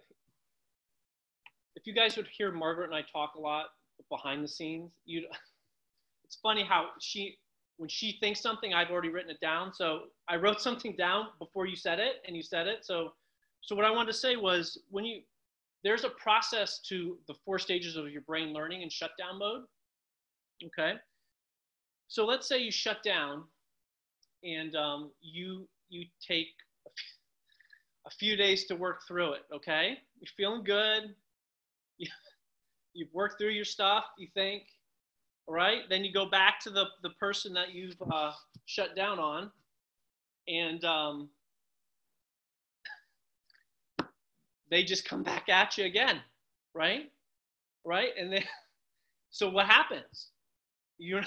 if 1.75 1.87
you 1.87 1.93
guys 1.93 2.17
would 2.17 2.27
hear 2.27 2.51
Margaret 2.51 2.85
and 2.85 2.95
I 2.95 3.03
talk 3.11 3.35
a 3.35 3.39
lot 3.39 3.67
behind 4.09 4.43
the 4.43 4.47
scenes, 4.47 4.91
you 5.05 5.25
it's 6.25 6.37
funny 6.41 6.63
how 6.63 6.89
she 6.99 7.37
when 7.77 7.89
she 7.89 8.17
thinks 8.19 8.41
something, 8.41 8.73
I've 8.73 8.91
already 8.91 9.09
written 9.09 9.31
it 9.31 9.39
down. 9.39 9.73
So 9.73 10.01
I 10.29 10.35
wrote 10.35 10.61
something 10.61 10.95
down 10.95 11.27
before 11.39 11.65
you 11.65 11.75
said 11.75 11.99
it 11.99 12.21
and 12.27 12.35
you 12.35 12.43
said 12.43 12.67
it. 12.67 12.85
So 12.85 13.13
so 13.61 13.75
what 13.75 13.85
I 13.85 13.91
wanted 13.91 14.11
to 14.11 14.17
say 14.17 14.35
was 14.35 14.79
when 14.89 15.05
you 15.05 15.21
there's 15.83 16.03
a 16.03 16.09
process 16.09 16.79
to 16.89 17.17
the 17.27 17.33
four 17.43 17.57
stages 17.57 17.95
of 17.95 18.09
your 18.11 18.21
brain 18.21 18.53
learning 18.53 18.83
in 18.83 18.89
shutdown 18.89 19.39
mode. 19.39 19.63
Okay. 20.65 20.93
So 22.07 22.25
let's 22.25 22.47
say 22.47 22.59
you 22.59 22.71
shut 22.71 23.01
down 23.03 23.43
and 24.43 24.75
um, 24.75 25.11
you 25.21 25.67
you 25.89 26.05
take 26.25 26.47
a 28.05 28.09
few 28.09 28.35
days 28.35 28.65
to 28.65 28.75
work 28.75 29.01
through 29.07 29.33
it. 29.33 29.41
Okay, 29.53 29.97
you're 30.19 30.31
feeling 30.37 30.63
good 30.63 31.15
you, 32.01 32.07
you've 32.93 33.13
worked 33.13 33.39
through 33.39 33.49
your 33.51 33.65
stuff, 33.65 34.05
you 34.17 34.27
think, 34.33 34.63
all 35.47 35.53
right? 35.53 35.81
Then 35.89 36.03
you 36.03 36.11
go 36.11 36.29
back 36.29 36.59
to 36.61 36.69
the, 36.69 36.85
the 37.03 37.11
person 37.11 37.53
that 37.53 37.73
you've 37.73 37.95
uh, 38.11 38.31
shut 38.65 38.95
down 38.95 39.19
on, 39.19 39.51
and 40.47 40.83
um, 40.83 41.29
they 44.69 44.83
just 44.83 45.05
come 45.05 45.23
back 45.23 45.49
at 45.49 45.77
you 45.77 45.85
again, 45.85 46.19
right? 46.73 47.11
Right? 47.85 48.09
And 48.19 48.33
then, 48.33 48.43
so 49.31 49.49
what 49.49 49.67
happens? 49.67 50.29
You 50.97 51.21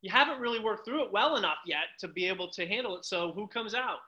you 0.00 0.12
haven't 0.12 0.38
really 0.40 0.60
worked 0.60 0.84
through 0.84 1.04
it 1.04 1.12
well 1.12 1.36
enough 1.36 1.58
yet 1.66 1.86
to 1.98 2.06
be 2.06 2.26
able 2.26 2.48
to 2.52 2.66
handle 2.66 2.96
it. 2.96 3.04
So 3.04 3.32
who 3.32 3.48
comes 3.48 3.74
out? 3.74 3.98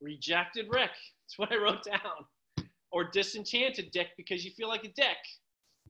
Rejected 0.00 0.66
Rick. 0.70 0.90
That's 0.90 1.38
what 1.38 1.52
I 1.52 1.56
wrote 1.56 1.84
down. 1.84 2.66
Or 2.92 3.04
disenchanted 3.04 3.90
Dick 3.90 4.08
because 4.16 4.42
you 4.44 4.52
feel 4.52 4.68
like 4.68 4.84
a 4.84 4.92
dick 4.96 5.18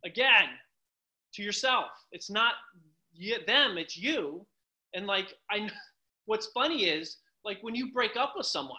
again 0.05 0.49
to 1.35 1.43
yourself. 1.43 1.87
It's 2.12 2.31
not 2.31 2.55
them, 3.47 3.79
it's 3.79 3.97
you. 3.97 4.47
And 4.95 5.07
like 5.07 5.35
I 5.51 5.69
what's 6.27 6.47
funny 6.49 6.85
is 6.87 7.19
like 7.45 7.59
when 7.62 7.75
you 7.75 7.93
break 7.93 8.17
up 8.17 8.35
with 8.37 8.47
someone 8.47 8.77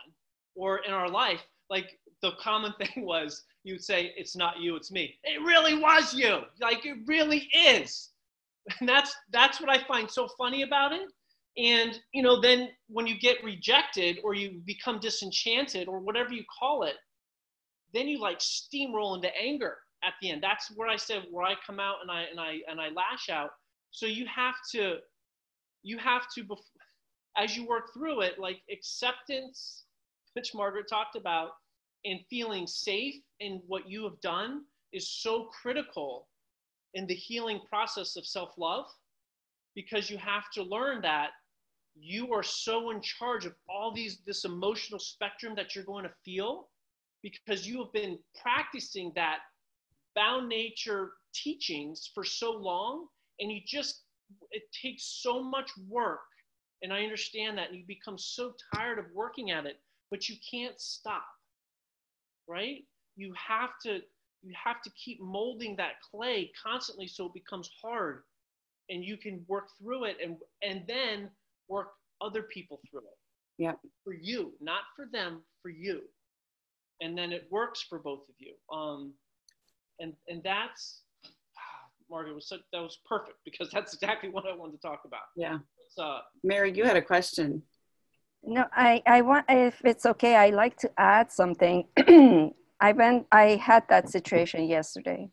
or 0.55 0.79
in 0.79 0.93
our 0.93 1.09
life, 1.09 1.41
like 1.69 1.99
the 2.21 2.31
common 2.39 2.73
thing 2.79 3.05
was 3.05 3.43
you'd 3.63 3.83
say 3.83 4.13
it's 4.17 4.35
not 4.35 4.59
you, 4.59 4.75
it's 4.75 4.91
me. 4.91 5.15
It 5.23 5.41
really 5.41 5.77
was 5.77 6.13
you. 6.13 6.41
Like 6.61 6.85
it 6.85 6.97
really 7.05 7.49
is. 7.55 8.09
And 8.79 8.89
that's 8.89 9.15
that's 9.31 9.61
what 9.61 9.69
I 9.69 9.83
find 9.87 10.09
so 10.09 10.27
funny 10.39 10.63
about 10.63 10.91
it. 10.91 11.07
And 11.55 11.99
you 12.13 12.23
know, 12.23 12.41
then 12.41 12.69
when 12.87 13.05
you 13.05 13.19
get 13.19 13.43
rejected 13.43 14.17
or 14.23 14.33
you 14.33 14.59
become 14.65 14.99
disenchanted 14.99 15.87
or 15.87 15.99
whatever 15.99 16.33
you 16.33 16.43
call 16.59 16.81
it, 16.81 16.95
then 17.93 18.07
you 18.07 18.19
like 18.19 18.39
steamroll 18.39 19.15
into 19.15 19.29
anger 19.39 19.77
at 20.05 20.13
the 20.21 20.31
end. 20.31 20.43
That's 20.43 20.71
where 20.75 20.87
I 20.87 20.95
said 20.95 21.23
where 21.31 21.45
I 21.45 21.55
come 21.65 21.79
out 21.79 21.97
and 22.01 22.11
I 22.11 22.23
and 22.23 22.39
I 22.39 22.59
and 22.69 22.79
I 22.79 22.89
lash 22.89 23.29
out. 23.29 23.51
So 23.91 24.05
you 24.05 24.25
have 24.27 24.55
to 24.71 24.97
you 25.83 25.97
have 25.97 26.23
to 26.35 26.45
as 27.37 27.55
you 27.55 27.67
work 27.67 27.93
through 27.93 28.21
it, 28.21 28.39
like 28.39 28.61
acceptance, 28.71 29.83
which 30.33 30.53
Margaret 30.53 30.85
talked 30.89 31.15
about, 31.15 31.51
and 32.05 32.19
feeling 32.29 32.65
safe 32.67 33.15
in 33.39 33.61
what 33.67 33.89
you 33.89 34.03
have 34.03 34.19
done 34.21 34.61
is 34.93 35.09
so 35.09 35.45
critical 35.45 36.27
in 36.93 37.05
the 37.07 37.13
healing 37.13 37.59
process 37.67 38.15
of 38.15 38.25
self-love 38.25 38.85
because 39.75 40.09
you 40.09 40.17
have 40.17 40.43
to 40.53 40.63
learn 40.63 41.01
that 41.01 41.31
you 41.95 42.33
are 42.33 42.43
so 42.43 42.91
in 42.91 43.01
charge 43.01 43.45
of 43.45 43.53
all 43.69 43.93
these 43.93 44.19
this 44.25 44.45
emotional 44.45 44.99
spectrum 44.99 45.55
that 45.55 45.75
you're 45.75 45.85
going 45.85 46.03
to 46.03 46.11
feel 46.23 46.69
because 47.21 47.67
you 47.67 47.79
have 47.79 47.91
been 47.91 48.17
practicing 48.41 49.11
that 49.15 49.39
bound 50.15 50.47
nature 50.49 51.13
teachings 51.33 52.09
for 52.13 52.23
so 52.23 52.51
long 52.51 53.07
and 53.39 53.51
you 53.51 53.61
just 53.65 54.03
it 54.51 54.63
takes 54.81 55.21
so 55.21 55.43
much 55.43 55.69
work 55.87 56.21
and 56.81 56.93
i 56.93 57.03
understand 57.03 57.57
that 57.57 57.69
and 57.69 57.77
you 57.77 57.83
become 57.87 58.17
so 58.17 58.53
tired 58.73 58.97
of 58.97 59.05
working 59.13 59.51
at 59.51 59.65
it 59.65 59.79
but 60.11 60.29
you 60.29 60.35
can't 60.49 60.79
stop, 60.79 61.25
right? 62.47 62.83
You 63.15 63.33
have 63.35 63.71
to 63.83 63.99
you 64.43 64.53
have 64.63 64.81
to 64.83 64.91
keep 64.91 65.19
molding 65.21 65.75
that 65.77 65.93
clay 66.11 66.51
constantly 66.63 67.07
so 67.07 67.25
it 67.25 67.33
becomes 67.33 67.69
hard 67.81 68.21
and 68.89 69.03
you 69.03 69.17
can 69.17 69.43
work 69.47 69.69
through 69.79 70.05
it 70.05 70.17
and 70.23 70.37
and 70.61 70.83
then 70.87 71.29
work 71.67 71.89
other 72.21 72.43
people 72.43 72.79
through 72.89 73.01
it. 73.01 73.17
Yeah 73.57 73.73
for 74.03 74.13
you 74.13 74.53
not 74.61 74.83
for 74.95 75.07
them 75.11 75.41
for 75.61 75.69
you. 75.69 76.01
And 77.01 77.17
then 77.17 77.33
it 77.33 77.47
works 77.51 77.81
for 77.81 77.99
both 77.99 78.21
of 78.29 78.35
you. 78.37 78.53
Um 78.73 79.13
and 79.99 80.13
and 80.27 80.41
that's 80.43 81.01
Margaret 82.09 82.35
was 82.35 82.47
such, 82.47 82.61
that 82.71 82.81
was 82.81 82.99
perfect 83.07 83.37
because 83.45 83.69
that's 83.71 83.93
exactly 83.93 84.29
what 84.29 84.45
I 84.45 84.55
wanted 84.55 84.73
to 84.73 84.87
talk 84.87 85.01
about. 85.05 85.27
Yeah. 85.35 85.59
So, 85.89 86.19
Mary, 86.43 86.71
you 86.75 86.83
had 86.83 86.97
a 86.97 87.01
question. 87.01 87.63
No, 88.43 88.65
I, 88.73 89.01
I 89.07 89.21
want, 89.21 89.45
if 89.49 89.81
it's 89.83 90.05
okay, 90.05 90.35
I 90.35 90.49
like 90.51 90.77
to 90.77 90.91
add 90.99 91.31
something. 91.31 91.87
I 92.79 92.91
went, 92.91 93.25
I 93.31 93.59
had 93.61 93.83
that 93.89 94.09
situation 94.09 94.65
yesterday 94.65 95.29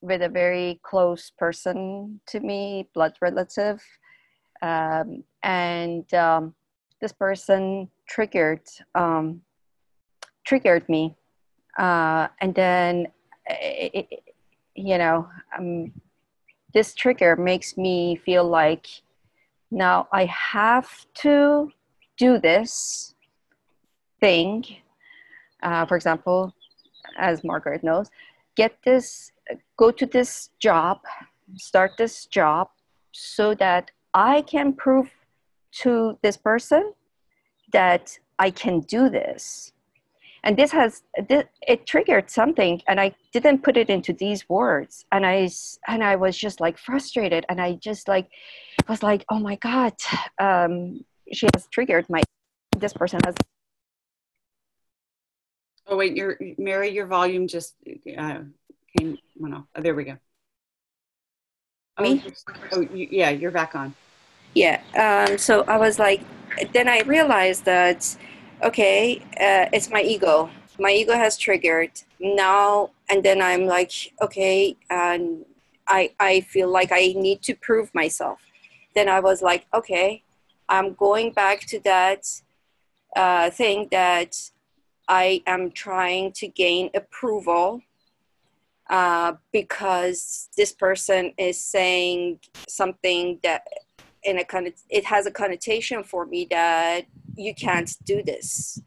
with 0.00 0.22
a 0.22 0.28
very 0.28 0.80
close 0.84 1.30
person 1.36 2.20
to 2.28 2.40
me, 2.40 2.88
blood 2.94 3.14
relative. 3.20 3.82
Um, 4.62 5.24
and 5.42 6.12
um, 6.14 6.54
this 7.00 7.12
person 7.12 7.88
triggered, 8.08 8.68
um, 8.94 9.40
triggered 10.46 10.88
me. 10.88 11.16
Uh, 11.76 12.28
and 12.40 12.54
then, 12.54 13.08
it, 13.46 14.06
it, 14.10 14.22
you 14.74 14.98
know, 14.98 15.28
um, 15.56 15.92
this 16.72 16.94
trigger 16.94 17.36
makes 17.36 17.76
me 17.76 18.16
feel 18.16 18.44
like 18.44 18.86
now 19.70 20.08
I 20.12 20.26
have 20.26 21.06
to 21.14 21.72
do 22.16 22.38
this 22.38 23.14
thing. 24.20 24.64
Uh, 25.62 25.86
for 25.86 25.96
example, 25.96 26.52
as 27.16 27.44
Margaret 27.44 27.84
knows, 27.84 28.10
get 28.56 28.76
this, 28.84 29.32
go 29.76 29.90
to 29.90 30.06
this 30.06 30.50
job, 30.58 31.00
start 31.56 31.92
this 31.98 32.26
job 32.26 32.68
so 33.12 33.54
that 33.54 33.90
I 34.12 34.42
can 34.42 34.72
prove 34.72 35.10
to 35.82 36.18
this 36.22 36.36
person 36.36 36.92
that 37.72 38.18
I 38.38 38.50
can 38.50 38.80
do 38.80 39.08
this. 39.08 39.73
And 40.44 40.56
this 40.56 40.70
has 40.70 41.02
it 41.16 41.86
triggered 41.86 42.30
something, 42.30 42.82
and 42.86 43.00
I 43.00 43.14
didn't 43.32 43.62
put 43.62 43.76
it 43.76 43.88
into 43.88 44.12
these 44.12 44.48
words, 44.48 45.04
and 45.10 45.24
I 45.24 45.48
and 45.88 46.04
I 46.04 46.16
was 46.16 46.36
just 46.36 46.60
like 46.60 46.78
frustrated, 46.78 47.46
and 47.48 47.60
I 47.60 47.74
just 47.74 48.08
like 48.08 48.28
was 48.88 49.02
like, 49.02 49.24
oh 49.30 49.38
my 49.38 49.56
god, 49.56 49.94
um, 50.38 51.04
she 51.32 51.48
has 51.54 51.66
triggered 51.72 52.06
my. 52.08 52.22
This 52.76 52.92
person 52.92 53.20
has 53.24 53.34
Oh 55.86 55.96
wait, 55.96 56.16
your 56.16 56.38
Mary, 56.56 56.90
your 56.90 57.06
volume 57.06 57.46
just 57.46 57.74
uh, 58.16 58.40
came. 58.96 59.18
Well, 59.36 59.50
no, 59.50 59.66
oh, 59.76 59.80
there 59.80 59.94
we 59.94 60.04
go. 60.04 60.16
Me? 62.00 62.24
Oh, 62.26 62.54
oh 62.72 62.80
you, 62.80 63.08
yeah, 63.10 63.30
you're 63.30 63.50
back 63.50 63.74
on. 63.74 63.94
Yeah. 64.54 64.80
Um, 64.96 65.38
so 65.38 65.62
I 65.64 65.76
was 65.76 65.98
like, 65.98 66.22
then 66.72 66.88
I 66.88 67.00
realized 67.02 67.64
that, 67.66 68.16
okay, 68.62 69.18
uh, 69.40 69.68
it's 69.72 69.90
my 69.90 70.02
ego. 70.02 70.50
My 70.78 70.90
ego 70.90 71.14
has 71.14 71.36
triggered 71.36 71.92
now, 72.20 72.90
and 73.08 73.22
then 73.22 73.40
I'm 73.40 73.66
like, 73.66 73.92
okay, 74.20 74.76
and 74.90 75.44
I 75.86 76.10
I 76.18 76.40
feel 76.40 76.68
like 76.68 76.90
I 76.92 77.14
need 77.16 77.42
to 77.42 77.54
prove 77.54 77.94
myself. 77.94 78.40
Then 78.94 79.08
I 79.08 79.20
was 79.20 79.42
like, 79.42 79.66
okay, 79.72 80.22
I'm 80.68 80.94
going 80.94 81.32
back 81.32 81.60
to 81.66 81.80
that 81.80 82.26
uh, 83.16 83.50
thing 83.50 83.88
that 83.90 84.50
I 85.08 85.42
am 85.46 85.70
trying 85.70 86.32
to 86.32 86.48
gain 86.48 86.90
approval 86.94 87.82
uh, 88.90 89.34
because 89.52 90.48
this 90.56 90.72
person 90.72 91.32
is 91.36 91.60
saying 91.60 92.38
something 92.68 93.38
that 93.42 93.66
in 94.24 94.38
a 94.38 94.44
it 94.90 95.04
has 95.04 95.26
a 95.26 95.30
connotation 95.30 96.02
for 96.02 96.26
me 96.26 96.46
that 96.50 97.06
you 97.36 97.54
can't 97.54 97.92
do 98.04 98.22
this. 98.22 98.80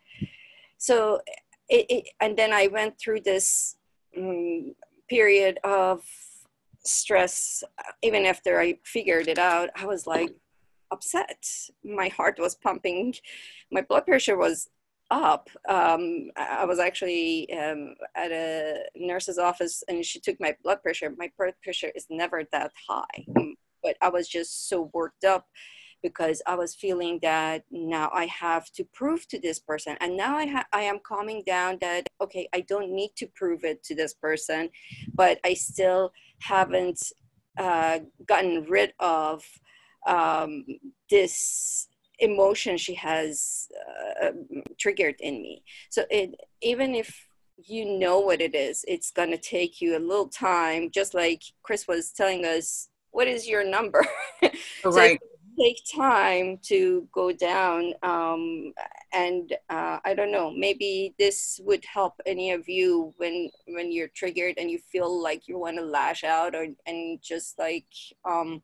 So 0.77 1.21
it, 1.69 1.85
it 1.89 2.09
and 2.19 2.37
then 2.37 2.53
I 2.53 2.67
went 2.67 2.99
through 2.99 3.21
this 3.21 3.77
um, 4.17 4.73
period 5.09 5.59
of 5.63 6.03
stress. 6.83 7.63
Even 8.01 8.25
after 8.25 8.59
I 8.59 8.79
figured 8.83 9.27
it 9.27 9.39
out, 9.39 9.69
I 9.75 9.85
was 9.85 10.07
like 10.07 10.33
upset. 10.91 11.45
My 11.83 12.07
heart 12.09 12.39
was 12.39 12.55
pumping. 12.55 13.15
My 13.71 13.81
blood 13.81 14.05
pressure 14.05 14.37
was 14.37 14.69
up. 15.09 15.49
Um, 15.69 16.31
I 16.35 16.65
was 16.65 16.79
actually 16.79 17.51
um, 17.53 17.95
at 18.15 18.31
a 18.31 18.83
nurse's 18.95 19.37
office 19.37 19.83
and 19.87 20.03
she 20.05 20.19
took 20.19 20.39
my 20.39 20.55
blood 20.63 20.81
pressure. 20.81 21.13
My 21.17 21.31
blood 21.37 21.53
pressure 21.63 21.91
is 21.95 22.07
never 22.09 22.43
that 22.51 22.71
high, 22.87 23.25
but 23.87 23.95
I 24.01 24.09
was 24.09 24.27
just 24.27 24.67
so 24.67 24.91
worked 24.93 25.23
up 25.23 25.45
because 26.03 26.41
I 26.45 26.55
was 26.55 26.75
feeling 26.75 27.19
that 27.21 27.63
now 27.71 28.11
I 28.13 28.25
have 28.25 28.69
to 28.73 28.83
prove 28.93 29.25
to 29.29 29.39
this 29.39 29.59
person. 29.59 29.95
And 30.01 30.17
now 30.17 30.35
I, 30.35 30.45
ha- 30.45 30.67
I 30.73 30.81
am 30.81 30.99
calming 31.07 31.41
down 31.45 31.77
that, 31.79 32.09
okay, 32.19 32.49
I 32.53 32.61
don't 32.61 32.91
need 32.91 33.11
to 33.15 33.27
prove 33.33 33.63
it 33.63 33.81
to 33.85 33.95
this 33.95 34.13
person, 34.13 34.69
but 35.15 35.39
I 35.45 35.53
still 35.53 36.11
haven't 36.41 37.01
uh, 37.57 37.99
gotten 38.27 38.65
rid 38.67 38.93
of 38.99 39.45
um, 40.05 40.65
this 41.09 41.87
emotion 42.19 42.77
she 42.77 42.95
has 42.95 43.67
uh, 44.21 44.31
triggered 44.77 45.15
in 45.21 45.41
me. 45.41 45.63
So 45.89 46.03
it 46.11 46.35
even 46.61 46.93
if 46.93 47.27
you 47.57 47.85
know 47.97 48.19
what 48.19 48.41
it 48.41 48.53
is, 48.53 48.85
it's 48.87 49.11
gonna 49.11 49.37
take 49.37 49.81
you 49.81 49.97
a 49.97 50.07
little 50.09 50.29
time. 50.29 50.91
Just 50.91 51.13
like 51.13 51.41
Chris 51.63 51.87
was 51.87 52.11
telling 52.11 52.45
us, 52.45 52.89
what 53.17 53.27
is 53.27 53.47
your 53.47 53.63
number? 53.63 54.05
so 54.83 54.91
right. 54.91 55.19
Take 55.59 55.81
time 55.91 56.59
to 56.65 57.07
go 57.11 57.31
down, 57.31 57.93
um, 58.03 58.73
and 59.11 59.51
uh, 59.71 59.97
I 60.05 60.13
don't 60.13 60.31
know. 60.31 60.51
Maybe 60.51 61.15
this 61.17 61.59
would 61.63 61.83
help 61.83 62.13
any 62.27 62.51
of 62.51 62.69
you 62.69 63.15
when 63.17 63.49
when 63.69 63.91
you're 63.91 64.09
triggered 64.09 64.59
and 64.59 64.69
you 64.69 64.77
feel 64.77 65.09
like 65.19 65.47
you 65.47 65.57
want 65.57 65.77
to 65.77 65.83
lash 65.83 66.23
out, 66.23 66.53
or 66.53 66.67
and 66.85 67.19
just 67.23 67.57
like 67.57 67.87
um, 68.23 68.61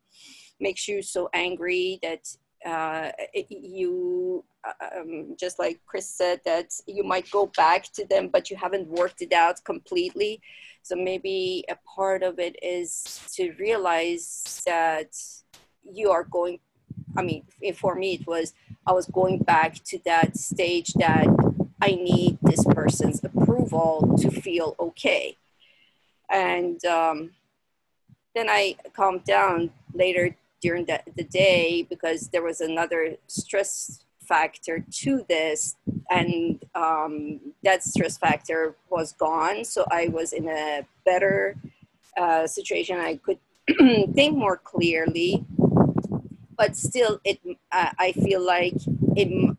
makes 0.60 0.88
you 0.88 1.02
so 1.02 1.30
angry 1.34 1.98
that 2.04 2.28
uh, 2.66 3.12
you 3.50 4.44
um, 4.82 5.36
just 5.38 5.60
like 5.60 5.80
Chris 5.86 6.10
said 6.10 6.40
that 6.46 6.74
you 6.88 7.04
might 7.04 7.30
go 7.32 7.52
back 7.58 7.92
to 7.94 8.06
them, 8.06 8.30
but 8.32 8.50
you 8.50 8.56
haven't 8.56 8.88
worked 8.88 9.22
it 9.22 9.34
out 9.34 9.64
completely. 9.64 10.42
So 10.82 10.96
maybe 10.96 11.66
a 11.70 11.78
part 11.96 12.24
of 12.24 12.40
it 12.40 12.56
is 12.62 13.22
to 13.36 13.52
realize 13.60 14.62
that 14.66 15.12
you 15.84 16.12
are 16.12 16.24
going. 16.24 16.60
I 17.18 17.22
mean, 17.22 17.44
for 17.76 17.96
me, 17.96 18.16
it 18.16 18.28
was 18.28 18.54
I 18.88 18.94
was 18.94 19.08
going 19.08 19.40
back 19.40 19.76
to 19.86 20.00
that 20.06 20.38
stage 20.38 20.94
that 20.94 21.28
I 21.82 21.90
need 21.90 22.38
this 22.42 22.64
person's 22.66 23.24
approval 23.24 24.16
to 24.20 24.32
feel 24.32 24.76
okay, 24.80 25.38
and 26.30 26.84
um, 26.86 27.32
then 28.36 28.50
I 28.50 28.76
calmed 28.94 29.26
down 29.26 29.72
later 29.94 30.36
during 30.64 30.86
the, 30.86 31.00
the 31.18 31.26
day 31.26 31.86
because 31.94 32.30
there 32.30 32.42
was 32.50 32.60
another 32.62 33.02
stress 33.28 34.06
factor 34.22 34.76
to 34.90 35.26
this 35.28 35.76
and 36.10 36.64
um, 36.74 37.40
that 37.64 37.84
stress 37.84 38.18
factor 38.18 38.76
was 38.90 39.12
gone. 39.14 39.66
So 39.66 39.86
i 39.92 40.08
was 40.08 40.32
in 40.34 40.48
a 40.48 40.86
better 41.06 41.58
uh, 42.18 42.48
situation. 42.48 42.98
I 42.98 43.20
could 43.26 43.40
think 44.16 44.38
more 44.38 44.58
clearly 44.58 45.46
but 46.56 46.76
still 46.76 47.20
it 47.24 47.40
uh, 47.72 47.92
i 47.98 48.12
feel 48.12 48.42
like 48.46 48.76
in 49.16 49.58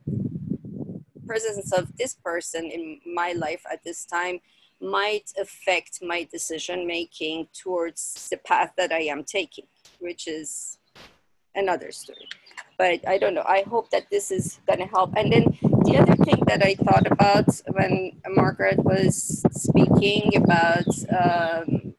presence 1.26 1.72
of 1.72 1.96
this 1.96 2.14
person 2.14 2.64
in 2.66 3.00
my 3.14 3.32
life 3.32 3.62
at 3.72 3.82
this 3.84 4.04
time 4.04 4.38
might 4.80 5.32
affect 5.40 6.00
my 6.02 6.26
decision 6.30 6.86
making 6.86 7.46
towards 7.52 8.28
the 8.30 8.36
path 8.36 8.72
that 8.76 8.92
i 8.92 9.00
am 9.00 9.24
taking 9.24 9.66
which 10.00 10.28
is 10.28 10.78
another 11.54 11.92
story. 11.92 12.28
But 12.76 13.06
I 13.06 13.18
don't 13.18 13.34
know. 13.34 13.44
I 13.46 13.62
hope 13.62 13.90
that 13.90 14.10
this 14.10 14.30
is 14.30 14.60
going 14.66 14.80
to 14.80 14.86
help. 14.86 15.14
And 15.16 15.32
then 15.32 15.44
the 15.84 15.96
other 15.98 16.16
thing 16.24 16.42
that 16.46 16.64
I 16.64 16.74
thought 16.74 17.06
about 17.10 17.48
when 17.68 18.20
Margaret 18.28 18.82
was 18.84 19.44
speaking 19.52 20.36
about 20.36 20.88
um, 21.10 21.94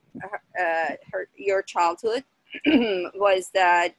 uh, 0.59 0.95
her, 1.11 1.27
your 1.37 1.61
childhood 1.61 2.23
was 2.65 3.49
that 3.53 3.95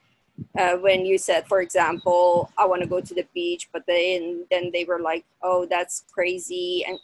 uh, 0.58 0.76
when 0.76 1.06
you 1.06 1.18
said, 1.18 1.46
for 1.48 1.60
example, 1.60 2.50
I 2.58 2.66
want 2.66 2.82
to 2.82 2.88
go 2.88 3.00
to 3.00 3.14
the 3.14 3.26
beach, 3.34 3.68
but 3.72 3.84
then 3.86 4.46
then 4.50 4.70
they 4.72 4.84
were 4.84 5.00
like, 5.00 5.24
"Oh, 5.42 5.66
that's 5.66 6.04
crazy," 6.12 6.84
and 6.86 6.98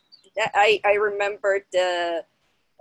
I 0.55 0.81
I 0.85 0.95
remembered 0.95 1.65
the 1.73 2.25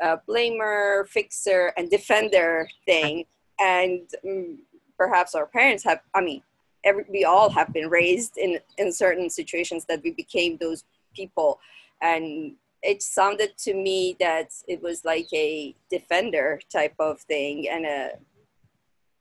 uh, 0.01 0.17
blamer, 0.27 1.07
fixer, 1.07 1.73
and 1.77 1.89
defender 1.89 2.67
thing, 2.85 3.25
and 3.59 4.09
um, 4.25 4.59
perhaps 5.01 5.31
our 5.39 5.47
parents 5.57 5.83
have 5.83 5.99
i 6.13 6.21
mean 6.21 6.41
every, 6.83 7.05
we 7.09 7.25
all 7.25 7.49
have 7.49 7.73
been 7.73 7.89
raised 7.89 8.37
in 8.37 8.59
in 8.77 8.91
certain 8.91 9.29
situations 9.29 9.85
that 9.85 10.01
we 10.03 10.11
became 10.11 10.57
those 10.57 10.83
people. 11.15 11.59
And 12.01 12.55
it 12.81 13.03
sounded 13.03 13.57
to 13.59 13.73
me 13.73 14.15
that 14.19 14.49
it 14.67 14.81
was 14.81 15.05
like 15.05 15.27
a 15.33 15.75
defender 15.89 16.59
type 16.71 16.95
of 16.99 17.21
thing 17.21 17.69
and 17.69 17.85
a 17.85 18.11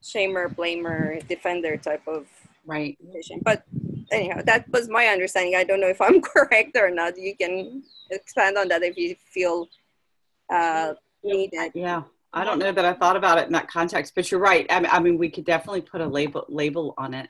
shamer 0.03 0.53
blamer 0.55 1.25
defender 1.27 1.77
type 1.77 2.01
of 2.07 2.25
right. 2.65 2.97
vision 3.13 3.39
but 3.43 3.63
anyhow 4.11 4.41
that 4.43 4.67
was 4.71 4.89
my 4.89 5.05
understanding. 5.05 5.55
I 5.55 5.63
don't 5.63 5.79
know 5.79 5.93
if 5.97 6.01
i'm 6.01 6.21
correct 6.33 6.75
or 6.75 6.89
not. 6.89 7.19
You 7.19 7.35
can 7.35 7.83
expand 8.09 8.57
on 8.57 8.67
that 8.69 8.81
if 8.81 8.97
you 8.97 9.15
feel 9.33 9.69
uh 10.51 10.93
needed 11.23 11.71
yeah 11.75 12.01
i 12.33 12.43
don't 12.43 12.59
know 12.59 12.71
that 12.71 12.85
i 12.85 12.93
thought 12.93 13.15
about 13.15 13.37
it 13.37 13.45
in 13.45 13.53
that 13.53 13.67
context 13.67 14.13
but 14.15 14.29
you're 14.31 14.39
right 14.39 14.65
i 14.69 14.79
mean, 14.79 14.89
I 14.91 14.99
mean 14.99 15.17
we 15.17 15.29
could 15.29 15.45
definitely 15.45 15.81
put 15.81 16.01
a 16.01 16.07
label 16.07 16.45
label 16.49 16.93
on 16.97 17.13
it 17.13 17.29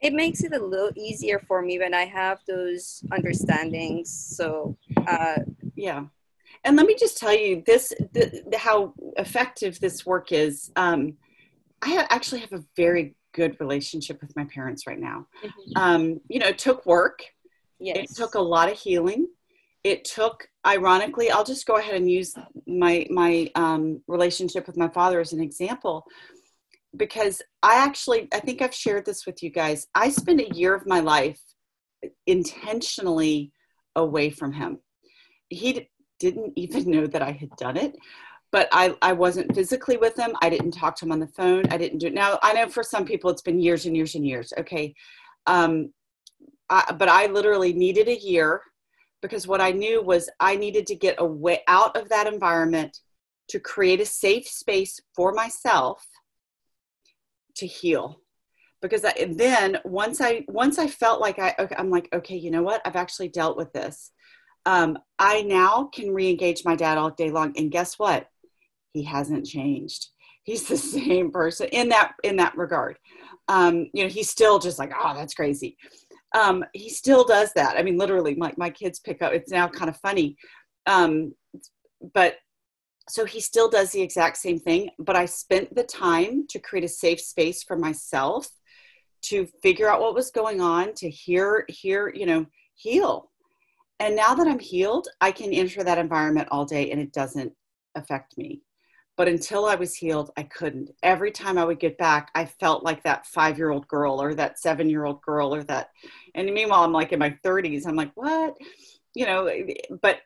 it 0.00 0.14
makes 0.14 0.42
it 0.42 0.54
a 0.54 0.64
little 0.64 0.90
easier 0.96 1.38
for 1.38 1.60
me 1.60 1.78
when 1.78 1.92
I 1.92 2.06
have 2.06 2.40
those 2.48 3.04
understandings. 3.12 4.08
So, 4.08 4.76
uh, 5.06 5.40
yeah. 5.74 6.04
And 6.64 6.76
let 6.76 6.86
me 6.86 6.96
just 6.98 7.18
tell 7.18 7.34
you 7.34 7.62
this 7.66 7.90
the, 8.12 8.42
the, 8.50 8.58
how 8.58 8.94
effective 9.16 9.78
this 9.80 10.04
work 10.06 10.32
is. 10.32 10.70
Um, 10.76 11.16
I 11.82 11.90
ha- 11.90 12.06
actually 12.10 12.40
have 12.40 12.52
a 12.52 12.64
very 12.76 13.14
good 13.32 13.58
relationship 13.60 14.20
with 14.20 14.34
my 14.36 14.44
parents 14.44 14.86
right 14.86 14.98
now. 14.98 15.26
Mm-hmm. 15.44 15.72
Um, 15.76 16.20
you 16.28 16.38
know, 16.38 16.48
it 16.48 16.58
took 16.58 16.84
work. 16.86 17.22
Yes. 17.78 17.96
It 17.98 18.16
took 18.16 18.34
a 18.34 18.40
lot 18.40 18.70
of 18.70 18.78
healing. 18.78 19.28
It 19.82 20.04
took, 20.04 20.46
ironically, 20.66 21.30
I'll 21.30 21.44
just 21.44 21.66
go 21.66 21.76
ahead 21.76 21.94
and 21.94 22.10
use 22.10 22.34
my 22.66 23.06
my 23.10 23.50
um, 23.54 24.02
relationship 24.06 24.66
with 24.66 24.76
my 24.76 24.88
father 24.88 25.20
as 25.20 25.32
an 25.32 25.40
example 25.40 26.04
because 26.96 27.40
I 27.62 27.76
actually, 27.76 28.28
I 28.32 28.40
think 28.40 28.62
I've 28.62 28.74
shared 28.74 29.06
this 29.06 29.26
with 29.26 29.42
you 29.42 29.50
guys. 29.50 29.86
I 29.94 30.10
spent 30.10 30.40
a 30.40 30.54
year 30.54 30.74
of 30.74 30.86
my 30.86 31.00
life 31.00 31.40
intentionally 32.26 33.52
away 33.96 34.30
from 34.30 34.52
him. 34.52 34.78
He 35.48 35.72
d- 35.72 35.90
didn't 36.18 36.52
even 36.56 36.90
know 36.90 37.06
that 37.06 37.22
I 37.22 37.32
had 37.32 37.50
done 37.56 37.76
it, 37.76 37.96
but 38.52 38.68
I, 38.72 38.96
I 39.02 39.12
wasn't 39.12 39.54
physically 39.54 39.96
with 39.96 40.18
him. 40.18 40.34
I 40.42 40.50
didn't 40.50 40.72
talk 40.72 40.96
to 40.96 41.04
him 41.04 41.12
on 41.12 41.20
the 41.20 41.28
phone. 41.28 41.64
I 41.70 41.76
didn't 41.76 41.98
do 41.98 42.08
it. 42.08 42.14
Now, 42.14 42.38
I 42.42 42.52
know 42.52 42.68
for 42.68 42.82
some 42.82 43.04
people 43.04 43.30
it's 43.30 43.42
been 43.42 43.60
years 43.60 43.86
and 43.86 43.96
years 43.96 44.14
and 44.14 44.26
years. 44.26 44.52
Okay. 44.58 44.94
Um, 45.46 45.92
I, 46.68 46.92
but 46.96 47.08
I 47.08 47.26
literally 47.26 47.72
needed 47.72 48.08
a 48.08 48.18
year 48.18 48.62
because 49.22 49.46
what 49.46 49.60
I 49.60 49.72
knew 49.72 50.02
was 50.02 50.30
I 50.40 50.56
needed 50.56 50.86
to 50.86 50.94
get 50.94 51.16
away 51.18 51.62
out 51.66 51.96
of 51.96 52.08
that 52.08 52.26
environment 52.26 52.98
to 53.48 53.60
create 53.60 54.00
a 54.00 54.06
safe 54.06 54.46
space 54.48 55.00
for 55.14 55.32
myself 55.32 56.06
to 57.56 57.66
heal. 57.66 58.20
Because 58.80 59.04
I, 59.04 59.32
then 59.36 59.78
once 59.84 60.20
I 60.20 60.44
once 60.48 60.78
I 60.78 60.86
felt 60.86 61.20
like 61.20 61.38
I 61.38 61.54
okay, 61.58 61.74
I'm 61.76 61.90
like 61.90 62.08
okay 62.14 62.36
you 62.36 62.50
know 62.50 62.62
what? 62.62 62.80
I've 62.86 62.96
actually 62.96 63.28
dealt 63.28 63.56
with 63.56 63.72
this. 63.72 64.10
Um, 64.66 64.98
I 65.18 65.42
now 65.42 65.90
can 65.92 66.12
re-engage 66.12 66.64
my 66.64 66.76
dad 66.76 66.96
all 66.96 67.10
day 67.10 67.30
long 67.30 67.52
and 67.56 67.70
guess 67.70 67.98
what? 67.98 68.28
He 68.92 69.02
hasn't 69.02 69.46
changed. 69.46 70.08
He's 70.44 70.66
the 70.66 70.76
same 70.98 71.30
person 71.30 71.68
in 71.68 71.90
that 71.90 72.12
in 72.22 72.36
that 72.36 72.56
regard. 72.56 72.96
Um, 73.48 73.90
you 73.92 74.04
know 74.04 74.08
he's 74.08 74.30
still 74.30 74.58
just 74.58 74.78
like 74.78 74.92
oh 74.98 75.14
that's 75.14 75.34
crazy 75.34 75.76
um, 76.32 76.64
he 76.72 76.88
still 76.88 77.24
does 77.24 77.52
that 77.54 77.76
I 77.76 77.82
mean 77.82 77.98
literally 77.98 78.34
my, 78.34 78.52
my 78.56 78.70
kids 78.70 79.00
pick 79.00 79.22
up 79.22 79.32
it's 79.32 79.50
now 79.50 79.68
kind 79.68 79.88
of 79.88 79.96
funny 79.98 80.36
um, 80.86 81.34
but 82.14 82.36
so 83.10 83.24
he 83.24 83.40
still 83.40 83.68
does 83.68 83.90
the 83.90 84.00
exact 84.00 84.36
same 84.36 84.58
thing, 84.60 84.90
but 84.98 85.16
I 85.16 85.26
spent 85.26 85.74
the 85.74 85.82
time 85.82 86.46
to 86.48 86.60
create 86.60 86.84
a 86.84 86.88
safe 86.88 87.20
space 87.20 87.62
for 87.62 87.76
myself 87.76 88.46
to 89.22 89.46
figure 89.62 89.88
out 89.88 90.00
what 90.00 90.14
was 90.14 90.30
going 90.30 90.60
on, 90.60 90.94
to 90.94 91.10
hear, 91.10 91.64
hear, 91.68 92.12
you 92.14 92.24
know, 92.24 92.46
heal. 92.74 93.30
And 93.98 94.16
now 94.16 94.34
that 94.34 94.46
I'm 94.46 94.60
healed, 94.60 95.08
I 95.20 95.32
can 95.32 95.52
enter 95.52 95.82
that 95.82 95.98
environment 95.98 96.48
all 96.50 96.64
day 96.64 96.90
and 96.90 97.00
it 97.00 97.12
doesn't 97.12 97.52
affect 97.96 98.38
me. 98.38 98.62
But 99.20 99.28
until 99.28 99.66
I 99.66 99.74
was 99.74 99.94
healed, 99.94 100.30
I 100.38 100.44
couldn't. 100.44 100.92
Every 101.02 101.30
time 101.30 101.58
I 101.58 101.64
would 101.66 101.78
get 101.78 101.98
back, 101.98 102.30
I 102.34 102.46
felt 102.46 102.84
like 102.84 103.02
that 103.02 103.26
five 103.26 103.58
year 103.58 103.68
old 103.68 103.86
girl 103.86 104.18
or 104.18 104.32
that 104.32 104.58
seven 104.58 104.88
year 104.88 105.04
old 105.04 105.20
girl 105.20 105.54
or 105.54 105.62
that. 105.64 105.90
And 106.34 106.50
meanwhile, 106.54 106.84
I'm 106.84 106.92
like 106.94 107.12
in 107.12 107.18
my 107.18 107.36
30s, 107.44 107.86
I'm 107.86 107.96
like, 107.96 108.12
what? 108.14 108.56
You 109.14 109.26
know, 109.26 109.50
but 110.00 110.20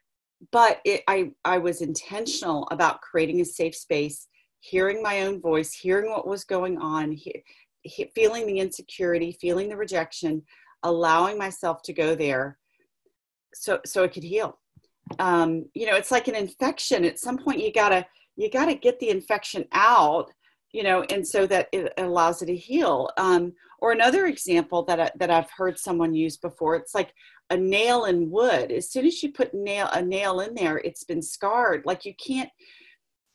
but 0.52 0.80
it, 0.84 1.02
I, 1.08 1.32
I 1.44 1.58
was 1.58 1.80
intentional 1.80 2.68
about 2.70 3.00
creating 3.00 3.40
a 3.40 3.44
safe 3.44 3.74
space, 3.74 4.28
hearing 4.60 5.02
my 5.02 5.22
own 5.22 5.40
voice, 5.40 5.72
hearing 5.72 6.08
what 6.08 6.28
was 6.28 6.44
going 6.44 6.78
on, 6.78 7.10
he, 7.10 7.42
he, 7.82 8.12
feeling 8.14 8.46
the 8.46 8.60
insecurity, 8.60 9.36
feeling 9.40 9.68
the 9.68 9.76
rejection, 9.76 10.40
allowing 10.84 11.36
myself 11.36 11.82
to 11.82 11.92
go 11.92 12.14
there 12.14 12.58
so, 13.54 13.80
so 13.84 14.04
it 14.04 14.12
could 14.12 14.22
heal. 14.22 14.60
Um, 15.18 15.64
you 15.74 15.86
know, 15.86 15.96
it's 15.96 16.12
like 16.12 16.28
an 16.28 16.36
infection. 16.36 17.04
At 17.04 17.18
some 17.18 17.38
point 17.38 17.60
you 17.60 17.72
gotta, 17.72 18.06
you 18.36 18.50
gotta 18.50 18.74
get 18.74 18.98
the 19.00 19.10
infection 19.10 19.64
out, 19.72 20.30
you 20.72 20.82
know, 20.82 21.02
and 21.10 21.26
so 21.26 21.46
that 21.46 21.68
it 21.72 21.92
allows 21.98 22.42
it 22.42 22.46
to 22.46 22.56
heal. 22.56 23.08
Um, 23.16 23.52
or 23.80 23.92
another 23.92 24.26
example 24.26 24.82
that, 24.84 24.98
I, 24.98 25.10
that 25.18 25.30
I've 25.30 25.50
heard 25.50 25.78
someone 25.78 26.14
use 26.14 26.36
before, 26.36 26.74
it's 26.76 26.94
like 26.94 27.12
a 27.50 27.56
nail 27.56 28.06
in 28.06 28.30
wood. 28.30 28.72
As 28.72 28.90
soon 28.90 29.06
as 29.06 29.22
you 29.22 29.32
put 29.32 29.54
nail 29.54 29.88
a 29.92 30.02
nail 30.02 30.40
in 30.40 30.54
there 30.54 30.78
it's 30.78 31.04
been 31.04 31.22
scarred. 31.22 31.82
Like 31.84 32.04
you 32.04 32.14
can't 32.14 32.50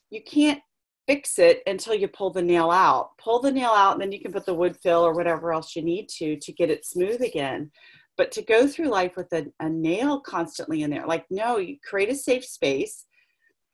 you 0.10 0.22
can't 0.24 0.60
fix 1.08 1.40
it 1.40 1.62
until 1.68 1.94
you 1.94 2.08
pull 2.08 2.32
the 2.32 2.42
nail 2.42 2.72
out. 2.72 3.12
Pull 3.18 3.42
the 3.42 3.52
nail 3.52 3.72
out 3.72 3.94
and 3.94 4.02
then 4.02 4.12
you 4.12 4.20
can 4.20 4.32
put 4.32 4.46
the 4.46 4.54
wood 4.54 4.78
fill 4.82 5.06
or 5.06 5.14
whatever 5.14 5.54
else 5.54 5.76
you 5.76 5.84
need 5.84 6.10
to 6.18 6.38
to 6.38 6.52
get 6.54 6.70
it 6.70 6.86
smooth 6.86 7.22
again. 7.22 7.72
But 8.18 8.32
to 8.34 8.42
go 8.42 8.68
through 8.68 8.90
life 8.90 9.16
with 9.16 9.32
a, 9.32 9.46
a 9.60 9.70
nail 9.70 10.20
constantly 10.20 10.82
in 10.82 10.90
there 10.90 11.06
like 11.06 11.26
no 11.30 11.58
you 11.58 11.78
create 11.88 12.10
a 12.10 12.16
safe 12.16 12.44
space 12.44 13.06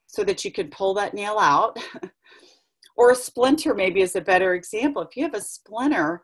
so 0.06 0.24
that 0.24 0.44
you 0.44 0.52
can 0.52 0.68
pull 0.68 0.94
that 0.94 1.14
nail 1.14 1.38
out 1.38 1.78
or 2.96 3.10
a 3.10 3.14
splinter 3.14 3.74
maybe 3.74 4.00
is 4.00 4.16
a 4.16 4.20
better 4.20 4.54
example 4.54 5.02
if 5.02 5.16
you 5.16 5.22
have 5.22 5.34
a 5.34 5.40
splinter 5.40 6.22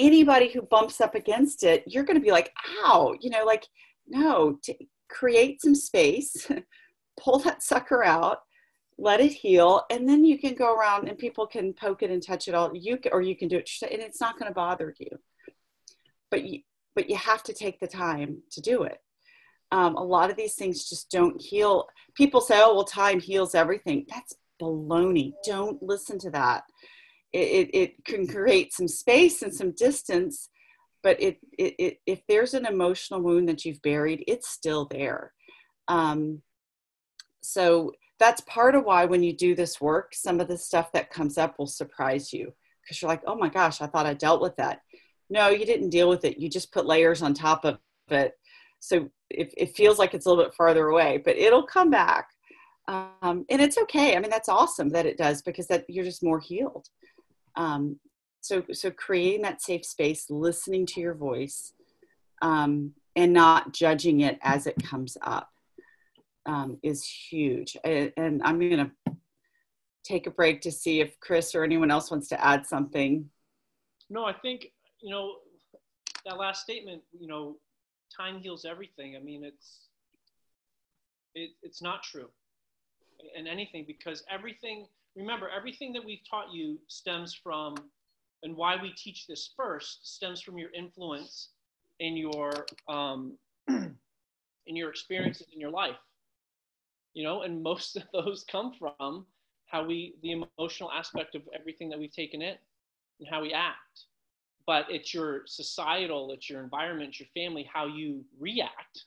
anybody 0.00 0.48
who 0.48 0.62
bumps 0.62 1.00
up 1.00 1.14
against 1.14 1.62
it, 1.62 1.84
you're 1.86 2.04
going 2.04 2.16
to 2.16 2.24
be 2.24 2.32
like, 2.32 2.52
ow, 2.84 3.14
you 3.20 3.30
know, 3.30 3.44
like, 3.44 3.66
no, 4.08 4.58
to 4.62 4.74
create 5.08 5.60
some 5.60 5.74
space, 5.74 6.50
pull 7.20 7.38
that 7.40 7.62
sucker 7.62 8.04
out, 8.04 8.38
let 8.98 9.20
it 9.20 9.32
heal, 9.32 9.84
and 9.90 10.08
then 10.08 10.24
you 10.24 10.38
can 10.38 10.54
go 10.54 10.74
around 10.74 11.08
and 11.08 11.18
people 11.18 11.46
can 11.46 11.72
poke 11.72 12.02
it 12.02 12.10
and 12.10 12.24
touch 12.24 12.48
it 12.48 12.54
all. 12.54 12.70
You 12.74 12.98
or 13.12 13.22
you 13.22 13.36
can 13.36 13.48
do 13.48 13.56
it, 13.56 13.70
and 13.82 14.02
it's 14.02 14.20
not 14.20 14.38
going 14.38 14.50
to 14.50 14.54
bother 14.54 14.94
you. 14.98 15.08
But 16.30 16.44
you, 16.44 16.60
but 16.94 17.08
you 17.08 17.16
have 17.16 17.42
to 17.44 17.52
take 17.52 17.80
the 17.80 17.86
time 17.86 18.42
to 18.52 18.60
do 18.60 18.82
it. 18.82 18.98
Um, 19.72 19.94
a 19.96 20.02
lot 20.02 20.30
of 20.30 20.36
these 20.36 20.54
things 20.54 20.88
just 20.88 21.10
don't 21.10 21.40
heal. 21.40 21.86
People 22.14 22.40
say, 22.40 22.60
"Oh, 22.60 22.74
well, 22.74 22.84
time 22.84 23.20
heals 23.20 23.54
everything." 23.54 24.06
That's 24.08 24.34
baloney. 24.60 25.32
Don't 25.44 25.82
listen 25.82 26.18
to 26.20 26.30
that 26.30 26.64
it, 27.32 27.70
it 27.72 28.04
can 28.04 28.26
create 28.26 28.72
some 28.72 28.88
space 28.88 29.42
and 29.42 29.54
some 29.54 29.72
distance 29.72 30.48
but 31.02 31.20
it, 31.22 31.38
it, 31.56 31.74
it, 31.78 32.00
if 32.04 32.20
there's 32.28 32.52
an 32.52 32.66
emotional 32.66 33.20
wound 33.22 33.48
that 33.48 33.64
you've 33.64 33.82
buried 33.82 34.24
it's 34.26 34.48
still 34.50 34.86
there 34.86 35.32
um, 35.88 36.42
so 37.42 37.92
that's 38.18 38.42
part 38.42 38.74
of 38.74 38.84
why 38.84 39.04
when 39.04 39.22
you 39.22 39.34
do 39.34 39.54
this 39.54 39.80
work 39.80 40.12
some 40.14 40.40
of 40.40 40.48
the 40.48 40.58
stuff 40.58 40.92
that 40.92 41.10
comes 41.10 41.38
up 41.38 41.58
will 41.58 41.66
surprise 41.66 42.32
you 42.32 42.52
because 42.82 43.00
you're 43.00 43.10
like 43.10 43.22
oh 43.26 43.36
my 43.36 43.48
gosh 43.48 43.80
i 43.80 43.86
thought 43.86 44.06
i 44.06 44.14
dealt 44.14 44.42
with 44.42 44.56
that 44.56 44.80
no 45.28 45.48
you 45.48 45.64
didn't 45.64 45.90
deal 45.90 46.08
with 46.08 46.24
it 46.24 46.38
you 46.38 46.48
just 46.48 46.72
put 46.72 46.86
layers 46.86 47.22
on 47.22 47.32
top 47.32 47.64
of 47.64 47.78
it 48.08 48.32
so 48.80 49.08
it, 49.28 49.54
it 49.56 49.76
feels 49.76 49.98
like 49.98 50.14
it's 50.14 50.26
a 50.26 50.28
little 50.28 50.42
bit 50.42 50.54
farther 50.54 50.88
away 50.88 51.18
but 51.24 51.36
it'll 51.36 51.62
come 51.62 51.90
back. 51.90 52.30
Um, 52.88 53.44
and 53.48 53.60
it's 53.60 53.78
okay. 53.78 54.16
I 54.16 54.20
mean 54.20 54.30
that's 54.30 54.48
awesome 54.48 54.88
that 54.90 55.06
it 55.06 55.16
does 55.16 55.42
because 55.42 55.68
that 55.68 55.84
you're 55.88 56.04
just 56.04 56.24
more 56.24 56.40
healed. 56.40 56.88
Um, 57.54 58.00
so 58.40 58.64
so 58.72 58.90
creating 58.90 59.42
that 59.42 59.62
safe 59.62 59.84
space 59.84 60.28
listening 60.28 60.86
to 60.86 61.00
your 61.00 61.14
voice 61.14 61.72
um, 62.42 62.92
and 63.14 63.32
not 63.32 63.72
judging 63.72 64.20
it 64.20 64.38
as 64.42 64.66
it 64.66 64.82
comes 64.82 65.16
up 65.22 65.50
um, 66.46 66.78
is 66.82 67.04
huge. 67.04 67.76
And, 67.84 68.12
and 68.16 68.42
i'm 68.42 68.58
going 68.58 68.90
to 69.06 69.14
take 70.02 70.26
a 70.26 70.30
break 70.30 70.62
to 70.62 70.72
see 70.72 71.00
if 71.00 71.20
chris 71.20 71.54
or 71.54 71.62
anyone 71.62 71.90
else 71.90 72.10
wants 72.10 72.28
to 72.28 72.44
add 72.44 72.66
something. 72.66 73.30
No 74.08 74.24
i 74.24 74.32
think 74.32 74.72
you 75.00 75.10
know 75.10 75.34
that 76.26 76.38
last 76.38 76.62
statement 76.62 77.02
you 77.18 77.28
know 77.28 77.56
time 78.16 78.40
heals 78.40 78.64
everything 78.64 79.16
i 79.16 79.20
mean 79.20 79.44
it's 79.44 79.88
it, 81.34 81.50
it's 81.62 81.82
not 81.82 82.02
true 82.02 82.28
in 83.36 83.46
anything 83.46 83.84
because 83.86 84.24
everything 84.30 84.86
remember, 85.16 85.48
everything 85.48 85.92
that 85.92 86.04
we've 86.04 86.22
taught 86.28 86.52
you 86.52 86.78
stems 86.88 87.34
from, 87.34 87.74
and 88.42 88.56
why 88.56 88.76
we 88.80 88.92
teach 88.92 89.26
this 89.26 89.50
first 89.56 90.06
stems 90.06 90.40
from 90.40 90.58
your 90.58 90.70
influence 90.72 91.50
in 91.98 92.16
your 92.16 92.66
um, 92.88 93.36
in 93.68 93.96
your 94.76 94.90
experiences 94.90 95.46
in 95.52 95.60
your 95.60 95.70
life. 95.70 95.96
You 97.14 97.24
know, 97.24 97.42
and 97.42 97.62
most 97.62 97.96
of 97.96 98.04
those 98.12 98.44
come 98.50 98.72
from 98.78 99.26
how 99.66 99.84
we 99.84 100.14
the 100.22 100.32
emotional 100.32 100.90
aspect 100.92 101.18
of 101.18 101.42
everything 101.58 101.74
that 101.90 101.98
we've 101.98 102.12
taken 102.12 102.42
in 102.42 102.56
and 103.18 103.28
how 103.30 103.42
we 103.42 103.52
act. 103.52 104.04
But 104.70 104.86
it's 104.88 105.12
your 105.12 105.42
societal, 105.46 106.30
it's 106.30 106.48
your 106.48 106.62
environment, 106.62 107.08
it's 107.08 107.18
your 107.18 107.28
family, 107.34 107.68
how 107.74 107.88
you 107.88 108.24
react 108.38 109.04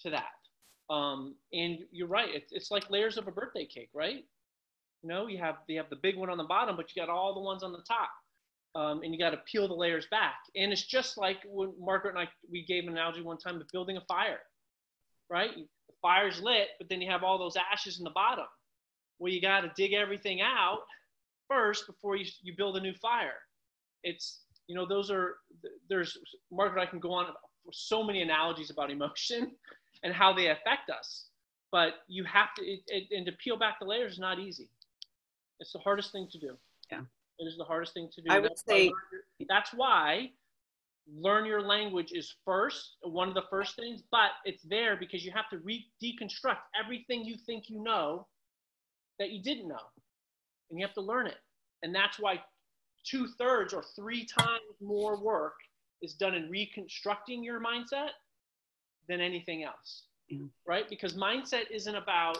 to 0.00 0.10
that. 0.10 0.92
Um, 0.92 1.36
and 1.52 1.78
you're 1.92 2.08
right. 2.08 2.30
It's, 2.34 2.50
it's 2.50 2.72
like 2.72 2.90
layers 2.90 3.16
of 3.16 3.28
a 3.28 3.30
birthday 3.30 3.64
cake, 3.64 3.90
right? 3.94 4.24
You 5.04 5.08
know, 5.08 5.28
you 5.28 5.38
have 5.38 5.58
you 5.68 5.76
have 5.78 5.88
the 5.88 5.94
big 6.02 6.16
one 6.16 6.30
on 6.30 6.36
the 6.36 6.42
bottom, 6.42 6.74
but 6.74 6.86
you 6.90 7.00
got 7.00 7.08
all 7.08 7.32
the 7.32 7.40
ones 7.40 7.62
on 7.62 7.70
the 7.70 7.84
top, 7.86 8.10
um, 8.74 9.04
and 9.04 9.12
you 9.14 9.20
got 9.20 9.30
to 9.30 9.40
peel 9.48 9.68
the 9.68 9.74
layers 9.74 10.08
back. 10.10 10.34
And 10.56 10.72
it's 10.72 10.84
just 10.84 11.16
like 11.16 11.36
when 11.46 11.72
Margaret 11.78 12.16
and 12.16 12.18
I 12.18 12.28
we 12.50 12.66
gave 12.66 12.88
an 12.88 12.88
analogy 12.88 13.22
one 13.22 13.38
time 13.38 13.60
of 13.60 13.68
building 13.72 13.98
a 13.98 14.04
fire, 14.08 14.40
right? 15.30 15.54
The 15.54 15.94
fire's 16.02 16.42
lit, 16.42 16.70
but 16.78 16.88
then 16.88 17.00
you 17.00 17.08
have 17.08 17.22
all 17.22 17.38
those 17.38 17.54
ashes 17.72 17.98
in 17.98 18.04
the 18.04 18.10
bottom. 18.10 18.46
Well, 19.20 19.32
you 19.32 19.40
got 19.40 19.60
to 19.60 19.70
dig 19.76 19.92
everything 19.92 20.40
out 20.40 20.80
first 21.46 21.86
before 21.86 22.16
you 22.16 22.26
you 22.42 22.56
build 22.56 22.76
a 22.76 22.80
new 22.80 22.94
fire. 22.94 23.38
It's 24.02 24.40
you 24.66 24.74
know 24.74 24.86
those 24.86 25.10
are 25.10 25.36
there's 25.88 26.18
Margaret 26.50 26.82
I 26.82 26.86
can 26.86 26.98
go 26.98 27.12
on 27.12 27.26
for 27.64 27.72
so 27.72 28.02
many 28.02 28.22
analogies 28.22 28.70
about 28.70 28.90
emotion 28.90 29.52
and 30.02 30.12
how 30.12 30.32
they 30.32 30.48
affect 30.48 30.90
us. 30.90 31.26
But 31.72 31.94
you 32.06 32.24
have 32.24 32.54
to, 32.54 32.64
it, 32.64 32.80
it, 32.86 33.08
and 33.10 33.26
to 33.26 33.32
peel 33.32 33.58
back 33.58 33.78
the 33.80 33.86
layers 33.86 34.12
is 34.14 34.18
not 34.18 34.38
easy. 34.38 34.70
It's 35.58 35.72
the 35.72 35.80
hardest 35.80 36.12
thing 36.12 36.28
to 36.30 36.38
do. 36.38 36.56
Yeah. 36.90 37.00
It 37.38 37.44
is 37.44 37.56
the 37.58 37.64
hardest 37.64 37.92
thing 37.92 38.08
to 38.14 38.22
do. 38.22 38.30
I 38.30 38.38
would 38.38 38.50
that's 38.50 38.64
say 38.66 38.88
why 38.88 39.46
that's 39.48 39.70
why 39.74 40.30
learn 41.14 41.44
your 41.44 41.62
language 41.62 42.12
is 42.12 42.34
first, 42.44 42.96
one 43.02 43.28
of 43.28 43.34
the 43.34 43.44
first 43.48 43.76
things, 43.76 44.02
but 44.10 44.30
it's 44.44 44.62
there 44.64 44.96
because 44.96 45.24
you 45.24 45.32
have 45.32 45.48
to 45.50 45.58
re- 45.58 45.86
deconstruct 46.02 46.58
everything 46.82 47.24
you 47.24 47.36
think 47.46 47.68
you 47.68 47.82
know 47.82 48.26
that 49.18 49.30
you 49.30 49.42
didn't 49.42 49.68
know. 49.68 49.76
And 50.70 50.78
you 50.78 50.86
have 50.86 50.94
to 50.94 51.00
learn 51.00 51.26
it. 51.26 51.38
And 51.82 51.94
that's 51.94 52.18
why 52.18 52.40
two 53.08 53.28
thirds 53.38 53.72
or 53.72 53.84
three 53.94 54.24
times 54.24 54.62
more 54.80 55.22
work 55.22 55.54
is 56.02 56.14
done 56.14 56.34
in 56.34 56.50
reconstructing 56.50 57.42
your 57.42 57.60
mindset 57.60 58.10
than 59.08 59.20
anything 59.20 59.64
else. 59.64 60.04
Yeah. 60.28 60.46
Right? 60.66 60.88
Because 60.88 61.14
mindset 61.14 61.70
isn't 61.70 61.94
about 61.94 62.38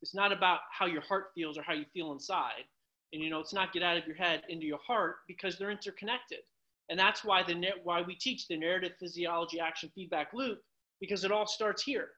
it's 0.00 0.14
not 0.14 0.32
about 0.32 0.60
how 0.70 0.86
your 0.86 1.02
heart 1.02 1.30
feels 1.34 1.58
or 1.58 1.62
how 1.62 1.72
you 1.72 1.84
feel 1.92 2.12
inside. 2.12 2.64
And 3.12 3.22
you 3.22 3.30
know, 3.30 3.40
it's 3.40 3.52
not 3.52 3.72
get 3.72 3.82
out 3.82 3.96
of 3.96 4.06
your 4.06 4.16
head 4.16 4.42
into 4.48 4.66
your 4.66 4.78
heart 4.78 5.16
because 5.26 5.58
they're 5.58 5.70
interconnected. 5.70 6.40
And 6.88 6.98
that's 6.98 7.24
why 7.24 7.42
the 7.42 7.62
why 7.82 8.02
we 8.02 8.14
teach 8.14 8.48
the 8.48 8.56
narrative 8.56 8.92
physiology 8.98 9.60
action 9.60 9.90
feedback 9.94 10.32
loop 10.32 10.62
because 11.00 11.24
it 11.24 11.32
all 11.32 11.46
starts 11.46 11.82
here. 11.82 12.08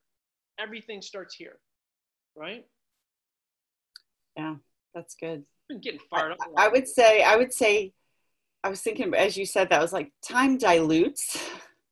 Everything 0.58 1.02
starts 1.02 1.34
here. 1.34 1.58
Right? 2.36 2.64
Yeah, 4.36 4.56
that's 4.94 5.14
good. 5.14 5.44
Been 5.70 5.80
getting 5.80 6.00
fired 6.10 6.32
up. 6.32 6.38
I, 6.56 6.66
I 6.66 6.68
would 6.68 6.88
say 6.88 7.22
I 7.22 7.36
would 7.36 7.52
say 7.52 7.92
I 8.64 8.68
was 8.68 8.80
thinking 8.80 9.14
as 9.14 9.36
you 9.36 9.46
said 9.46 9.70
that 9.70 9.78
I 9.78 9.82
was 9.82 9.92
like 9.92 10.12
time 10.20 10.58
dilutes. 10.58 11.36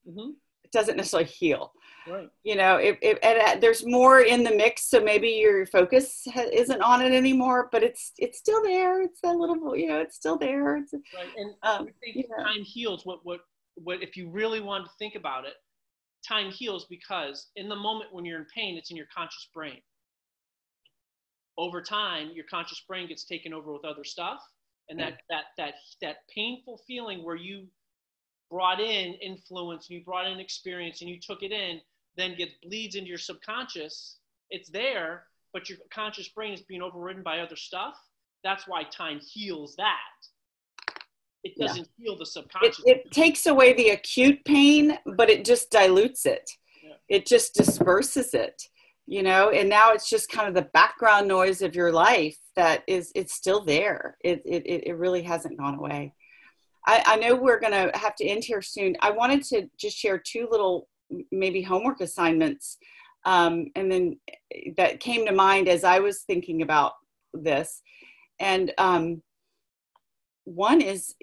Mm-hmm. 0.08 0.30
It 0.64 0.72
doesn't 0.72 0.96
necessarily 0.96 1.28
heal. 1.28 1.72
Right. 2.08 2.28
You 2.42 2.56
know, 2.56 2.76
if, 2.76 2.98
if 3.02 3.18
and, 3.22 3.38
uh, 3.38 3.60
there's 3.60 3.86
more 3.86 4.20
in 4.20 4.42
the 4.42 4.50
mix, 4.50 4.88
so 4.88 5.00
maybe 5.00 5.28
your 5.28 5.64
focus 5.66 6.26
ha- 6.32 6.48
isn't 6.52 6.80
on 6.82 7.02
it 7.02 7.12
anymore, 7.12 7.68
but 7.70 7.84
it's 7.84 8.12
it's 8.18 8.38
still 8.38 8.62
there. 8.64 9.02
It's 9.02 9.20
that 9.20 9.36
little, 9.36 9.76
you 9.76 9.88
know, 9.88 10.00
it's 10.00 10.16
still 10.16 10.36
there. 10.36 10.78
It's, 10.78 10.92
Right. 10.92 11.28
And 11.36 11.50
um, 11.62 11.88
I 11.88 11.92
think 12.00 12.26
yeah. 12.28 12.44
time 12.44 12.64
heals. 12.64 13.06
What 13.06 13.20
what 13.22 13.40
what 13.74 14.02
if 14.02 14.16
you 14.16 14.28
really 14.28 14.60
want 14.60 14.86
to 14.86 14.90
think 14.98 15.14
about 15.14 15.44
it, 15.44 15.54
time 16.26 16.50
heals 16.50 16.86
because 16.90 17.48
in 17.54 17.68
the 17.68 17.76
moment 17.76 18.12
when 18.12 18.24
you're 18.24 18.40
in 18.40 18.46
pain, 18.54 18.76
it's 18.76 18.90
in 18.90 18.96
your 18.96 19.08
conscious 19.14 19.48
brain. 19.54 19.80
Over 21.58 21.82
time, 21.82 22.30
your 22.34 22.44
conscious 22.48 22.80
brain 22.86 23.08
gets 23.08 23.24
taken 23.24 23.52
over 23.52 23.72
with 23.72 23.84
other 23.84 24.04
stuff, 24.04 24.40
and 24.88 24.98
that 25.00 25.18
that 25.28 25.44
that 25.58 25.74
that 26.00 26.16
painful 26.34 26.80
feeling 26.86 27.24
where 27.24 27.36
you 27.36 27.66
brought 28.50 28.80
in 28.80 29.14
influence 29.14 29.88
and 29.88 29.98
you 29.98 30.04
brought 30.04 30.26
in 30.26 30.38
experience 30.38 31.02
and 31.02 31.10
you 31.10 31.18
took 31.20 31.42
it 31.42 31.52
in, 31.52 31.80
then 32.16 32.36
gets 32.36 32.54
bleeds 32.62 32.94
into 32.94 33.08
your 33.08 33.18
subconscious. 33.18 34.18
It's 34.50 34.70
there, 34.70 35.24
but 35.52 35.68
your 35.68 35.78
conscious 35.92 36.28
brain 36.28 36.52
is 36.52 36.62
being 36.62 36.80
overridden 36.80 37.22
by 37.22 37.40
other 37.40 37.56
stuff. 37.56 37.94
That's 38.44 38.66
why 38.66 38.84
time 38.84 39.20
heals 39.20 39.74
that. 39.76 40.94
It 41.44 41.56
doesn't 41.58 41.88
heal 41.96 42.16
the 42.16 42.22
it, 42.22 42.28
subconscious. 42.28 42.82
it 42.86 43.10
takes 43.10 43.46
away 43.46 43.72
the 43.72 43.90
acute 43.90 44.44
pain, 44.44 44.98
but 45.16 45.30
it 45.30 45.44
just 45.44 45.70
dilutes 45.70 46.26
it. 46.26 46.50
Yeah. 46.82 46.94
It 47.08 47.26
just 47.26 47.54
disperses 47.54 48.34
it, 48.34 48.62
you 49.08 49.22
know. 49.22 49.50
And 49.50 49.68
now 49.68 49.92
it's 49.92 50.08
just 50.08 50.30
kind 50.30 50.46
of 50.46 50.54
the 50.54 50.70
background 50.72 51.26
noise 51.26 51.62
of 51.62 51.74
your 51.74 51.90
life 51.90 52.36
that 52.54 52.84
is 52.86 53.10
it's 53.14 53.34
still 53.34 53.64
there. 53.64 54.16
It 54.22 54.42
it 54.44 54.64
it 54.66 54.96
really 54.96 55.22
hasn't 55.22 55.58
gone 55.58 55.76
away. 55.76 56.12
I, 56.86 57.02
I 57.06 57.16
know 57.16 57.34
we're 57.34 57.58
gonna 57.58 57.90
have 57.94 58.14
to 58.16 58.26
end 58.26 58.44
here 58.44 58.62
soon. 58.62 58.96
I 59.00 59.10
wanted 59.10 59.42
to 59.44 59.68
just 59.78 59.96
share 59.96 60.18
two 60.18 60.46
little 60.50 60.88
maybe 61.32 61.62
homework 61.62 62.00
assignments, 62.00 62.76
um, 63.24 63.66
and 63.74 63.90
then 63.90 64.18
that 64.76 65.00
came 65.00 65.26
to 65.26 65.32
mind 65.32 65.68
as 65.68 65.84
I 65.84 66.00
was 66.00 66.22
thinking 66.22 66.60
about 66.60 66.92
this, 67.32 67.82
and 68.38 68.72
um, 68.76 69.22
one 70.44 70.82
is 70.82 71.14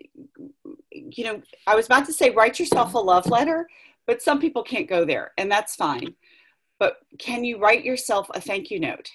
you 0.92 1.24
know, 1.24 1.42
I 1.68 1.76
was 1.76 1.86
about 1.86 2.06
to 2.08 2.14
say 2.14 2.32
write 2.32 2.60
yourself 2.60 2.94
a 2.94 2.98
love 2.98 3.28
letter, 3.28 3.68
but 4.08 4.22
some 4.22 4.40
people 4.40 4.64
can't 4.64 4.90
go 4.90 5.06
there, 5.06 5.34
and 5.38 5.52
that's 5.52 5.76
fine. 5.76 6.16
But 6.80 6.98
can 7.20 7.44
you 7.44 7.58
write 7.58 7.86
yourself 7.86 8.28
a 8.34 8.42
thank 8.42 8.70
you 8.70 8.80
note? 8.80 9.10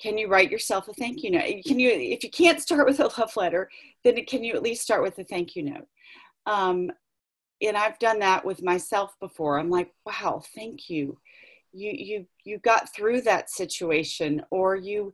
Can 0.00 0.16
you 0.16 0.28
write 0.28 0.50
yourself 0.50 0.88
a 0.88 0.94
thank 0.94 1.22
you 1.22 1.30
note? 1.30 1.64
Can 1.66 1.78
you, 1.78 1.90
if 1.90 2.24
you 2.24 2.30
can't 2.30 2.60
start 2.60 2.86
with 2.86 3.00
a 3.00 3.10
love 3.18 3.36
letter, 3.36 3.70
then 4.04 4.24
can 4.24 4.42
you 4.42 4.54
at 4.54 4.62
least 4.62 4.82
start 4.82 5.02
with 5.02 5.18
a 5.18 5.24
thank 5.24 5.56
you 5.56 5.62
note? 5.64 5.86
Um, 6.46 6.90
and 7.62 7.76
I've 7.76 7.98
done 7.98 8.20
that 8.20 8.44
with 8.44 8.62
myself 8.62 9.14
before. 9.20 9.58
I'm 9.58 9.68
like, 9.68 9.92
wow, 10.06 10.42
thank 10.54 10.88
you. 10.88 11.18
You 11.72 11.92
you 11.92 12.26
you 12.42 12.58
got 12.58 12.92
through 12.92 13.20
that 13.22 13.48
situation, 13.50 14.42
or 14.50 14.74
you 14.74 15.12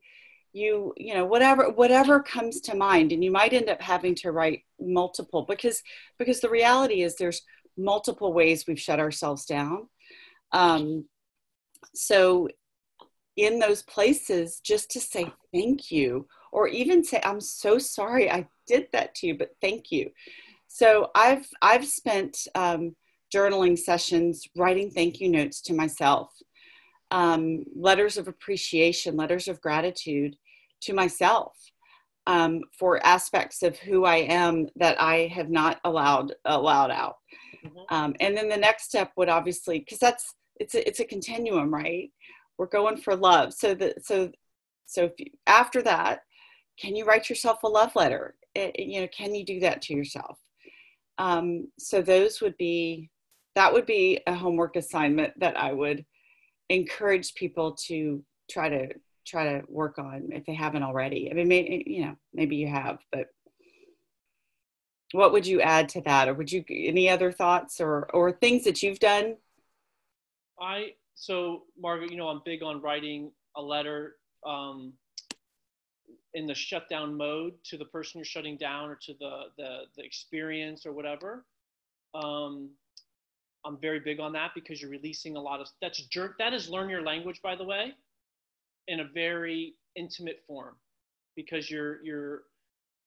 you 0.57 0.95
you 0.97 1.13
know 1.13 1.27
whatever 1.27 1.69
whatever 1.71 2.21
comes 2.21 2.61
to 2.63 2.75
mind 2.75 3.13
and 3.13 3.23
you 3.23 3.31
might 3.31 3.53
end 3.53 3.69
up 3.69 3.81
having 3.81 4.15
to 4.15 4.33
write 4.33 4.63
multiple 4.81 5.45
because 5.47 5.83
because 6.19 6.41
the 6.41 6.49
reality 6.49 7.03
is 7.03 7.15
there's 7.17 7.43
multiple 7.77 8.33
ways 8.33 8.65
we've 8.67 8.81
shut 8.81 8.99
ourselves 8.99 9.45
down 9.45 9.87
um, 10.53 11.05
so 11.97 12.49
in 13.37 13.59
those 13.59 13.83
places 13.83 14.61
just 14.61 14.91
to 14.91 15.01
say 15.01 15.31
thank 15.53 15.91
you 15.91 16.27
or 16.53 16.69
even 16.69 17.05
say 17.05 17.21
i'm 17.25 17.41
so 17.41 17.79
sorry 17.79 18.31
i 18.31 18.47
did 18.67 18.87
that 18.93 19.15
to 19.15 19.27
you 19.27 19.37
but 19.37 19.51
thank 19.61 19.91
you 19.91 20.11
so 20.67 21.11
i've 21.15 21.47
i've 21.63 21.87
spent 21.87 22.47
um, 22.55 22.95
journaling 23.35 23.79
sessions 23.79 24.47
writing 24.57 24.91
thank 24.91 25.21
you 25.21 25.29
notes 25.29 25.61
to 25.61 25.75
myself 25.75 26.31
um, 27.11 27.63
letters 27.75 28.17
of 28.17 28.27
appreciation 28.27 29.17
letters 29.17 29.49
of 29.49 29.61
gratitude 29.61 30.37
to 30.81 30.93
myself 30.93 31.53
um, 32.27 32.63
for 32.79 33.05
aspects 33.07 33.63
of 33.63 33.79
who 33.79 34.05
I 34.05 34.17
am 34.17 34.67
that 34.77 35.01
I 35.01 35.29
have 35.33 35.49
not 35.49 35.81
allowed 35.85 36.35
allowed 36.45 36.91
out. 36.91 37.17
Mhm. 37.65 37.85
Um, 37.89 38.17
and 38.21 38.37
then 38.37 38.49
the 38.49 38.57
next 38.57 38.85
step 38.85 39.13
would 39.17 39.29
obviously, 39.29 39.79
because 39.79 39.99
that's 39.99 40.35
it's 40.61 40.75
a, 40.75 40.87
it's 40.89 41.01
a 41.01 41.05
continuum, 41.05 41.73
right? 41.73 42.11
We're 42.59 42.67
going 42.67 42.97
for 42.97 43.17
love. 43.17 43.53
So 43.55 43.75
that 43.75 44.05
so 44.05 44.31
so 44.87 45.11
you, 45.19 45.27
after 45.47 45.83
that, 45.83 46.21
can 46.81 46.95
you 46.97 47.05
write 47.05 47.29
yourself 47.29 47.63
a 47.63 47.69
love 47.69 47.95
letter? 47.97 48.37
It- 48.55 48.77
it- 48.77 48.87
you 48.89 49.01
know, 49.01 49.09
can 49.09 49.35
you 49.35 49.45
do 49.45 49.61
that 49.61 49.83
to 49.83 49.95
yourself? 49.95 50.39
Um, 51.19 51.69
so 51.79 52.03
those 52.03 52.41
would 52.41 52.57
be 52.57 53.11
that 53.55 53.73
would 53.73 53.87
be 53.87 54.21
a 54.27 54.35
homework 54.35 54.77
assignment 54.77 55.39
that 55.41 55.57
I 55.59 55.73
would 55.73 56.05
encourage 56.69 57.35
people 57.35 57.73
to 57.87 58.23
try 58.51 58.69
to 58.69 58.89
try 59.27 59.45
to 59.59 59.63
work 59.69 59.99
on 59.99 60.29
if 60.33 60.45
they 60.47 60.55
haven't 60.55 60.83
already. 60.85 61.31
I 61.31 61.35
mean, 61.35 61.49
maybe, 61.49 61.75
eh, 61.75 61.83
you 61.87 62.05
know, 62.05 62.17
maybe 62.35 62.57
you 62.57 62.69
have, 62.69 62.99
but 63.11 63.27
what 65.13 65.33
would 65.33 65.47
you 65.47 65.61
add 65.61 65.89
to 65.91 66.01
that, 66.03 66.29
or 66.29 66.35
would 66.35 66.51
you 66.53 66.65
any 66.69 67.09
other 67.09 67.33
thoughts 67.33 67.81
or 67.81 68.09
or 68.15 68.33
things 68.33 68.65
that 68.65 68.83
you've 68.83 68.99
done? 68.99 69.37
I 70.61 70.93
so 71.15 71.65
Margaret, 71.79 72.11
you 72.11 72.17
know, 72.17 72.29
I'm 72.29 72.43
big 72.45 72.63
on 72.63 72.81
writing 72.81 73.31
a 73.57 73.63
letter 73.63 74.17
um, 74.47 74.93
in 76.35 76.47
the 76.47 76.55
shutdown 76.55 77.17
mode 77.17 77.55
to 77.65 77.79
the 77.79 77.87
person 77.87 78.19
you're 78.19 78.25
shutting 78.27 78.57
down 78.57 78.91
or 78.91 78.99
to 79.03 79.15
the 79.19 79.45
the, 79.57 79.79
the 79.97 80.05
experience 80.05 80.87
or 80.87 80.93
whatever. 80.93 81.45
Um, 82.15 82.71
I'm 83.65 83.79
very 83.81 84.01
big 84.01 84.21
on 84.21 84.33
that 84.35 84.53
because 84.55 84.81
you're 84.81 84.91
releasing 84.91 85.37
a 85.37 85.41
lot 85.41 85.61
of 85.61 85.69
that's 85.83 86.01
jerk. 86.07 86.39
That 86.39 86.53
is 86.53 86.69
learn 86.69 86.89
your 86.89 87.03
language, 87.03 87.41
by 87.43 87.57
the 87.57 87.65
way, 87.65 87.95
in 88.87 89.01
a 89.01 89.05
very 89.13 89.75
intimate 89.97 90.43
form, 90.47 90.77
because 91.35 91.71
you're 91.71 92.03
you're. 92.05 92.43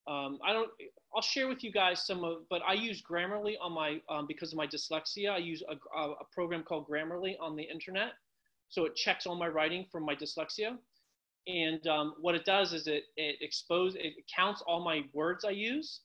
Um, 0.07 0.39
I 0.45 0.53
don't. 0.53 0.69
I'll 1.15 1.21
share 1.21 1.47
with 1.47 1.63
you 1.63 1.71
guys 1.71 2.05
some 2.05 2.23
of, 2.23 2.47
but 2.49 2.61
I 2.67 2.73
use 2.73 3.01
Grammarly 3.01 3.55
on 3.61 3.73
my 3.73 4.01
um, 4.09 4.25
because 4.27 4.51
of 4.53 4.57
my 4.57 4.67
dyslexia. 4.67 5.31
I 5.31 5.37
use 5.37 5.63
a, 5.69 5.99
a, 5.99 6.25
program 6.33 6.63
called 6.63 6.87
Grammarly 6.87 7.35
on 7.39 7.55
the 7.55 7.63
internet, 7.63 8.13
so 8.69 8.85
it 8.85 8.95
checks 8.95 9.25
all 9.25 9.35
my 9.35 9.47
writing 9.47 9.85
from 9.91 10.05
my 10.05 10.15
dyslexia, 10.15 10.77
and 11.47 11.85
um, 11.87 12.15
what 12.21 12.35
it 12.35 12.45
does 12.45 12.73
is 12.73 12.87
it 12.87 13.03
it 13.17 13.37
expose 13.41 13.95
it 13.95 14.13
counts 14.33 14.61
all 14.67 14.83
my 14.83 15.01
words 15.13 15.45
I 15.45 15.51
use, 15.51 16.01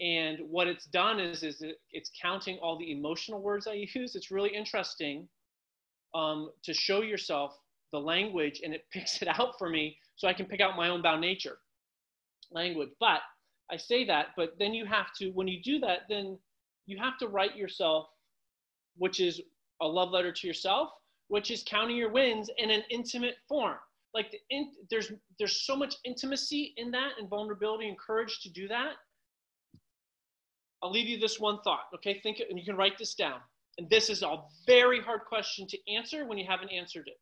And 0.00 0.38
what 0.48 0.66
it's 0.66 0.86
done 0.86 1.20
is, 1.20 1.42
is 1.42 1.60
it, 1.62 1.76
it's 1.92 2.10
counting 2.20 2.58
all 2.58 2.78
the 2.78 2.90
emotional 2.90 3.42
words 3.42 3.66
I 3.66 3.72
use. 3.94 4.16
It's 4.16 4.30
really 4.30 4.50
interesting 4.50 5.28
um, 6.14 6.50
to 6.64 6.72
show 6.72 7.02
yourself 7.02 7.56
the 7.92 7.98
language 7.98 8.60
and 8.64 8.74
it 8.74 8.86
picks 8.92 9.22
it 9.22 9.28
out 9.28 9.58
for 9.58 9.68
me 9.68 9.96
so 10.16 10.28
I 10.28 10.32
can 10.32 10.46
pick 10.46 10.60
out 10.60 10.76
my 10.76 10.88
own 10.88 11.02
bound 11.02 11.20
nature 11.20 11.58
language. 12.52 12.90
But 12.98 13.20
I 13.70 13.76
say 13.76 14.04
that, 14.06 14.28
but 14.36 14.58
then 14.58 14.74
you 14.74 14.84
have 14.86 15.12
to, 15.18 15.30
when 15.30 15.48
you 15.48 15.62
do 15.62 15.78
that, 15.80 16.00
then 16.08 16.38
you 16.86 16.98
have 16.98 17.18
to 17.18 17.28
write 17.28 17.56
yourself, 17.56 18.08
which 18.96 19.20
is 19.20 19.40
a 19.80 19.86
love 19.86 20.10
letter 20.10 20.32
to 20.32 20.46
yourself, 20.46 20.90
which 21.28 21.50
is 21.50 21.62
counting 21.66 21.96
your 21.96 22.10
wins 22.10 22.50
in 22.58 22.70
an 22.70 22.82
intimate 22.90 23.36
form. 23.48 23.76
Like 24.12 24.32
the 24.32 24.38
in, 24.50 24.72
there's 24.90 25.12
there's 25.38 25.62
so 25.62 25.76
much 25.76 25.94
intimacy 26.04 26.74
in 26.76 26.90
that 26.90 27.12
and 27.18 27.28
vulnerability 27.28 27.88
and 27.88 27.96
courage 27.96 28.40
to 28.42 28.50
do 28.50 28.66
that. 28.66 28.94
I'll 30.82 30.90
leave 30.90 31.08
you 31.08 31.18
this 31.18 31.38
one 31.38 31.60
thought, 31.62 31.84
okay? 31.94 32.20
Think 32.20 32.40
and 32.48 32.58
you 32.58 32.64
can 32.64 32.76
write 32.76 32.98
this 32.98 33.14
down. 33.14 33.38
And 33.78 33.88
this 33.88 34.10
is 34.10 34.22
a 34.22 34.38
very 34.66 35.00
hard 35.00 35.20
question 35.28 35.66
to 35.68 35.78
answer 35.92 36.26
when 36.26 36.38
you 36.38 36.46
haven't 36.48 36.70
answered 36.70 37.06
it. 37.06 37.20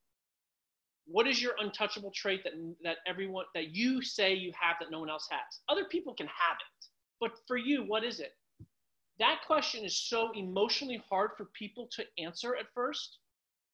What 1.10 1.26
is 1.26 1.40
your 1.40 1.54
untouchable 1.58 2.12
trait 2.14 2.44
that 2.44 2.52
that 2.82 2.98
everyone 3.06 3.46
that 3.54 3.74
you 3.74 4.02
say 4.02 4.34
you 4.34 4.52
have 4.60 4.76
that 4.78 4.90
no 4.90 5.00
one 5.00 5.08
else 5.08 5.26
has? 5.30 5.60
Other 5.68 5.84
people 5.86 6.14
can 6.14 6.26
have 6.26 6.58
it, 6.60 6.86
but 7.18 7.32
for 7.46 7.56
you, 7.56 7.82
what 7.84 8.04
is 8.04 8.20
it? 8.20 8.34
That 9.18 9.40
question 9.46 9.84
is 9.84 9.96
so 9.96 10.30
emotionally 10.32 11.02
hard 11.08 11.30
for 11.36 11.46
people 11.46 11.88
to 11.92 12.04
answer 12.18 12.56
at 12.56 12.66
first. 12.74 13.18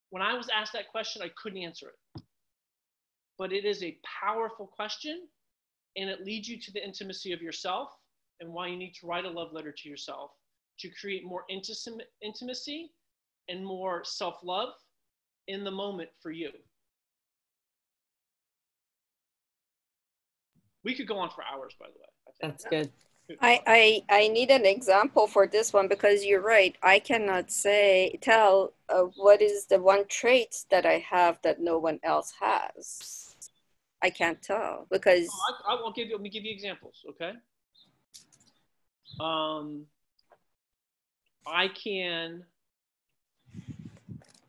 When 0.09 0.23
I 0.23 0.33
was 0.35 0.49
asked 0.49 0.73
that 0.73 0.89
question, 0.89 1.21
I 1.21 1.31
couldn't 1.41 1.61
answer 1.61 1.89
it. 1.89 2.21
But 3.37 3.51
it 3.51 3.65
is 3.65 3.83
a 3.83 3.99
powerful 4.23 4.65
question, 4.65 5.27
and 5.97 6.09
it 6.09 6.25
leads 6.25 6.47
you 6.47 6.59
to 6.61 6.71
the 6.71 6.83
intimacy 6.83 7.33
of 7.33 7.41
yourself 7.41 7.89
and 8.39 8.51
why 8.51 8.67
you 8.67 8.77
need 8.77 8.93
to 9.01 9.07
write 9.07 9.25
a 9.25 9.29
love 9.29 9.51
letter 9.51 9.73
to 9.73 9.89
yourself 9.89 10.31
to 10.79 10.89
create 10.89 11.25
more 11.25 11.45
intimacy 12.21 12.91
and 13.49 13.65
more 13.65 14.03
self 14.03 14.39
love 14.43 14.73
in 15.47 15.63
the 15.63 15.71
moment 15.71 16.09
for 16.21 16.31
you. 16.31 16.49
We 20.85 20.93
could 20.93 21.07
go 21.07 21.17
on 21.17 21.29
for 21.31 21.43
hours, 21.43 21.73
by 21.77 21.87
the 21.87 21.99
way. 21.99 22.33
That's 22.41 22.65
good. 22.65 22.91
I, 23.41 23.59
I 23.65 24.03
I 24.09 24.27
need 24.27 24.51
an 24.51 24.67
example 24.67 25.25
for 25.25 25.47
this 25.47 25.73
one 25.73 25.87
because 25.87 26.23
you're 26.23 26.41
right. 26.41 26.75
I 26.83 26.99
cannot 26.99 27.51
say 27.51 28.19
tell 28.21 28.73
uh, 28.87 29.05
what 29.17 29.41
is 29.41 29.65
the 29.65 29.81
one 29.81 30.05
trait 30.07 30.55
that 30.69 30.85
I 30.85 30.99
have 30.99 31.39
that 31.43 31.59
no 31.59 31.79
one 31.79 31.99
else 32.03 32.33
has. 32.39 33.35
I 34.03 34.11
can't 34.11 34.39
tell 34.43 34.85
because 34.91 35.27
oh, 35.31 35.53
I, 35.67 35.73
I 35.73 35.81
will 35.81 35.91
give 35.91 36.07
you. 36.07 36.15
Let 36.15 36.21
me 36.21 36.29
give 36.29 36.43
you 36.43 36.51
examples. 36.51 37.03
Okay. 37.09 37.33
Um, 39.19 39.85
I 41.47 41.69
can. 41.69 42.43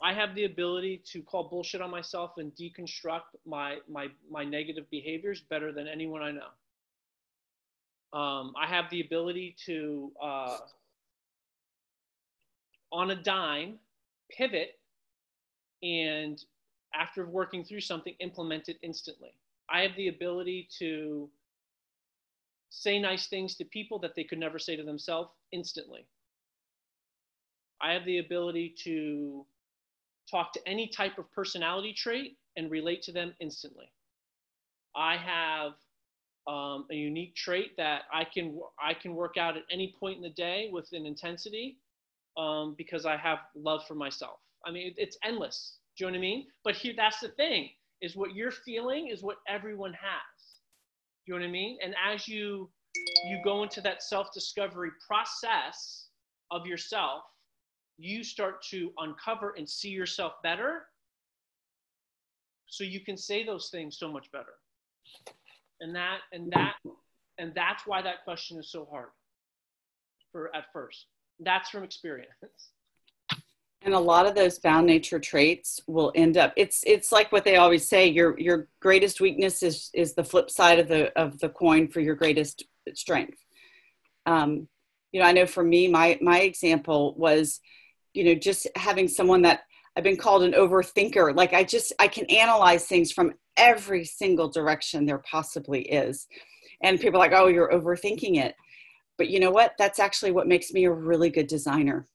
I 0.01 0.12
have 0.12 0.34
the 0.34 0.44
ability 0.44 1.03
to 1.12 1.22
call 1.22 1.49
bullshit 1.49 1.80
on 1.80 1.90
myself 1.90 2.32
and 2.36 2.55
deconstruct 2.55 3.34
my 3.47 3.78
my 3.88 4.09
my 4.30 4.44
negative 4.44 4.88
behaviors 4.90 5.40
better 5.40 5.72
than 5.72 5.88
anyone 5.88 6.22
I 6.22 6.32
know. 6.32 6.49
Um, 8.18 8.55
I 8.57 8.66
have 8.66 8.88
the 8.90 9.01
ability 9.01 9.57
to, 9.66 10.12
uh, 10.22 10.59
on 12.92 13.11
a 13.11 13.16
dime, 13.16 13.78
pivot 14.30 14.78
and 15.82 16.42
after 16.94 17.26
working 17.26 17.64
through 17.64 17.80
something, 17.80 18.14
implement 18.20 18.68
it 18.68 18.78
instantly. 18.82 19.34
I 19.68 19.82
have 19.82 19.97
the 19.97 20.09
ability 20.09 20.68
to 20.78 21.28
say 22.70 22.99
nice 22.99 23.26
things 23.26 23.55
to 23.57 23.64
people 23.64 23.99
that 23.99 24.14
they 24.14 24.24
could 24.24 24.38
never 24.38 24.59
say 24.59 24.76
to 24.76 24.82
themselves 24.82 25.30
instantly. 25.53 26.07
I 27.80 27.92
have 27.92 28.05
the 28.05 28.18
ability 28.18 28.74
to 28.84 29.44
talk 30.31 30.53
to 30.53 30.61
any 30.68 30.89
type 30.89 31.18
of 31.18 31.31
personality 31.33 31.93
trait 31.93 32.37
and 32.57 32.70
relate 32.70 33.03
to 33.03 33.12
them 33.12 33.35
instantly. 33.41 33.93
I 34.95 35.16
have 35.16 35.72
um, 36.47 36.87
a 36.91 36.95
unique 36.95 37.35
trait 37.35 37.77
that 37.77 38.03
I 38.12 38.24
can 38.24 38.59
I 38.81 38.95
can 38.95 39.14
work 39.14 39.37
out 39.37 39.57
at 39.57 39.64
any 39.70 39.95
point 39.99 40.16
in 40.16 40.22
the 40.22 40.31
day 40.31 40.68
with 40.72 40.89
an 40.93 41.07
intensity 41.07 41.79
um, 42.37 42.74
because 42.79 43.05
I 43.05 43.16
have 43.16 43.39
love 43.55 43.87
for 43.87 43.95
myself. 43.95 44.39
I 44.64 44.70
mean, 44.70 44.89
it, 44.89 44.95
it's 44.97 45.18
endless. 45.24 45.79
Do 45.97 46.05
you 46.05 46.11
know 46.11 46.12
what 46.14 46.18
I 46.18 46.20
mean? 46.20 46.47
But 46.64 46.77
here, 46.77 46.95
that's 46.97 47.20
the 47.20 47.29
thing: 47.29 47.70
is 48.01 48.16
what 48.16 48.35
you're 48.35 48.53
feeling 48.53 49.09
is 49.09 49.22
what 49.22 49.39
everyone 49.49 49.93
has. 49.93 50.61
Do 51.27 51.33
you 51.33 51.39
know 51.39 51.45
what 51.45 51.49
I 51.49 51.53
mean? 51.53 51.79
And 51.83 51.95
as 52.12 52.29
you 52.29 52.70
you 53.27 53.39
go 53.45 53.62
into 53.62 53.81
that 53.83 54.03
self-discovery 54.03 54.91
process 55.07 56.07
of 56.51 56.66
yourself, 56.66 57.24
you 57.99 58.22
start 58.22 58.62
to 58.70 58.92
uncover 58.99 59.55
and 59.57 59.68
see 59.68 59.88
yourself 59.88 60.34
better, 60.42 60.86
so 62.66 62.84
you 62.84 63.01
can 63.01 63.16
say 63.16 63.44
those 63.44 63.70
things 63.70 63.99
so 63.99 64.11
much 64.11 64.30
better. 64.32 64.55
And 65.80 65.94
that 65.94 66.18
and 66.32 66.51
that 66.53 66.74
and 67.38 67.53
that's 67.55 67.86
why 67.86 68.03
that 68.03 68.24
question 68.24 68.59
is 68.59 68.70
so 68.70 68.86
hard 68.90 69.09
for 70.32 70.55
at 70.55 70.64
first. 70.72 71.07
That's 71.40 71.70
from 71.70 71.84
experience. 71.84 72.30
And 73.82 73.94
a 73.94 74.01
lot 74.01 74.26
of 74.26 74.34
those 74.34 74.59
bound 74.59 74.86
nature 74.86 75.20
traits 75.20 75.80
will 75.86 76.12
end 76.14 76.36
up 76.36 76.53
it's 76.57 76.82
it's 76.86 77.12
like 77.12 77.30
what 77.30 77.44
they 77.44 77.57
always 77.57 77.88
say 77.88 78.09
your 78.09 78.38
your 78.38 78.68
greatest 78.80 79.20
weakness 79.20 79.62
is 79.62 79.90
is 79.94 80.14
the 80.14 80.24
flip 80.24 80.51
side 80.51 80.78
of 80.78 80.88
the 80.88 81.16
of 81.18 81.38
the 81.38 81.49
coin 81.49 81.88
for 81.88 82.01
your 82.01 82.14
greatest 82.14 82.64
strength. 82.94 83.38
Um 84.24 84.68
you 85.12 85.20
know 85.20 85.26
i 85.26 85.32
know 85.32 85.47
for 85.47 85.62
me 85.62 85.88
my 85.88 86.18
my 86.20 86.40
example 86.40 87.14
was 87.16 87.61
you 88.16 88.24
know 88.24 88.34
just 88.34 88.66
having 88.76 89.06
someone 89.06 89.42
that 89.42 89.60
i've 89.96 90.04
been 90.04 90.16
called 90.16 90.42
an 90.42 90.52
overthinker 90.52 91.34
like 91.36 91.52
i 91.52 91.62
just 91.62 91.92
i 91.98 92.08
can 92.08 92.24
analyze 92.26 92.86
things 92.86 93.12
from 93.12 93.34
every 93.56 94.04
single 94.04 94.48
direction 94.48 95.06
there 95.06 95.22
possibly 95.30 95.82
is. 95.82 96.26
And 96.82 97.00
people 97.00 97.20
are 97.20 97.24
like, 97.24 97.32
oh, 97.32 97.48
you're 97.48 97.72
overthinking 97.72 98.36
it. 98.36 98.54
But 99.18 99.28
you 99.28 99.40
know 99.40 99.50
what? 99.50 99.72
That's 99.78 99.98
actually 99.98 100.32
what 100.32 100.46
makes 100.46 100.72
me 100.72 100.84
a 100.84 100.92
really 100.92 101.30
good 101.30 101.46
designer. 101.46 102.06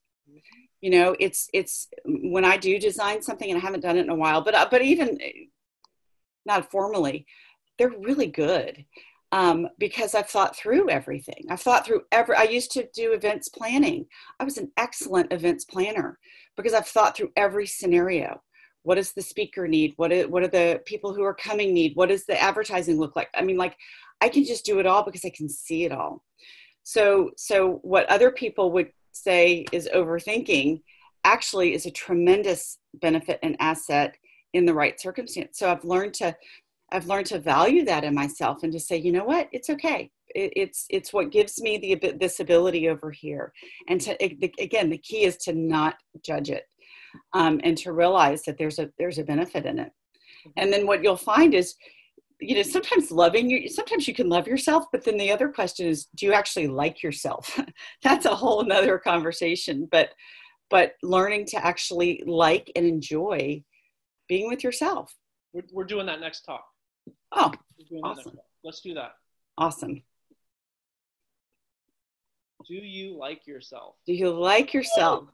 You 0.80 0.90
know, 0.90 1.16
it's 1.20 1.48
it's 1.52 1.88
when 2.04 2.44
I 2.44 2.56
do 2.56 2.78
design 2.78 3.22
something, 3.22 3.48
and 3.48 3.56
I 3.56 3.60
haven't 3.60 3.80
done 3.80 3.96
it 3.96 4.04
in 4.04 4.10
a 4.10 4.14
while, 4.14 4.40
but 4.42 4.54
uh, 4.54 4.66
but 4.68 4.82
even 4.82 5.18
not 6.44 6.70
formally, 6.70 7.26
they're 7.78 7.90
really 7.90 8.26
good 8.26 8.84
um, 9.32 9.66
because 9.78 10.14
I've 10.14 10.28
thought 10.28 10.56
through 10.56 10.90
everything. 10.90 11.46
I've 11.50 11.60
thought 11.60 11.84
through 11.84 12.02
every. 12.12 12.36
I 12.36 12.44
used 12.44 12.70
to 12.72 12.86
do 12.94 13.12
events 13.12 13.48
planning. 13.48 14.06
I 14.38 14.44
was 14.44 14.58
an 14.58 14.70
excellent 14.76 15.32
events 15.32 15.64
planner 15.64 16.18
because 16.56 16.74
I've 16.74 16.86
thought 16.86 17.16
through 17.16 17.32
every 17.36 17.66
scenario 17.66 18.40
what 18.82 18.96
does 18.96 19.12
the 19.12 19.22
speaker 19.22 19.68
need 19.68 19.94
what 19.96 20.12
are, 20.12 20.28
what 20.28 20.42
are 20.42 20.48
the 20.48 20.80
people 20.86 21.14
who 21.14 21.22
are 21.22 21.34
coming 21.34 21.72
need 21.72 21.94
what 21.94 22.08
does 22.08 22.24
the 22.26 22.40
advertising 22.40 22.98
look 22.98 23.16
like 23.16 23.28
i 23.34 23.42
mean 23.42 23.56
like 23.56 23.76
i 24.20 24.28
can 24.28 24.44
just 24.44 24.64
do 24.64 24.78
it 24.78 24.86
all 24.86 25.04
because 25.04 25.24
i 25.24 25.30
can 25.30 25.48
see 25.48 25.84
it 25.84 25.92
all 25.92 26.22
so 26.82 27.30
so 27.36 27.78
what 27.82 28.08
other 28.08 28.30
people 28.30 28.72
would 28.72 28.90
say 29.12 29.64
is 29.72 29.88
overthinking 29.94 30.80
actually 31.24 31.74
is 31.74 31.86
a 31.86 31.90
tremendous 31.90 32.78
benefit 32.94 33.38
and 33.42 33.56
asset 33.60 34.16
in 34.52 34.66
the 34.66 34.74
right 34.74 35.00
circumstance 35.00 35.58
so 35.58 35.70
i've 35.70 35.84
learned 35.84 36.14
to 36.14 36.34
i've 36.92 37.06
learned 37.06 37.26
to 37.26 37.38
value 37.38 37.84
that 37.84 38.04
in 38.04 38.14
myself 38.14 38.62
and 38.62 38.72
to 38.72 38.80
say 38.80 38.96
you 38.96 39.12
know 39.12 39.24
what? 39.24 39.48
It's 39.52 39.70
okay. 39.70 40.10
It, 40.34 40.52
it's 40.54 40.86
it's 40.90 41.12
what 41.12 41.32
gives 41.32 41.60
me 41.60 41.78
the 41.78 42.12
this 42.18 42.40
ability 42.40 42.88
over 42.88 43.10
here. 43.10 43.52
And 43.88 44.00
to 44.02 44.16
again 44.22 44.90
the 44.90 44.98
key 44.98 45.24
is 45.24 45.36
to 45.38 45.52
not 45.52 45.96
judge 46.24 46.50
it 46.50 46.64
um, 47.32 47.60
and 47.64 47.76
to 47.78 47.92
realize 47.92 48.42
that 48.44 48.58
there's 48.58 48.78
a 48.78 48.90
there's 48.98 49.18
a 49.18 49.24
benefit 49.24 49.66
in 49.66 49.78
it. 49.78 49.88
Mm-hmm. 49.88 50.50
and 50.56 50.72
then 50.72 50.86
what 50.86 51.02
you'll 51.02 51.16
find 51.16 51.54
is 51.54 51.76
you 52.40 52.56
know 52.56 52.62
sometimes 52.62 53.12
loving 53.12 53.48
you 53.48 53.68
sometimes 53.68 54.08
you 54.08 54.14
can 54.14 54.28
love 54.28 54.48
yourself 54.48 54.86
but 54.90 55.04
then 55.04 55.16
the 55.16 55.30
other 55.30 55.48
question 55.48 55.86
is 55.86 56.08
do 56.16 56.26
you 56.26 56.32
actually 56.32 56.68
like 56.68 57.02
yourself? 57.02 57.60
That's 58.02 58.26
a 58.26 58.34
whole 58.34 58.64
nother 58.64 58.98
conversation 58.98 59.88
but 59.90 60.10
but 60.70 60.94
learning 61.02 61.44
to 61.46 61.64
actually 61.64 62.22
like 62.26 62.72
and 62.76 62.86
enjoy 62.86 63.62
being 64.26 64.48
with 64.48 64.64
yourself. 64.64 65.14
We're, 65.52 65.64
we're 65.70 65.84
doing 65.84 66.06
that 66.06 66.20
next 66.20 66.42
talk 66.42 66.64
oh 67.32 67.52
awesome. 68.02 68.38
let's 68.64 68.80
do 68.80 68.94
that 68.94 69.12
awesome 69.58 70.02
do 72.66 72.74
you 72.74 73.16
like 73.16 73.46
yourself 73.46 73.96
do 74.06 74.12
you 74.12 74.30
like 74.30 74.72
yourself 74.72 75.28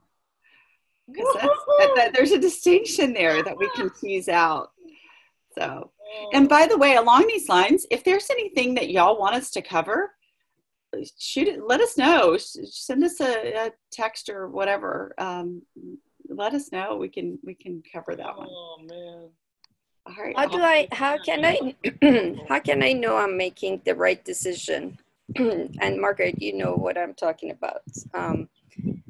because 1.11 1.35
that, 1.79 1.93
that, 1.97 2.13
there's 2.15 2.33
a 2.33 2.39
distinction 2.39 3.13
there 3.13 3.43
that 3.43 3.57
we 3.57 3.71
can 3.71 3.91
tease 3.91 4.29
out. 4.29 4.73
So, 5.57 5.91
and 6.33 6.49
by 6.49 6.67
the 6.67 6.77
way, 6.77 6.97
along 6.97 7.27
these 7.27 7.49
lines, 7.49 7.87
if 7.91 8.05
there's 8.05 8.31
anything 8.31 8.75
that 8.75 8.91
y'all 8.91 9.19
want 9.19 9.35
us 9.35 9.51
to 9.53 9.63
cover, 9.63 10.15
shoot 11.19 11.49
it. 11.49 11.67
Let 11.67 11.81
us 11.81 11.97
know. 11.97 12.37
Send 12.37 13.03
us 13.05 13.21
a, 13.21 13.67
a 13.67 13.71
text 13.91 14.29
or 14.29 14.49
whatever. 14.49 15.15
Um, 15.19 15.63
let 16.29 16.53
us 16.53 16.73
know. 16.73 16.97
We 16.97 17.09
can 17.09 17.39
we 17.43 17.55
can 17.55 17.83
cover 17.91 18.15
that 18.15 18.37
one. 18.37 18.49
Oh 18.51 18.77
man. 18.87 19.31
Right. 20.17 20.37
How 20.37 20.47
do 20.47 20.63
I? 20.63 20.89
How 20.93 21.19
can 21.19 21.45
I? 21.45 21.75
how 22.49 22.61
can 22.61 22.83
I 22.83 22.93
know 22.93 23.17
I'm 23.17 23.37
making 23.37 23.83
the 23.85 23.95
right 23.95 24.25
decision? 24.25 24.99
and 25.37 26.01
Margaret, 26.01 26.41
you 26.41 26.55
know 26.55 26.75
what 26.75 26.97
I'm 26.97 27.15
talking 27.15 27.51
about. 27.51 27.83
Um, 28.15 28.49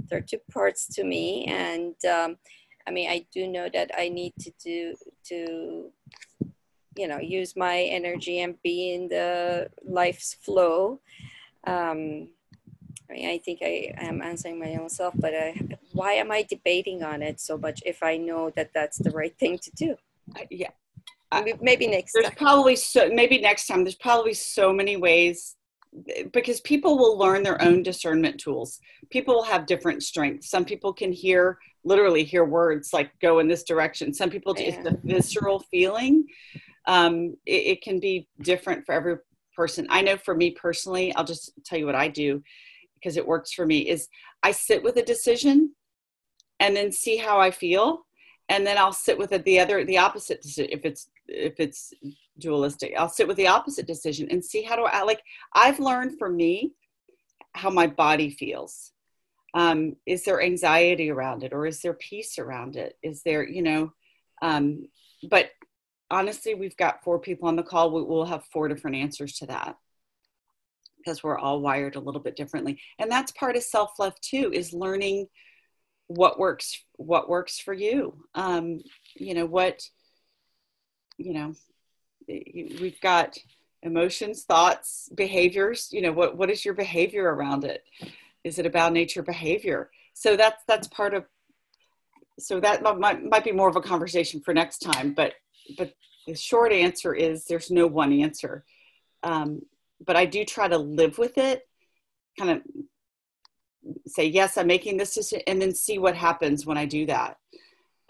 there 0.09 0.19
are 0.19 0.23
two 0.23 0.41
parts 0.53 0.87
to 0.95 1.05
me, 1.05 1.45
and 1.47 1.95
um, 2.05 2.37
I 2.87 2.91
mean, 2.91 3.09
I 3.11 3.27
do 3.33 3.47
know 3.47 3.69
that 3.73 3.91
I 3.97 4.09
need 4.09 4.33
to 4.41 4.51
do 4.65 4.95
to, 5.27 5.93
you 6.97 7.07
know, 7.07 7.19
use 7.19 7.55
my 7.55 7.83
energy 7.83 8.41
and 8.41 8.61
be 8.63 8.95
in 8.95 9.09
the 9.09 9.69
life's 9.85 10.35
flow. 10.35 11.01
Um, 11.65 12.29
I 13.11 13.13
mean, 13.13 13.29
I 13.29 13.39
think 13.39 13.61
I 13.63 13.93
am 13.99 14.21
answering 14.21 14.59
my 14.59 14.75
own 14.77 14.89
self, 14.89 15.15
but 15.17 15.35
I, 15.35 15.61
why 15.93 16.15
am 16.15 16.33
I 16.33 16.43
debating 16.43 17.03
on 17.03 17.23
it 17.23 17.41
so 17.41 17.57
much 17.57 17.83
if 17.87 18.03
I 18.03 18.17
know 18.17 18.51
that 18.57 18.71
that's 18.75 18.99
the 18.99 19.11
right 19.11 19.37
thing 19.39 19.59
to 19.59 19.71
do? 19.73 19.97
Uh, 20.37 20.45
yeah. 20.51 20.71
Maybe, 21.33 21.53
maybe 21.61 21.87
next 21.87 22.13
There's 22.15 22.27
time. 22.27 22.37
probably 22.37 22.77
so 22.77 23.11
maybe 23.13 23.39
next 23.41 23.67
time. 23.67 23.85
There's 23.85 23.97
probably 23.97 24.35
so 24.35 24.73
many 24.73 24.97
ways 24.97 25.57
because 26.33 26.61
people 26.63 26.99
will 26.99 27.19
learn 27.19 27.43
their 27.43 27.61
own 27.63 27.83
discernment 27.83 28.39
tools. 28.41 28.79
People 29.11 29.35
will 29.35 29.43
have 29.45 29.67
different 29.67 30.03
strengths. 30.03 30.51
Some 30.51 30.65
people 30.65 30.93
can 30.93 31.13
hear 31.13 31.59
literally 31.85 32.25
hear 32.25 32.45
words 32.45 32.93
like 32.93 33.11
go 33.21 33.39
in 33.39 33.49
this 33.49 33.63
direction. 33.65 34.13
Some 34.13 34.31
people 34.31 34.53
it's 34.53 34.77
Yeah. 34.77 34.83
the 34.83 34.99
visceral 35.05 35.61
feeling. 35.71 36.25
Um, 36.87 37.37
it, 37.45 37.67
it 37.67 37.83
can 37.83 38.01
be 38.01 38.29
different 38.43 38.87
for 38.87 38.95
every 38.95 39.17
person. 39.55 39.87
I 39.91 40.03
know 40.03 40.17
for 40.17 40.35
me 40.35 40.53
personally, 40.53 41.15
I'll 41.15 41.25
just 41.25 41.53
tell 41.65 41.79
you 41.79 41.87
what 41.87 41.95
I 41.95 42.09
do 42.09 42.43
because 42.95 43.17
it 43.17 43.27
works 43.27 43.53
for 43.53 43.67
me. 43.67 43.89
Is 43.89 44.09
I 44.43 44.53
sit 44.53 44.83
with 44.83 44.97
a 44.97 45.03
decision 45.03 45.75
and 46.61 46.75
then 46.75 46.91
see 46.91 47.17
how 47.17 47.39
I 47.39 47.51
feel, 47.51 48.07
and 48.49 48.67
then 48.67 48.79
I'll 48.79 48.93
sit 48.93 49.19
with 49.19 49.33
it, 49.33 49.45
the 49.45 49.61
other 49.61 49.85
the 49.85 49.99
opposite 49.99 50.43
decision 50.43 50.71
if 50.73 50.85
it's 50.85 51.09
if 51.29 51.61
it's 51.61 51.93
dualistic. 52.39 52.95
I'll 52.97 53.09
sit 53.09 53.29
with 53.29 53.37
the 53.37 53.49
opposite 53.49 53.87
decision 53.87 54.29
and 54.31 54.45
see 54.45 54.63
how 54.63 54.77
do 54.77 54.85
I 54.85 55.03
like. 55.03 55.23
I've 55.53 55.79
learned 55.79 56.19
for 56.19 56.29
me 56.29 56.73
how 57.55 57.71
my 57.71 57.87
body 57.87 58.31
feels. 58.31 58.93
Um, 59.55 59.97
is 60.07 60.25
there 60.25 60.43
anxiety 60.43 61.11
around 61.11 61.43
it, 61.43 61.53
or 61.53 61.67
is 61.67 61.81
there 61.81 61.95
peace 61.95 62.39
around 62.39 62.77
it? 62.77 62.99
Is 63.03 63.23
there, 63.23 63.47
you 63.47 63.63
know, 63.63 63.93
um, 64.43 64.89
but 65.29 65.51
honestly, 66.11 66.55
we've 66.55 66.77
got 66.77 67.03
four 67.03 67.19
people 67.19 67.49
on 67.49 67.57
the 67.57 67.63
call. 67.63 67.91
We 67.91 68.03
will 68.03 68.27
have 68.27 68.45
four 68.53 68.69
different 68.69 68.97
answers 68.97 69.35
to 69.39 69.47
that 69.47 69.77
because 70.99 71.23
we're 71.23 71.39
all 71.39 71.61
wired 71.61 71.97
a 71.97 72.01
little 72.01 72.21
bit 72.21 72.37
differently, 72.37 72.79
and 72.99 73.11
that's 73.11 73.33
part 73.33 73.57
of 73.57 73.63
self 73.63 73.99
love 73.99 74.19
too. 74.21 74.51
Is 74.53 74.73
learning 74.73 75.27
what 76.09 76.39
works 76.39 76.83
what 76.97 77.29
works 77.29 77.59
for 77.59 77.75
you. 77.75 78.25
Um, 78.35 78.81
you 79.15 79.35
know 79.35 79.47
what 79.47 79.83
you 81.19 81.35
know 81.35 81.55
we've 82.29 83.01
got 83.01 83.37
emotions 83.83 84.45
thoughts 84.45 85.09
behaviors 85.15 85.89
you 85.93 86.01
know 86.01 86.13
what 86.13 86.37
what 86.37 86.51
is 86.51 86.65
your 86.65 86.75
behavior 86.75 87.35
around 87.35 87.65
it? 87.65 87.85
Is 88.45 88.59
it 88.59 88.67
about 88.67 88.93
nature 88.93 89.23
behavior? 89.23 89.91
So 90.15 90.37
that's 90.37 90.63
that's 90.67 90.89
part 90.89 91.15
of 91.15 91.25
so 92.41 92.61
that 92.61 92.83
might- 92.83 93.25
might, 93.25 93.43
be 93.43 93.51
more 93.51 93.69
of 93.69 93.75
a 93.75 93.81
conversation 93.81 94.41
for 94.41 94.55
next 94.55 94.79
time 94.79 95.13
but 95.13 95.35
but 95.77 95.93
the 96.27 96.35
short 96.35 96.73
answer 96.73 97.15
is 97.15 97.45
there's 97.45 97.71
no 97.71 97.87
one 97.87 98.13
answer. 98.13 98.65
Um, 99.23 99.63
but 100.05 100.15
i 100.17 100.25
do 100.25 100.45
try 100.45 100.69
to 100.69 100.79
live 100.79 101.19
with 101.19 101.39
it 101.39 101.69
kind 102.39 102.51
of 102.51 102.63
say 104.07 104.27
yes 104.27 104.57
i'm 104.57 104.69
making 104.69 104.97
this 104.97 105.15
decision 105.15 105.43
and 105.49 105.61
then 105.61 105.75
see 105.75 105.99
what 105.99 106.15
happens 106.15 106.65
when 106.67 106.79
i 106.79 106.85
do 106.85 107.07
that. 107.07 107.37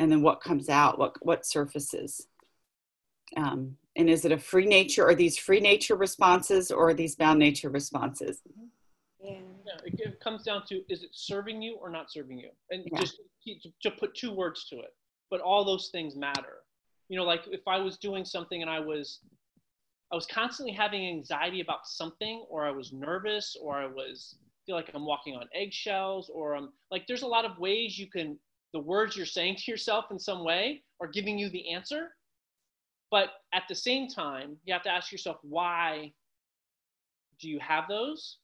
And 0.00 0.12
then 0.12 0.22
what 0.22 0.40
comes 0.40 0.68
out 0.68 0.98
what 0.98 1.14
what 1.22 1.46
surfaces 1.46 2.26
um, 3.36 3.76
and 3.96 4.08
is 4.08 4.24
it 4.24 4.32
a 4.32 4.38
free 4.38 4.66
nature 4.66 5.06
are 5.06 5.14
these 5.14 5.38
free 5.38 5.60
nature 5.60 5.96
responses 5.96 6.70
or 6.70 6.90
are 6.90 6.94
these 6.94 7.16
bound 7.16 7.38
nature 7.38 7.70
responses 7.70 8.40
Yeah. 9.20 9.34
Yeah, 9.66 9.74
it, 9.84 10.00
it 10.00 10.20
comes 10.20 10.44
down 10.44 10.64
to 10.68 10.82
is 10.88 11.02
it 11.02 11.10
serving 11.12 11.60
you 11.60 11.76
or 11.76 11.90
not 11.90 12.10
serving 12.10 12.38
you, 12.38 12.50
and 12.70 12.84
Yeah. 12.90 13.00
just 13.00 13.20
to, 13.46 13.70
to 13.82 13.90
put 13.90 14.14
two 14.14 14.32
words 14.32 14.66
to 14.70 14.76
it. 14.76 14.94
But 15.30 15.40
all 15.40 15.64
those 15.64 15.90
things 15.90 16.16
matter. 16.16 16.58
You 17.08 17.18
know, 17.18 17.24
like 17.24 17.42
if 17.48 17.66
I 17.66 17.78
was 17.78 17.98
doing 17.98 18.24
something 18.24 18.62
and 18.62 18.70
I 18.70 18.80
was, 18.80 19.20
I 20.12 20.14
was 20.14 20.26
constantly 20.26 20.72
having 20.72 21.06
anxiety 21.06 21.60
about 21.60 21.86
something, 21.86 22.46
or 22.48 22.64
I 22.66 22.70
was 22.70 22.92
nervous, 22.92 23.56
or 23.60 23.76
I 23.76 23.86
was 23.86 24.36
feel 24.64 24.76
like 24.76 24.90
I'm 24.94 25.04
walking 25.06 25.36
on 25.36 25.48
eggshells, 25.54 26.30
or 26.32 26.54
I'm 26.54 26.70
like, 26.90 27.06
there's 27.06 27.22
a 27.22 27.26
lot 27.26 27.44
of 27.44 27.58
ways 27.58 27.98
you 27.98 28.06
can. 28.06 28.38
The 28.74 28.80
words 28.80 29.16
you're 29.16 29.26
saying 29.26 29.56
to 29.56 29.70
yourself 29.70 30.06
in 30.10 30.18
some 30.18 30.44
way 30.44 30.82
are 31.00 31.08
giving 31.08 31.38
you 31.38 31.48
the 31.50 31.70
answer, 31.72 32.14
but 33.10 33.30
at 33.54 33.64
the 33.68 33.74
same 33.74 34.08
time, 34.08 34.56
you 34.64 34.72
have 34.72 34.82
to 34.84 34.90
ask 34.90 35.12
yourself 35.12 35.38
why. 35.42 36.12
Do 37.40 37.48
you 37.48 37.60
have 37.60 37.84
those? 37.88 38.38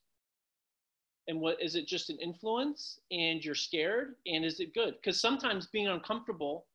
and 1.29 1.41
what 1.41 1.61
is 1.62 1.75
it 1.75 1.87
just 1.87 2.11
an 2.11 2.19
influence 2.21 2.99
and 3.11 3.45
you're 3.45 3.55
scared 3.55 4.15
and 4.27 4.45
is 4.45 4.61
it 4.61 4.75
good 4.75 4.95
because 4.97 5.21
sometimes 5.21 5.67
being 5.69 5.89
uncomfortable 5.89 6.67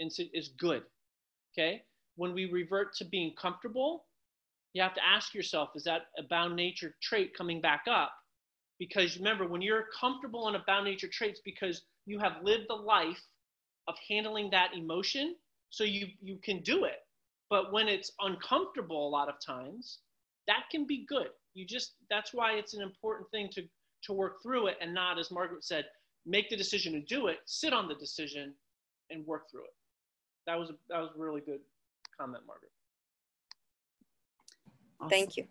is, 0.00 0.20
good 0.58 0.82
okay 1.54 1.82
when 2.16 2.34
we 2.34 2.50
revert 2.50 2.94
to 2.94 3.04
being 3.04 3.32
comfortable 3.40 4.04
you 4.74 4.82
have 4.82 4.94
to 4.94 5.04
ask 5.04 5.34
yourself 5.34 5.70
is 5.74 5.84
that 5.84 6.02
a 6.18 6.22
bound 6.24 6.54
nature 6.54 6.94
trait 7.02 7.34
coming 7.36 7.60
back 7.60 7.84
up 7.90 8.12
because 8.78 9.16
remember 9.16 9.46
when 9.46 9.62
you're 9.62 9.86
comfortable 9.98 10.48
in 10.48 10.56
a 10.56 10.64
bound 10.66 10.84
nature 10.84 11.08
trait 11.10 11.30
it's 11.30 11.40
because 11.44 11.82
you 12.06 12.18
have 12.18 12.42
lived 12.42 12.64
the 12.68 12.74
life 12.74 13.22
of 13.88 13.94
handling 14.08 14.50
that 14.50 14.70
emotion 14.76 15.34
so 15.74 15.82
you 15.82 16.06
you 16.22 16.38
can 16.44 16.60
do 16.60 16.84
it 16.84 16.98
but 17.50 17.72
when 17.72 17.88
it's 17.88 18.12
uncomfortable 18.20 19.08
a 19.08 19.10
lot 19.10 19.28
of 19.28 19.34
times 19.44 19.98
that 20.46 20.62
can 20.70 20.86
be 20.86 21.04
good 21.08 21.28
you 21.54 21.66
just 21.66 21.94
that's 22.08 22.32
why 22.32 22.52
it's 22.52 22.74
an 22.74 22.80
important 22.82 23.28
thing 23.32 23.48
to 23.50 23.62
to 24.04 24.12
work 24.12 24.36
through 24.40 24.68
it 24.68 24.76
and 24.80 24.94
not 24.94 25.18
as 25.18 25.32
margaret 25.32 25.64
said 25.64 25.84
make 26.26 26.48
the 26.48 26.56
decision 26.56 26.92
to 26.92 27.00
do 27.00 27.26
it 27.26 27.38
sit 27.46 27.72
on 27.72 27.88
the 27.88 27.94
decision 27.96 28.54
and 29.10 29.26
work 29.26 29.50
through 29.50 29.64
it 29.64 29.74
that 30.46 30.56
was 30.56 30.70
a, 30.70 30.74
that 30.88 31.00
was 31.00 31.10
a 31.16 31.18
really 31.20 31.40
good 31.40 31.60
comment 32.18 32.44
margaret 32.46 32.70
Awesome. 35.00 35.10
Thank 35.10 35.36
you. 35.36 35.44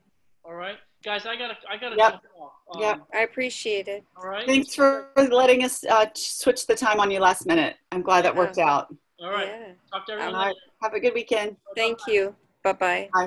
all 0.45 0.53
right 0.53 0.77
guys 1.03 1.25
i 1.25 1.35
gotta 1.35 1.55
i 1.69 1.75
gotta 1.77 1.97
Yep. 1.97 2.11
jump 2.11 2.23
off 2.39 2.51
um, 2.73 2.81
Yep. 2.81 3.01
I 3.13 3.19
appreciate 3.23 3.87
it. 3.89 4.05
all 4.15 4.29
right 4.29 4.45
thanks 4.47 4.73
for 4.73 5.09
letting 5.17 5.63
us 5.65 5.83
uh, 5.83 6.05
switch 6.15 6.65
the 6.65 6.75
time 6.75 7.01
on 7.01 7.11
you 7.11 7.19
last 7.19 7.45
minute 7.45 7.75
i'm 7.91 8.01
glad 8.01 8.23
that 8.23 8.33
worked 8.35 8.57
out 8.57 8.87
all 9.21 9.29
right 9.31 9.47
Yeah. 9.47 9.73
talk 9.91 10.05
to 10.07 10.13
everyone 10.13 10.33
right 10.35 10.55
have 10.81 10.93
a 10.93 10.99
good 10.99 11.13
weekend 11.13 11.57
Thank 11.75 11.99
you. 12.07 12.35
Bye 12.63 12.73
bye. 12.73 13.09
bye 13.13 13.19